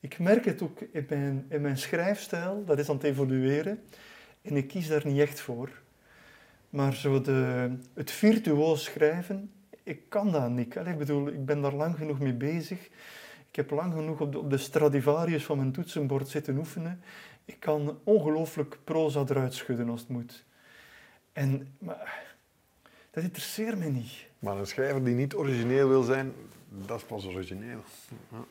Ik 0.00 0.18
merk 0.18 0.44
het 0.44 0.62
ook 0.62 0.80
in 0.80 1.06
mijn, 1.08 1.46
in 1.48 1.60
mijn 1.60 1.78
schrijfstijl, 1.78 2.64
dat 2.64 2.78
is 2.78 2.88
aan 2.88 2.94
het 2.94 3.04
evolueren. 3.04 3.82
En 4.42 4.56
ik 4.56 4.68
kies 4.68 4.88
daar 4.88 5.06
niet 5.06 5.20
echt 5.20 5.40
voor. 5.40 5.70
Maar 6.70 6.94
zo 6.94 7.20
de, 7.20 7.70
het 7.94 8.10
virtuoos 8.10 8.84
schrijven, 8.84 9.50
ik 9.82 10.00
kan 10.08 10.32
dat 10.32 10.50
niet. 10.50 10.76
Ik 10.76 10.98
bedoel, 10.98 11.28
ik 11.28 11.44
ben 11.44 11.60
daar 11.60 11.74
lang 11.74 11.96
genoeg 11.96 12.18
mee 12.18 12.34
bezig. 12.34 12.88
Ik 13.48 13.56
heb 13.56 13.70
lang 13.70 13.92
genoeg 13.92 14.20
op 14.20 14.32
de, 14.32 14.38
op 14.38 14.50
de 14.50 14.58
Stradivarius 14.58 15.44
van 15.44 15.56
mijn 15.56 15.72
toetsenbord 15.72 16.28
zitten 16.28 16.56
oefenen. 16.56 17.00
Ik 17.44 17.60
kan 17.60 17.98
ongelooflijk 18.04 18.78
proza 18.84 19.24
eruit 19.28 19.54
schudden 19.54 19.88
als 19.88 20.00
het 20.00 20.08
moet. 20.08 20.44
En, 21.32 21.74
maar, 21.78 22.27
dat 23.18 23.26
interesseert 23.26 23.78
me 23.78 23.84
niet. 23.84 24.26
Maar 24.38 24.56
een 24.56 24.66
schrijver 24.66 25.04
die 25.04 25.14
niet 25.14 25.34
origineel 25.34 25.88
wil 25.88 26.02
zijn, 26.02 26.32
dat 26.68 26.98
is 26.98 27.04
pas 27.04 27.26
origineel. 27.26 27.80
Ja. 28.30 28.44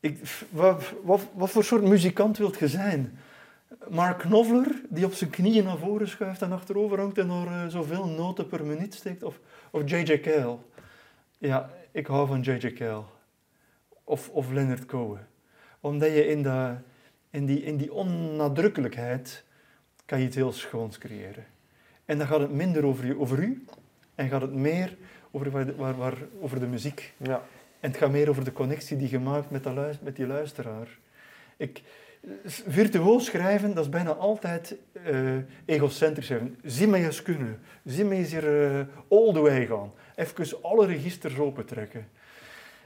Ik, 0.00 0.18
wat, 0.50 0.92
wat, 1.02 1.20
wat 1.34 1.50
voor 1.50 1.64
soort 1.64 1.82
muzikant 1.82 2.38
wilt 2.38 2.58
je 2.58 2.68
zijn? 2.68 3.18
Mark 3.88 4.18
Knopfler, 4.18 4.82
die 4.88 5.04
op 5.04 5.12
zijn 5.12 5.30
knieën 5.30 5.64
naar 5.64 5.78
voren 5.78 6.08
schuift 6.08 6.42
en 6.42 6.52
achterover 6.52 6.98
hangt 6.98 7.18
en 7.18 7.30
er 7.30 7.46
uh, 7.46 7.66
zoveel 7.66 8.06
noten 8.06 8.48
per 8.48 8.64
minuut 8.64 8.94
steekt? 8.94 9.22
Of, 9.22 9.40
of 9.70 9.90
J.J. 9.90 10.20
Cale? 10.20 10.58
Ja, 11.38 11.70
ik 11.90 12.06
hou 12.06 12.26
van 12.26 12.40
J.J. 12.40 12.72
Cale. 12.72 13.04
Of, 14.04 14.28
of 14.28 14.50
Leonard 14.50 14.86
Cohen. 14.86 15.28
Omdat 15.80 16.08
je 16.08 16.26
in, 16.26 16.42
de, 16.42 16.74
in, 17.30 17.46
die, 17.46 17.62
in 17.62 17.76
die 17.76 17.92
onnadrukkelijkheid 17.92 19.44
kan 20.04 20.20
je 20.20 20.26
iets 20.26 20.36
heel 20.36 20.52
schoons 20.52 20.98
creëren. 20.98 21.46
En 22.08 22.18
dan 22.18 22.26
gaat 22.26 22.40
het 22.40 22.52
minder 22.52 22.84
over, 22.84 23.06
je, 23.06 23.18
over 23.18 23.38
u 23.38 23.64
en 24.14 24.28
gaat 24.28 24.40
het 24.40 24.54
meer 24.54 24.96
over, 25.30 25.50
waar, 25.50 25.76
waar, 25.76 25.96
waar, 25.96 26.16
over 26.40 26.60
de 26.60 26.66
muziek. 26.66 27.12
Ja. 27.16 27.42
En 27.80 27.90
het 27.90 27.96
gaat 27.96 28.10
meer 28.10 28.28
over 28.28 28.44
de 28.44 28.52
connectie 28.52 28.96
die 28.96 29.10
je 29.10 29.18
maakt 29.18 29.50
met, 29.50 29.64
met 30.02 30.16
die 30.16 30.26
luisteraar. 30.26 30.98
Ik, 31.56 31.82
virtuoos 32.44 33.24
schrijven, 33.24 33.74
dat 33.74 33.84
is 33.84 33.90
bijna 33.90 34.12
altijd 34.12 34.76
uh, 35.06 35.36
egocentrisch 35.64 36.26
schrijven. 36.26 36.58
Zie 36.64 36.86
mij 36.86 37.04
eens 37.04 37.22
kunnen. 37.22 37.60
Zie 37.84 38.04
mij 38.04 38.16
eens 38.16 38.30
hier 38.30 38.70
uh, 38.70 38.86
all 39.08 39.32
the 39.32 39.40
way 39.40 39.66
gaan. 39.66 39.92
Even 40.14 40.62
alle 40.62 40.86
registers 40.86 41.38
opentrekken. 41.38 42.08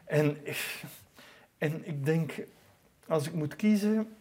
En, 0.04 0.36
en 1.58 1.86
ik 1.86 2.04
denk, 2.04 2.32
als 3.06 3.26
ik 3.26 3.32
moet 3.32 3.56
kiezen... 3.56 4.16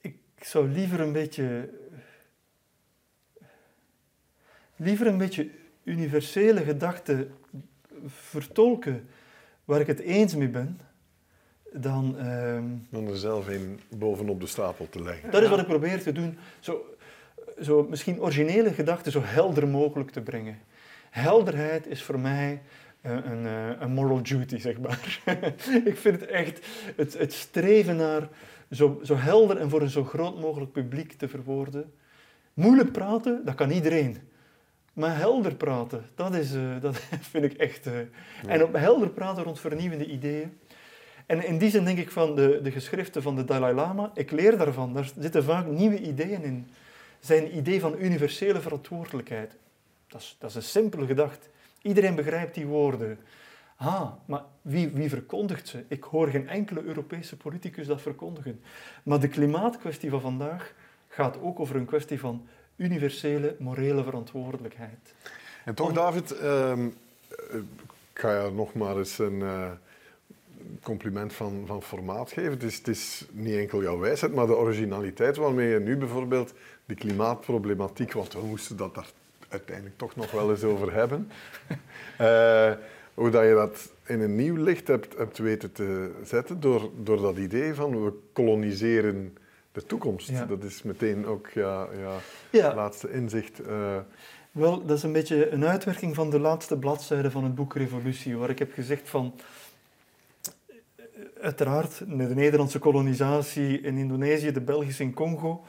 Ik 0.00 0.44
zou 0.44 0.68
liever 0.68 1.00
een 1.00 1.12
beetje... 1.12 1.70
Liever 4.80 5.06
een 5.06 5.18
beetje 5.18 5.48
universele 5.84 6.60
gedachten 6.60 7.34
vertolken 8.06 9.08
waar 9.64 9.80
ik 9.80 9.86
het 9.86 9.98
eens 9.98 10.34
mee 10.34 10.48
ben, 10.48 10.80
dan... 11.72 12.16
Uh, 12.18 12.58
dan 12.90 13.08
er 13.08 13.16
zelf 13.16 13.48
een 13.48 13.80
bovenop 13.88 14.40
de 14.40 14.46
stapel 14.46 14.88
te 14.90 15.02
leggen. 15.02 15.30
Dat 15.30 15.42
is 15.42 15.48
wat 15.48 15.58
ik 15.58 15.66
probeer 15.66 16.02
te 16.02 16.12
doen. 16.12 16.38
Zo, 16.60 16.96
zo 17.60 17.86
misschien 17.90 18.20
originele 18.20 18.72
gedachten 18.72 19.12
zo 19.12 19.20
helder 19.22 19.68
mogelijk 19.68 20.10
te 20.10 20.20
brengen. 20.20 20.58
Helderheid 21.10 21.86
is 21.86 22.02
voor 22.02 22.18
mij 22.18 22.62
een, 23.02 23.30
een, 23.30 23.46
eh, 23.46 23.80
een 23.80 23.92
moral 23.92 24.22
duty, 24.22 24.58
zeg 24.58 24.78
maar. 24.78 25.20
ik 25.84 25.96
vind 25.96 26.20
het 26.20 26.26
echt 26.30 26.66
het, 26.96 27.18
het 27.18 27.32
streven 27.32 27.96
naar 27.96 28.28
zo, 28.70 29.00
zo 29.02 29.16
helder 29.16 29.56
en 29.56 29.70
voor 29.70 29.82
een 29.82 29.90
zo 29.90 30.04
groot 30.04 30.40
mogelijk 30.40 30.72
publiek 30.72 31.12
te 31.12 31.28
verwoorden. 31.28 31.92
Moeilijk 32.54 32.92
praten, 32.92 33.42
dat 33.44 33.54
kan 33.54 33.70
iedereen. 33.70 34.16
Maar 34.98 35.16
helder 35.16 35.54
praten, 35.54 36.04
dat, 36.14 36.34
is, 36.34 36.54
uh, 36.54 36.80
dat 36.80 36.96
vind 37.30 37.44
ik 37.44 37.52
echt... 37.52 37.86
Uh, 37.86 37.92
ja. 38.42 38.48
En 38.48 38.62
op 38.62 38.74
helder 38.74 39.08
praten 39.08 39.42
rond 39.42 39.60
vernieuwende 39.60 40.06
ideeën. 40.06 40.58
En 41.26 41.46
in 41.46 41.58
die 41.58 41.70
zin 41.70 41.84
denk 41.84 41.98
ik 41.98 42.10
van 42.10 42.34
de, 42.34 42.60
de 42.62 42.70
geschriften 42.70 43.22
van 43.22 43.36
de 43.36 43.44
Dalai 43.44 43.74
Lama, 43.74 44.10
ik 44.14 44.30
leer 44.30 44.58
daarvan. 44.58 44.94
Daar 44.94 45.10
zitten 45.18 45.44
vaak 45.44 45.66
nieuwe 45.66 46.00
ideeën 46.00 46.42
in. 46.42 46.68
Zijn 47.20 47.56
idee 47.56 47.80
van 47.80 47.98
universele 47.98 48.60
verantwoordelijkheid. 48.60 49.56
Dat 50.06 50.20
is, 50.20 50.36
dat 50.38 50.50
is 50.50 50.56
een 50.56 50.62
simpele 50.62 51.06
gedachte. 51.06 51.46
Iedereen 51.82 52.14
begrijpt 52.14 52.54
die 52.54 52.66
woorden. 52.66 53.18
Ah, 53.76 54.12
maar 54.24 54.42
wie, 54.62 54.88
wie 54.88 55.08
verkondigt 55.08 55.68
ze? 55.68 55.84
Ik 55.88 56.02
hoor 56.04 56.28
geen 56.28 56.48
enkele 56.48 56.82
Europese 56.82 57.36
politicus 57.36 57.86
dat 57.86 58.00
verkondigen. 58.00 58.60
Maar 59.02 59.20
de 59.20 59.28
klimaatkwestie 59.28 60.10
van 60.10 60.20
vandaag 60.20 60.74
gaat 61.08 61.40
ook 61.40 61.60
over 61.60 61.76
een 61.76 61.84
kwestie 61.84 62.20
van 62.20 62.46
universele 62.78 63.56
morele 63.58 64.04
verantwoordelijkheid. 64.04 65.14
En 65.64 65.74
toch, 65.74 65.92
David, 65.92 66.34
uh, 66.42 66.72
ik 68.12 68.20
ga 68.20 68.44
je 68.44 68.50
nog 68.50 68.74
maar 68.74 68.96
eens 68.96 69.18
een 69.18 69.38
uh, 69.40 69.70
compliment 70.82 71.32
van, 71.32 71.62
van 71.66 71.82
formaat 71.82 72.32
geven. 72.32 72.50
Het 72.50 72.62
is, 72.62 72.76
het 72.76 72.88
is 72.88 73.26
niet 73.30 73.56
enkel 73.56 73.82
jouw 73.82 73.98
wijsheid, 73.98 74.34
maar 74.34 74.46
de 74.46 74.56
originaliteit 74.56 75.36
waarmee 75.36 75.68
je 75.68 75.80
nu 75.80 75.96
bijvoorbeeld 75.96 76.54
die 76.86 76.96
klimaatproblematiek, 76.96 78.12
want 78.12 78.32
we 78.32 78.46
moesten 78.46 78.76
dat 78.76 78.94
daar 78.94 79.10
uiteindelijk 79.48 79.98
toch 79.98 80.16
nog 80.16 80.30
wel 80.30 80.50
eens 80.50 80.64
over 80.64 80.92
hebben, 80.92 81.30
uh, 82.20 82.72
hoe 83.14 83.30
dat 83.30 83.44
je 83.44 83.54
dat 83.54 83.92
in 84.06 84.20
een 84.20 84.36
nieuw 84.36 84.56
licht 84.56 84.88
hebt, 84.88 85.16
hebt 85.16 85.38
weten 85.38 85.72
te 85.72 86.10
zetten 86.24 86.60
door, 86.60 86.90
door 87.02 87.20
dat 87.20 87.36
idee 87.36 87.74
van 87.74 88.04
we 88.04 88.12
koloniseren 88.32 89.36
de 89.78 89.86
toekomst. 89.86 90.28
Ja. 90.28 90.44
Dat 90.44 90.62
is 90.62 90.82
meteen 90.82 91.26
ook 91.26 91.48
ja, 91.48 91.88
ja, 91.98 92.16
ja. 92.50 92.74
laatste 92.74 93.10
inzicht. 93.10 93.60
Uh... 93.60 93.96
Wel, 94.50 94.86
dat 94.86 94.96
is 94.96 95.02
een 95.02 95.12
beetje 95.12 95.50
een 95.50 95.64
uitwerking 95.64 96.14
van 96.14 96.30
de 96.30 96.40
laatste 96.40 96.78
bladzijde 96.78 97.30
van 97.30 97.44
het 97.44 97.54
boek 97.54 97.74
Revolutie, 97.74 98.36
waar 98.36 98.50
ik 98.50 98.58
heb 98.58 98.72
gezegd 98.72 99.08
van... 99.08 99.34
Uiteraard, 101.40 101.98
de 101.98 102.34
Nederlandse 102.34 102.78
kolonisatie 102.78 103.80
in 103.80 103.96
Indonesië, 103.96 104.52
de 104.52 104.60
Belgische 104.60 105.02
in 105.02 105.14
Congo, 105.14 105.64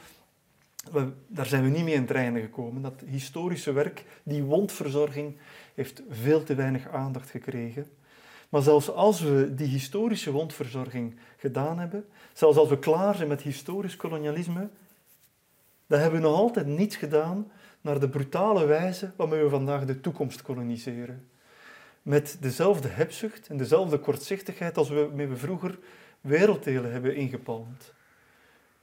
we, 0.92 1.08
daar 1.26 1.46
zijn 1.46 1.62
we 1.62 1.68
niet 1.68 1.84
mee 1.84 1.94
in 1.94 2.00
het 2.00 2.10
reinen 2.10 2.42
gekomen. 2.42 2.82
Dat 2.82 3.02
historische 3.06 3.72
werk, 3.72 4.04
die 4.22 4.42
wondverzorging, 4.42 5.36
heeft 5.74 6.02
veel 6.08 6.42
te 6.42 6.54
weinig 6.54 6.88
aandacht 6.88 7.30
gekregen. 7.30 7.86
Maar 8.50 8.62
zelfs 8.62 8.90
als 8.90 9.20
we 9.20 9.54
die 9.54 9.66
historische 9.66 10.30
wondverzorging 10.30 11.16
gedaan 11.36 11.78
hebben, 11.78 12.04
zelfs 12.32 12.56
als 12.56 12.68
we 12.68 12.78
klaar 12.78 13.14
zijn 13.14 13.28
met 13.28 13.42
historisch 13.42 13.96
kolonialisme, 13.96 14.68
dan 15.86 16.00
hebben 16.00 16.20
we 16.20 16.26
nog 16.26 16.36
altijd 16.36 16.66
niets 16.66 16.96
gedaan 16.96 17.50
naar 17.80 18.00
de 18.00 18.08
brutale 18.08 18.66
wijze 18.66 19.12
waarmee 19.16 19.42
we 19.42 19.48
vandaag 19.48 19.84
de 19.84 20.00
toekomst 20.00 20.42
koloniseren. 20.42 21.28
Met 22.02 22.36
dezelfde 22.40 22.88
hebzucht 22.88 23.48
en 23.48 23.56
dezelfde 23.56 23.98
kortzichtigheid 23.98 24.76
als 24.76 24.88
we, 24.88 25.10
we 25.14 25.36
vroeger 25.36 25.78
werelddelen 26.20 26.92
hebben 26.92 27.16
ingepalmd. 27.16 27.92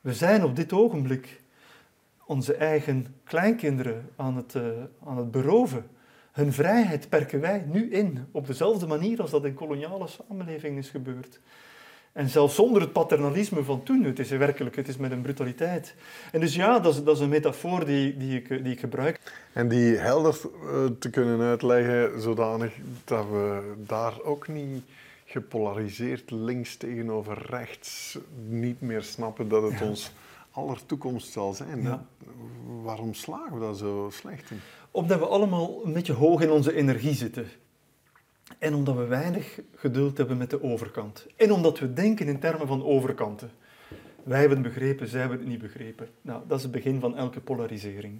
We 0.01 0.13
zijn 0.13 0.43
op 0.43 0.55
dit 0.55 0.74
ogenblik 0.74 1.41
onze 2.26 2.53
eigen 2.53 3.15
kleinkinderen 3.24 4.09
aan 4.15 4.36
het, 4.36 4.53
uh, 4.53 4.63
aan 5.05 5.18
het 5.18 5.32
beroven 5.32 5.89
hun 6.38 6.54
vrijheid 6.54 7.10
perken 7.10 7.40
wij 7.42 7.64
nu 7.68 7.92
in, 7.92 8.28
op 8.32 8.48
dezelfde 8.48 8.88
manier 8.88 9.22
als 9.22 9.32
dat 9.32 9.46
in 9.46 9.54
koloniale 9.54 10.08
samenlevingen 10.08 10.78
is 10.78 10.90
gebeurd. 10.90 11.40
En 12.12 12.30
zelfs 12.30 12.56
zonder 12.56 12.82
het 12.82 12.92
paternalisme 12.92 13.64
van 13.64 13.84
toen, 13.84 14.04
het 14.04 14.20
is 14.20 14.30
werkelijk, 14.30 14.76
het 14.76 14.88
is 14.88 14.98
met 14.98 15.12
een 15.12 15.22
brutaliteit. 15.22 15.96
En 16.32 16.40
dus 16.40 16.56
ja, 16.56 16.80
dat 16.80 16.94
is, 16.94 17.04
dat 17.04 17.16
is 17.16 17.22
een 17.22 17.30
metafoor 17.30 17.86
die, 17.86 18.18
die, 18.18 18.38
ik, 18.38 18.48
die 18.48 18.74
ik 18.74 18.80
gebruik. 18.80 19.20
En 19.54 19.68
die 19.68 19.96
helder 19.96 20.40
uh, 20.64 20.86
te 21.00 21.10
kunnen 21.10 21.40
uitleggen, 21.40 22.22
zodanig 22.22 22.74
dat 23.04 23.26
we 23.26 23.74
daar 23.86 24.22
ook 24.22 24.48
niet 24.48 24.84
gepolariseerd 25.26 26.32
links 26.32 26.76
tegenover 26.76 27.46
rechts 27.50 28.18
niet 28.48 28.82
meer 28.82 29.04
snappen 29.04 29.48
dat 29.48 29.64
het 29.64 29.80
ja. 29.80 29.86
ons 29.86 30.12
aller 30.52 30.86
toekomst 30.86 31.32
zal 31.32 31.54
zijn. 31.54 31.82
Ja. 31.82 32.06
Waarom 32.84 33.14
slagen 33.14 33.54
we 33.54 33.60
daar 33.60 33.76
zo 33.76 34.10
slecht 34.12 34.52
in? 34.52 34.60
Omdat 34.92 35.20
we 35.20 35.26
allemaal 35.26 35.82
een 35.86 35.94
beetje 35.94 36.14
hoog 36.14 36.42
in 36.42 36.52
onze 36.52 36.76
energie 36.76 37.14
zitten. 37.14 37.48
En 38.60 38.74
omdat 38.74 38.96
we 38.96 39.06
weinig 39.06 39.60
geduld 39.76 40.18
hebben 40.18 40.38
met 40.38 40.50
de 40.50 40.64
overkant. 40.64 41.26
En 41.36 41.52
omdat 41.52 41.80
we 41.80 41.94
denken 41.94 42.28
in 42.28 42.40
termen 42.40 42.68
van 42.68 42.84
overkanten. 42.84 43.52
Wij 44.24 44.40
hebben 44.40 44.64
het 44.64 44.68
begrepen, 44.68 45.08
zij 45.08 45.20
hebben 45.20 45.40
het 45.40 45.48
niet 45.48 45.62
begrepen. 45.62 46.10
Nou, 46.22 46.42
dat 46.48 46.58
is 46.58 46.64
het 46.64 46.72
begin 46.72 47.00
van 47.00 47.18
elke 47.18 47.40
polarisering. 47.40 48.20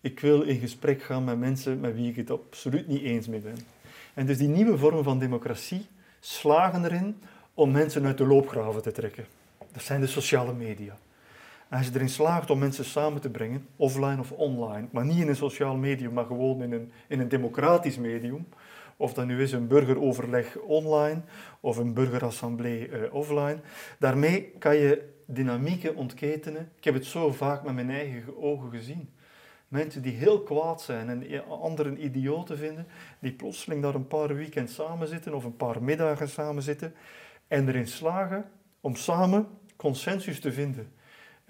Ik 0.00 0.20
wil 0.20 0.42
in 0.42 0.60
gesprek 0.60 1.02
gaan 1.02 1.24
met 1.24 1.38
mensen 1.38 1.80
met 1.80 1.94
wie 1.94 2.08
ik 2.10 2.16
het 2.16 2.30
absoluut 2.30 2.88
niet 2.88 3.02
eens 3.02 3.28
mee 3.28 3.40
ben. 3.40 3.58
En 4.14 4.26
dus 4.26 4.38
die 4.38 4.48
nieuwe 4.48 4.78
vormen 4.78 5.04
van 5.04 5.18
democratie 5.18 5.86
slagen 6.20 6.84
erin 6.84 7.16
om 7.54 7.70
mensen 7.70 8.06
uit 8.06 8.18
de 8.18 8.26
loopgraven 8.26 8.82
te 8.82 8.92
trekken. 8.92 9.26
Dat 9.72 9.82
zijn 9.82 10.00
de 10.00 10.06
sociale 10.06 10.52
media. 10.52 10.98
Als 11.72 11.86
je 11.86 11.94
erin 11.94 12.08
slaagt 12.08 12.50
om 12.50 12.58
mensen 12.58 12.84
samen 12.84 13.20
te 13.20 13.30
brengen, 13.30 13.66
offline 13.76 14.18
of 14.18 14.32
online, 14.32 14.88
maar 14.90 15.04
niet 15.04 15.18
in 15.18 15.28
een 15.28 15.36
sociaal 15.36 15.76
medium, 15.76 16.12
maar 16.12 16.24
gewoon 16.24 16.62
in 16.62 16.72
een, 16.72 16.92
in 17.08 17.20
een 17.20 17.28
democratisch 17.28 17.98
medium, 17.98 18.46
of 18.96 19.14
dat 19.14 19.26
nu 19.26 19.42
is 19.42 19.52
een 19.52 19.66
burgeroverleg 19.66 20.56
online 20.58 21.20
of 21.60 21.76
een 21.76 21.94
burgerassemblée 21.94 22.88
uh, 22.88 23.14
offline, 23.14 23.58
daarmee 23.98 24.52
kan 24.58 24.76
je 24.76 25.08
dynamieken 25.26 25.96
ontketenen. 25.96 26.70
Ik 26.76 26.84
heb 26.84 26.94
het 26.94 27.06
zo 27.06 27.32
vaak 27.32 27.62
met 27.62 27.74
mijn 27.74 27.90
eigen 27.90 28.42
ogen 28.42 28.70
gezien. 28.70 29.10
Mensen 29.68 30.02
die 30.02 30.12
heel 30.12 30.42
kwaad 30.42 30.82
zijn 30.82 31.08
en 31.08 31.48
anderen 31.48 32.04
idioten 32.04 32.58
vinden, 32.58 32.86
die 33.18 33.32
plotseling 33.32 33.82
daar 33.82 33.94
een 33.94 34.06
paar 34.06 34.34
weekends 34.34 34.74
samen 34.74 35.08
zitten 35.08 35.34
of 35.34 35.44
een 35.44 35.56
paar 35.56 35.82
middagen 35.82 36.28
samen 36.28 36.62
zitten 36.62 36.94
en 37.48 37.68
erin 37.68 37.86
slagen 37.86 38.44
om 38.80 38.96
samen 38.96 39.46
consensus 39.76 40.40
te 40.40 40.52
vinden. 40.52 40.92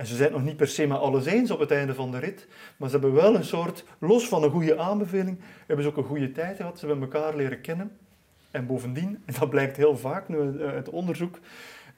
En 0.03 0.09
ze 0.09 0.17
zijn 0.17 0.33
nog 0.33 0.43
niet 0.43 0.57
per 0.57 0.69
se 0.69 0.87
met 0.87 0.99
alles 0.99 1.25
eens 1.25 1.51
op 1.51 1.59
het 1.59 1.71
einde 1.71 1.95
van 1.95 2.11
de 2.11 2.19
rit, 2.19 2.47
maar 2.77 2.89
ze 2.89 2.99
hebben 2.99 3.15
wel 3.15 3.35
een 3.35 3.45
soort, 3.45 3.85
los 3.99 4.29
van 4.29 4.43
een 4.43 4.51
goede 4.51 4.79
aanbeveling, 4.79 5.39
hebben 5.67 5.85
ze 5.85 5.91
ook 5.91 5.97
een 5.97 6.05
goede 6.05 6.33
tijd 6.33 6.57
gehad. 6.57 6.79
Ze 6.79 6.87
hebben 6.87 7.05
elkaar 7.05 7.37
leren 7.37 7.61
kennen. 7.61 7.97
En 8.51 8.67
bovendien, 8.67 9.23
en 9.25 9.35
dat 9.39 9.51
blijkt 9.51 9.77
heel 9.77 9.97
vaak 9.97 10.29
nu 10.29 10.63
uit 10.63 10.89
onderzoek, 10.89 11.39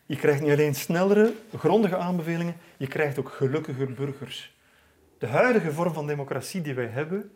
je 0.07 0.17
krijgt 0.17 0.43
niet 0.43 0.51
alleen 0.51 0.75
snellere, 0.75 1.33
grondige 1.57 1.97
aanbevelingen, 1.97 2.57
je 2.77 2.87
krijgt 2.87 3.19
ook 3.19 3.29
gelukkiger 3.29 3.93
burgers. 3.93 4.57
De 5.19 5.27
huidige 5.27 5.73
vorm 5.73 5.93
van 5.93 6.07
democratie 6.07 6.61
die 6.61 6.75
wij 6.75 6.89
hebben, 6.89 7.31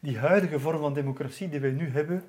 die 0.00 0.18
huidige 0.18 0.60
vorm 0.60 0.78
van 0.78 0.94
democratie 0.94 1.48
die 1.48 1.60
wij 1.60 1.70
nu 1.70 1.90
hebben, 1.90 2.24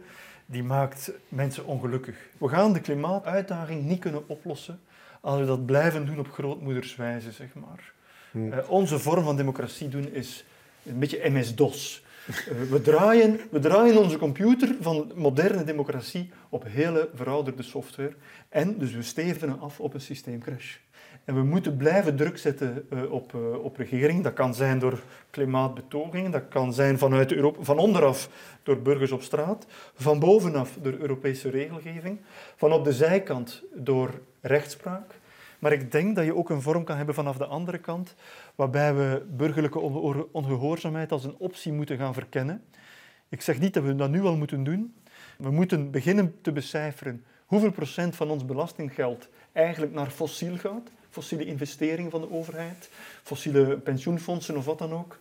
die 0.46 0.64
maakt 0.64 1.12
mensen 1.28 1.66
ongelukkig. 1.66 2.16
We 2.38 2.48
gaan 2.48 2.74
de 2.74 2.82
klimaatuitdaging 2.82 3.86
niet 3.86 4.00
kunnen 4.00 4.28
oplossen 4.28 4.80
als 5.22 5.40
we 5.40 5.46
dat 5.46 5.66
blijven 5.66 6.06
doen 6.06 6.20
op 6.20 6.32
grootmoederswijze, 6.32 7.32
zeg 7.32 7.54
maar. 7.54 7.94
Hmm. 8.32 8.54
Uh, 8.54 8.70
onze 8.70 9.00
vorm 9.00 9.24
van 9.24 9.36
democratie 9.36 9.90
doen 9.90 10.12
is 10.12 10.46
een 10.86 11.00
beetje 11.00 11.30
MS-DOS. 11.30 12.04
Uh, 12.28 12.36
we, 12.70 12.82
draaien, 12.82 13.40
we 13.52 13.60
draaien 13.60 13.98
onze 13.98 14.18
computer 14.18 14.76
van 14.82 15.12
moderne 15.16 15.64
democratie 15.64 16.32
op 16.50 16.64
hele 16.68 17.10
verouderde 17.14 17.64
software. 17.64 18.14
En 18.50 18.78
dus 18.78 18.92
we 18.92 19.02
sterven 19.02 19.60
af 19.60 19.80
op 19.80 19.94
een 19.94 20.02
systeemcrash. 20.02 20.78
En 21.30 21.36
we 21.36 21.44
moeten 21.44 21.78
blijven 21.78 22.16
druk 22.16 22.38
zetten 22.38 22.86
uh, 22.94 23.12
op, 23.12 23.34
uh, 23.34 23.64
op 23.64 23.78
regering. 23.78 24.24
Dat 24.24 24.34
kan 24.34 24.54
zijn 24.54 24.80
door 24.80 25.02
klimaatbetogingen, 25.30 26.32
dat 26.32 26.48
kan 26.50 26.74
zijn 26.74 26.98
vanuit 26.98 27.32
Europa, 27.32 27.64
van 27.64 27.78
onderaf 27.78 28.30
door 28.64 28.82
burgers 28.82 29.12
op 29.12 29.22
straat, 29.22 29.66
van 29.94 30.20
bovenaf 30.20 30.78
door 30.82 30.94
Europese 30.94 31.50
regelgeving, 31.50 32.20
van 32.56 32.74
op 32.74 32.84
de 32.84 32.94
zijkant 32.94 33.64
door 33.74 34.22
rechtspraak. 34.42 35.20
Maar 35.60 35.72
ik 35.72 35.92
denk 35.92 36.16
dat 36.16 36.26
je 36.26 36.36
ook 36.36 36.50
een 36.50 36.62
vorm 36.62 36.84
kan 36.84 36.98
hebben 36.98 37.16
vanaf 37.16 37.38
de 37.38 37.46
andere 37.46 37.78
kant, 37.78 38.16
waarbij 38.56 38.96
we 38.96 39.26
burgerlijke 39.30 39.80
ongehoorzaamheid 40.32 41.12
als 41.12 41.24
een 41.24 41.36
optie 41.38 41.72
moeten 41.72 41.98
gaan 41.98 42.14
verkennen. 42.14 42.64
Ik 43.30 43.42
zeg 43.42 43.60
niet 43.60 43.74
dat 43.74 43.84
we 43.84 43.96
dat 43.96 44.10
nu 44.10 44.24
al 44.24 44.38
moeten 44.38 44.64
doen. 44.64 44.96
We 45.38 45.52
moeten 45.52 45.92
beginnen 45.92 46.36
te 46.42 46.52
becijferen 46.52 47.24
hoeveel 47.46 47.72
procent 47.72 48.16
van 48.16 48.30
ons 48.30 48.46
belastinggeld 48.46 49.30
eigenlijk 49.52 49.94
naar 49.94 50.10
fossiel 50.10 50.58
gaat. 50.58 50.90
Fossiele 51.10 51.46
investeringen 51.46 52.12
van 52.12 52.22
de 52.22 52.32
overheid, 52.32 52.90
fossiele 53.24 53.78
pensioenfondsen 53.78 54.58
of 54.58 54.66
wat 54.66 54.78
dan 54.78 54.94
ook. 54.94 55.18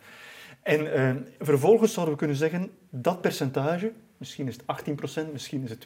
En 0.63 0.93
eh, 0.93 1.15
vervolgens 1.41 1.93
zouden 1.93 2.15
we 2.15 2.21
kunnen 2.21 2.37
zeggen, 2.37 2.71
dat 2.91 3.21
percentage, 3.21 3.93
misschien 4.17 4.49
is 4.49 4.57
het 4.57 5.27
18%, 5.29 5.33
misschien 5.33 5.63
is 5.65 5.71
het 5.71 5.85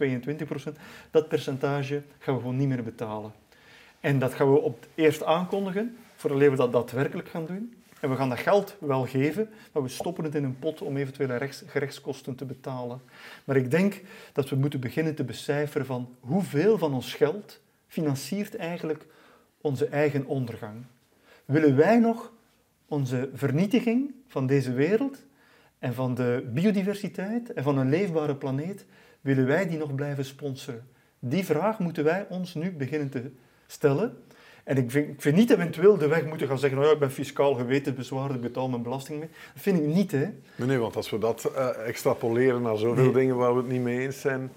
22%, 0.75 0.79
dat 1.11 1.29
percentage 1.29 2.03
gaan 2.19 2.35
we 2.35 2.41
gewoon 2.41 2.57
niet 2.57 2.69
meer 2.69 2.83
betalen. 2.83 3.33
En 4.01 4.19
dat 4.19 4.35
gaan 4.35 4.53
we 4.53 4.59
op 4.59 4.87
eerst 4.95 5.25
aankondigen, 5.25 5.97
voordat 6.17 6.39
we 6.39 6.57
dat 6.57 6.73
daadwerkelijk 6.73 7.29
gaan 7.29 7.47
doen. 7.47 7.75
En 8.01 8.11
we 8.11 8.17
gaan 8.17 8.29
dat 8.29 8.39
geld 8.39 8.77
wel 8.81 9.07
geven, 9.07 9.51
maar 9.73 9.83
we 9.83 9.89
stoppen 9.89 10.25
het 10.25 10.35
in 10.35 10.45
een 10.45 10.59
pot 10.59 10.83
om 10.83 10.97
eventuele 10.97 11.37
rechts, 11.37 11.63
gerechtskosten 11.67 12.35
te 12.35 12.45
betalen. 12.45 13.01
Maar 13.45 13.57
ik 13.57 13.71
denk 13.71 14.01
dat 14.33 14.49
we 14.49 14.57
moeten 14.57 14.81
beginnen 14.81 15.15
te 15.15 15.25
becijferen 15.25 15.87
van 15.87 16.15
hoeveel 16.21 16.79
van 16.79 16.95
ons 16.95 17.15
geld 17.15 17.61
financiert 17.87 18.57
eigenlijk 18.57 19.07
onze 19.63 19.87
eigen 19.87 20.27
ondergang. 20.27 20.75
Willen 21.45 21.77
wij 21.77 21.99
nog 21.99 22.33
onze 22.87 23.31
vernietiging 23.35 24.15
van 24.27 24.47
deze 24.47 24.73
wereld 24.73 25.19
en 25.79 25.95
van 25.95 26.15
de 26.15 26.51
biodiversiteit 26.53 27.53
en 27.53 27.63
van 27.63 27.79
een 27.79 27.89
leefbare 27.89 28.37
planeet, 28.37 28.87
willen 29.21 29.47
wij 29.47 29.69
die 29.69 29.79
nog 29.79 29.95
blijven 29.95 30.25
sponsoren? 30.25 30.87
Die 31.19 31.45
vraag 31.45 31.79
moeten 31.79 32.05
wij 32.05 32.27
ons 32.29 32.55
nu 32.55 32.73
beginnen 32.73 33.09
te 33.09 33.31
stellen. 33.67 34.17
En 34.65 34.77
ik 34.77 34.91
vind, 34.91 35.09
ik 35.09 35.21
vind 35.23 35.37
niet 35.37 35.51
eventueel 35.51 35.97
de 35.97 36.07
weg 36.09 36.27
moeten 36.27 36.47
gaan 36.47 36.59
zeggen, 36.59 36.79
nou 36.79 36.89
ja, 36.91 36.95
ik 36.95 37.01
ben 37.01 37.11
fiscaal 37.11 37.55
gewetensbezwaard, 37.55 38.35
ik 38.35 38.41
betaal 38.41 38.69
mijn 38.69 38.83
belasting 38.83 39.19
mee. 39.19 39.29
Dat 39.55 39.63
vind 39.63 39.79
ik 39.79 39.87
niet, 39.87 40.11
hè. 40.11 40.19
Nee, 40.57 40.69
nee 40.69 40.79
want 40.79 40.97
als 40.97 41.11
we 41.11 41.19
dat 41.19 41.53
uh, 41.57 41.69
extrapoleren 41.87 42.63
naar 42.63 42.77
zoveel 42.77 43.13
dingen 43.13 43.37
waar 43.37 43.55
we 43.55 43.61
het 43.61 43.69
niet 43.69 43.83
mee 43.83 44.01
eens 44.01 44.21
zijn... 44.21 44.51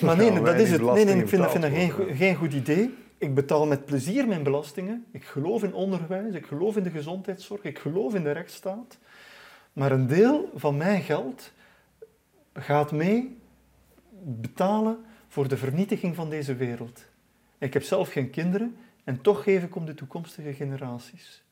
Maar 0.00 0.16
nee, 0.16 0.42
dat 0.42 0.54
is 0.54 0.70
het. 0.70 0.82
Nee, 0.82 1.04
nee, 1.04 1.18
ik 1.18 1.28
vind, 1.28 1.50
vind 1.50 1.62
dat 1.62 1.72
geen, 1.72 1.92
geen 2.16 2.34
goed 2.34 2.52
idee. 2.52 2.94
Ik 3.22 3.34
betaal 3.34 3.66
met 3.66 3.84
plezier 3.84 4.26
mijn 4.26 4.42
belastingen. 4.42 5.04
Ik 5.10 5.24
geloof 5.24 5.62
in 5.62 5.74
onderwijs, 5.74 6.34
ik 6.34 6.46
geloof 6.46 6.76
in 6.76 6.82
de 6.82 6.90
gezondheidszorg, 6.90 7.62
ik 7.62 7.78
geloof 7.78 8.14
in 8.14 8.22
de 8.22 8.30
rechtsstaat. 8.30 8.98
Maar 9.72 9.92
een 9.92 10.06
deel 10.06 10.50
van 10.54 10.76
mijn 10.76 11.02
geld 11.02 11.52
gaat 12.52 12.92
mee 12.92 13.38
betalen 14.22 15.04
voor 15.28 15.48
de 15.48 15.56
vernietiging 15.56 16.14
van 16.14 16.30
deze 16.30 16.54
wereld. 16.54 17.04
Ik 17.58 17.72
heb 17.72 17.82
zelf 17.82 18.12
geen 18.12 18.30
kinderen 18.30 18.76
en 19.04 19.20
toch 19.20 19.42
geef 19.42 19.62
ik 19.62 19.76
om 19.76 19.86
de 19.86 19.94
toekomstige 19.94 20.52
generaties. 20.52 21.42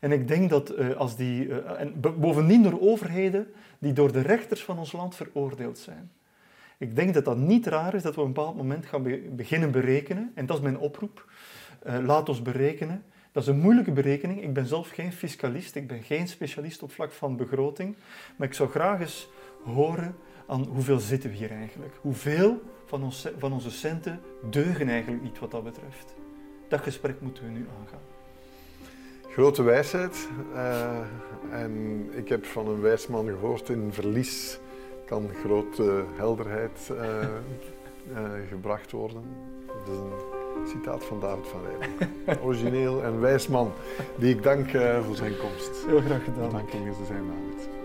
En 0.00 0.12
ik 0.12 0.28
denk 0.28 0.50
dat 0.50 0.78
uh, 0.78 0.96
als 0.96 1.16
die, 1.16 1.62
en 1.62 2.00
bovendien 2.00 2.62
door 2.62 2.80
overheden 2.80 3.52
die 3.78 3.92
door 3.92 4.12
de 4.12 4.20
rechters 4.20 4.64
van 4.64 4.78
ons 4.78 4.92
land 4.92 5.14
veroordeeld 5.14 5.78
zijn. 5.78 6.10
Ik 6.78 6.96
denk 6.96 7.14
dat 7.14 7.24
dat 7.24 7.36
niet 7.36 7.66
raar 7.66 7.94
is 7.94 8.02
dat 8.02 8.14
we 8.14 8.20
op 8.20 8.26
een 8.26 8.32
bepaald 8.32 8.56
moment 8.56 8.86
gaan 8.86 9.02
be 9.02 9.30
beginnen 9.36 9.70
berekenen. 9.70 10.32
En 10.34 10.46
dat 10.46 10.56
is 10.56 10.62
mijn 10.62 10.78
oproep. 10.78 11.30
Uh, 11.86 11.98
laat 11.98 12.28
ons 12.28 12.42
berekenen. 12.42 13.04
Dat 13.32 13.42
is 13.42 13.48
een 13.48 13.60
moeilijke 13.60 13.92
berekening. 13.92 14.42
Ik 14.42 14.52
ben 14.52 14.66
zelf 14.66 14.88
geen 14.88 15.12
fiscalist, 15.12 15.74
ik 15.74 15.86
ben 15.86 16.02
geen 16.02 16.28
specialist 16.28 16.82
op 16.82 16.92
vlak 16.92 17.12
van 17.12 17.36
begroting. 17.36 17.96
Maar 18.36 18.46
ik 18.46 18.54
zou 18.54 18.68
graag 18.68 19.00
eens 19.00 19.28
horen 19.64 20.14
aan 20.46 20.64
hoeveel 20.64 20.98
zitten 20.98 21.30
we 21.30 21.36
hier 21.36 21.50
eigenlijk. 21.50 21.94
Hoeveel 22.00 22.62
van, 22.84 23.12
van 23.38 23.52
onze 23.52 23.70
centen 23.70 24.20
deugen 24.50 24.88
eigenlijk 24.88 25.22
niet 25.22 25.38
wat 25.38 25.50
dat 25.50 25.64
betreft. 25.64 26.14
Dat 26.68 26.80
gesprek 26.80 27.20
moeten 27.20 27.44
we 27.44 27.50
nu 27.50 27.66
aangaan. 27.80 28.00
Grote 29.28 29.62
wijsheid. 29.62 30.28
Uh, 30.54 30.98
en 31.50 32.04
ik 32.12 32.28
heb 32.28 32.44
van 32.44 32.68
een 32.68 32.80
wijsman 32.80 33.26
gehoord, 33.26 33.68
in 33.68 33.92
verlies 33.92 34.58
kan 35.08 35.30
grote 35.44 36.04
helderheid 36.16 36.90
uh, 36.92 36.98
uh, 36.98 38.18
gebracht 38.52 38.92
worden. 38.92 39.22
Dat 39.66 39.94
is 39.94 40.00
een 40.00 40.68
citaat 40.68 41.04
van 41.04 41.20
David 41.20 41.46
van 41.46 41.60
Rijden. 41.64 42.42
Origineel 42.46 43.02
en 43.02 43.20
wijs 43.20 43.48
man, 43.48 43.72
die 44.16 44.34
ik 44.34 44.42
dank 44.42 44.70
voor 45.04 45.16
zijn 45.16 45.36
komst. 45.36 45.86
Heel 45.86 46.00
graag 46.00 46.24
gedaan. 46.24 46.50
Dank 46.50 46.70
te 46.70 47.04
zijn, 47.06 47.26
David. 47.26 47.77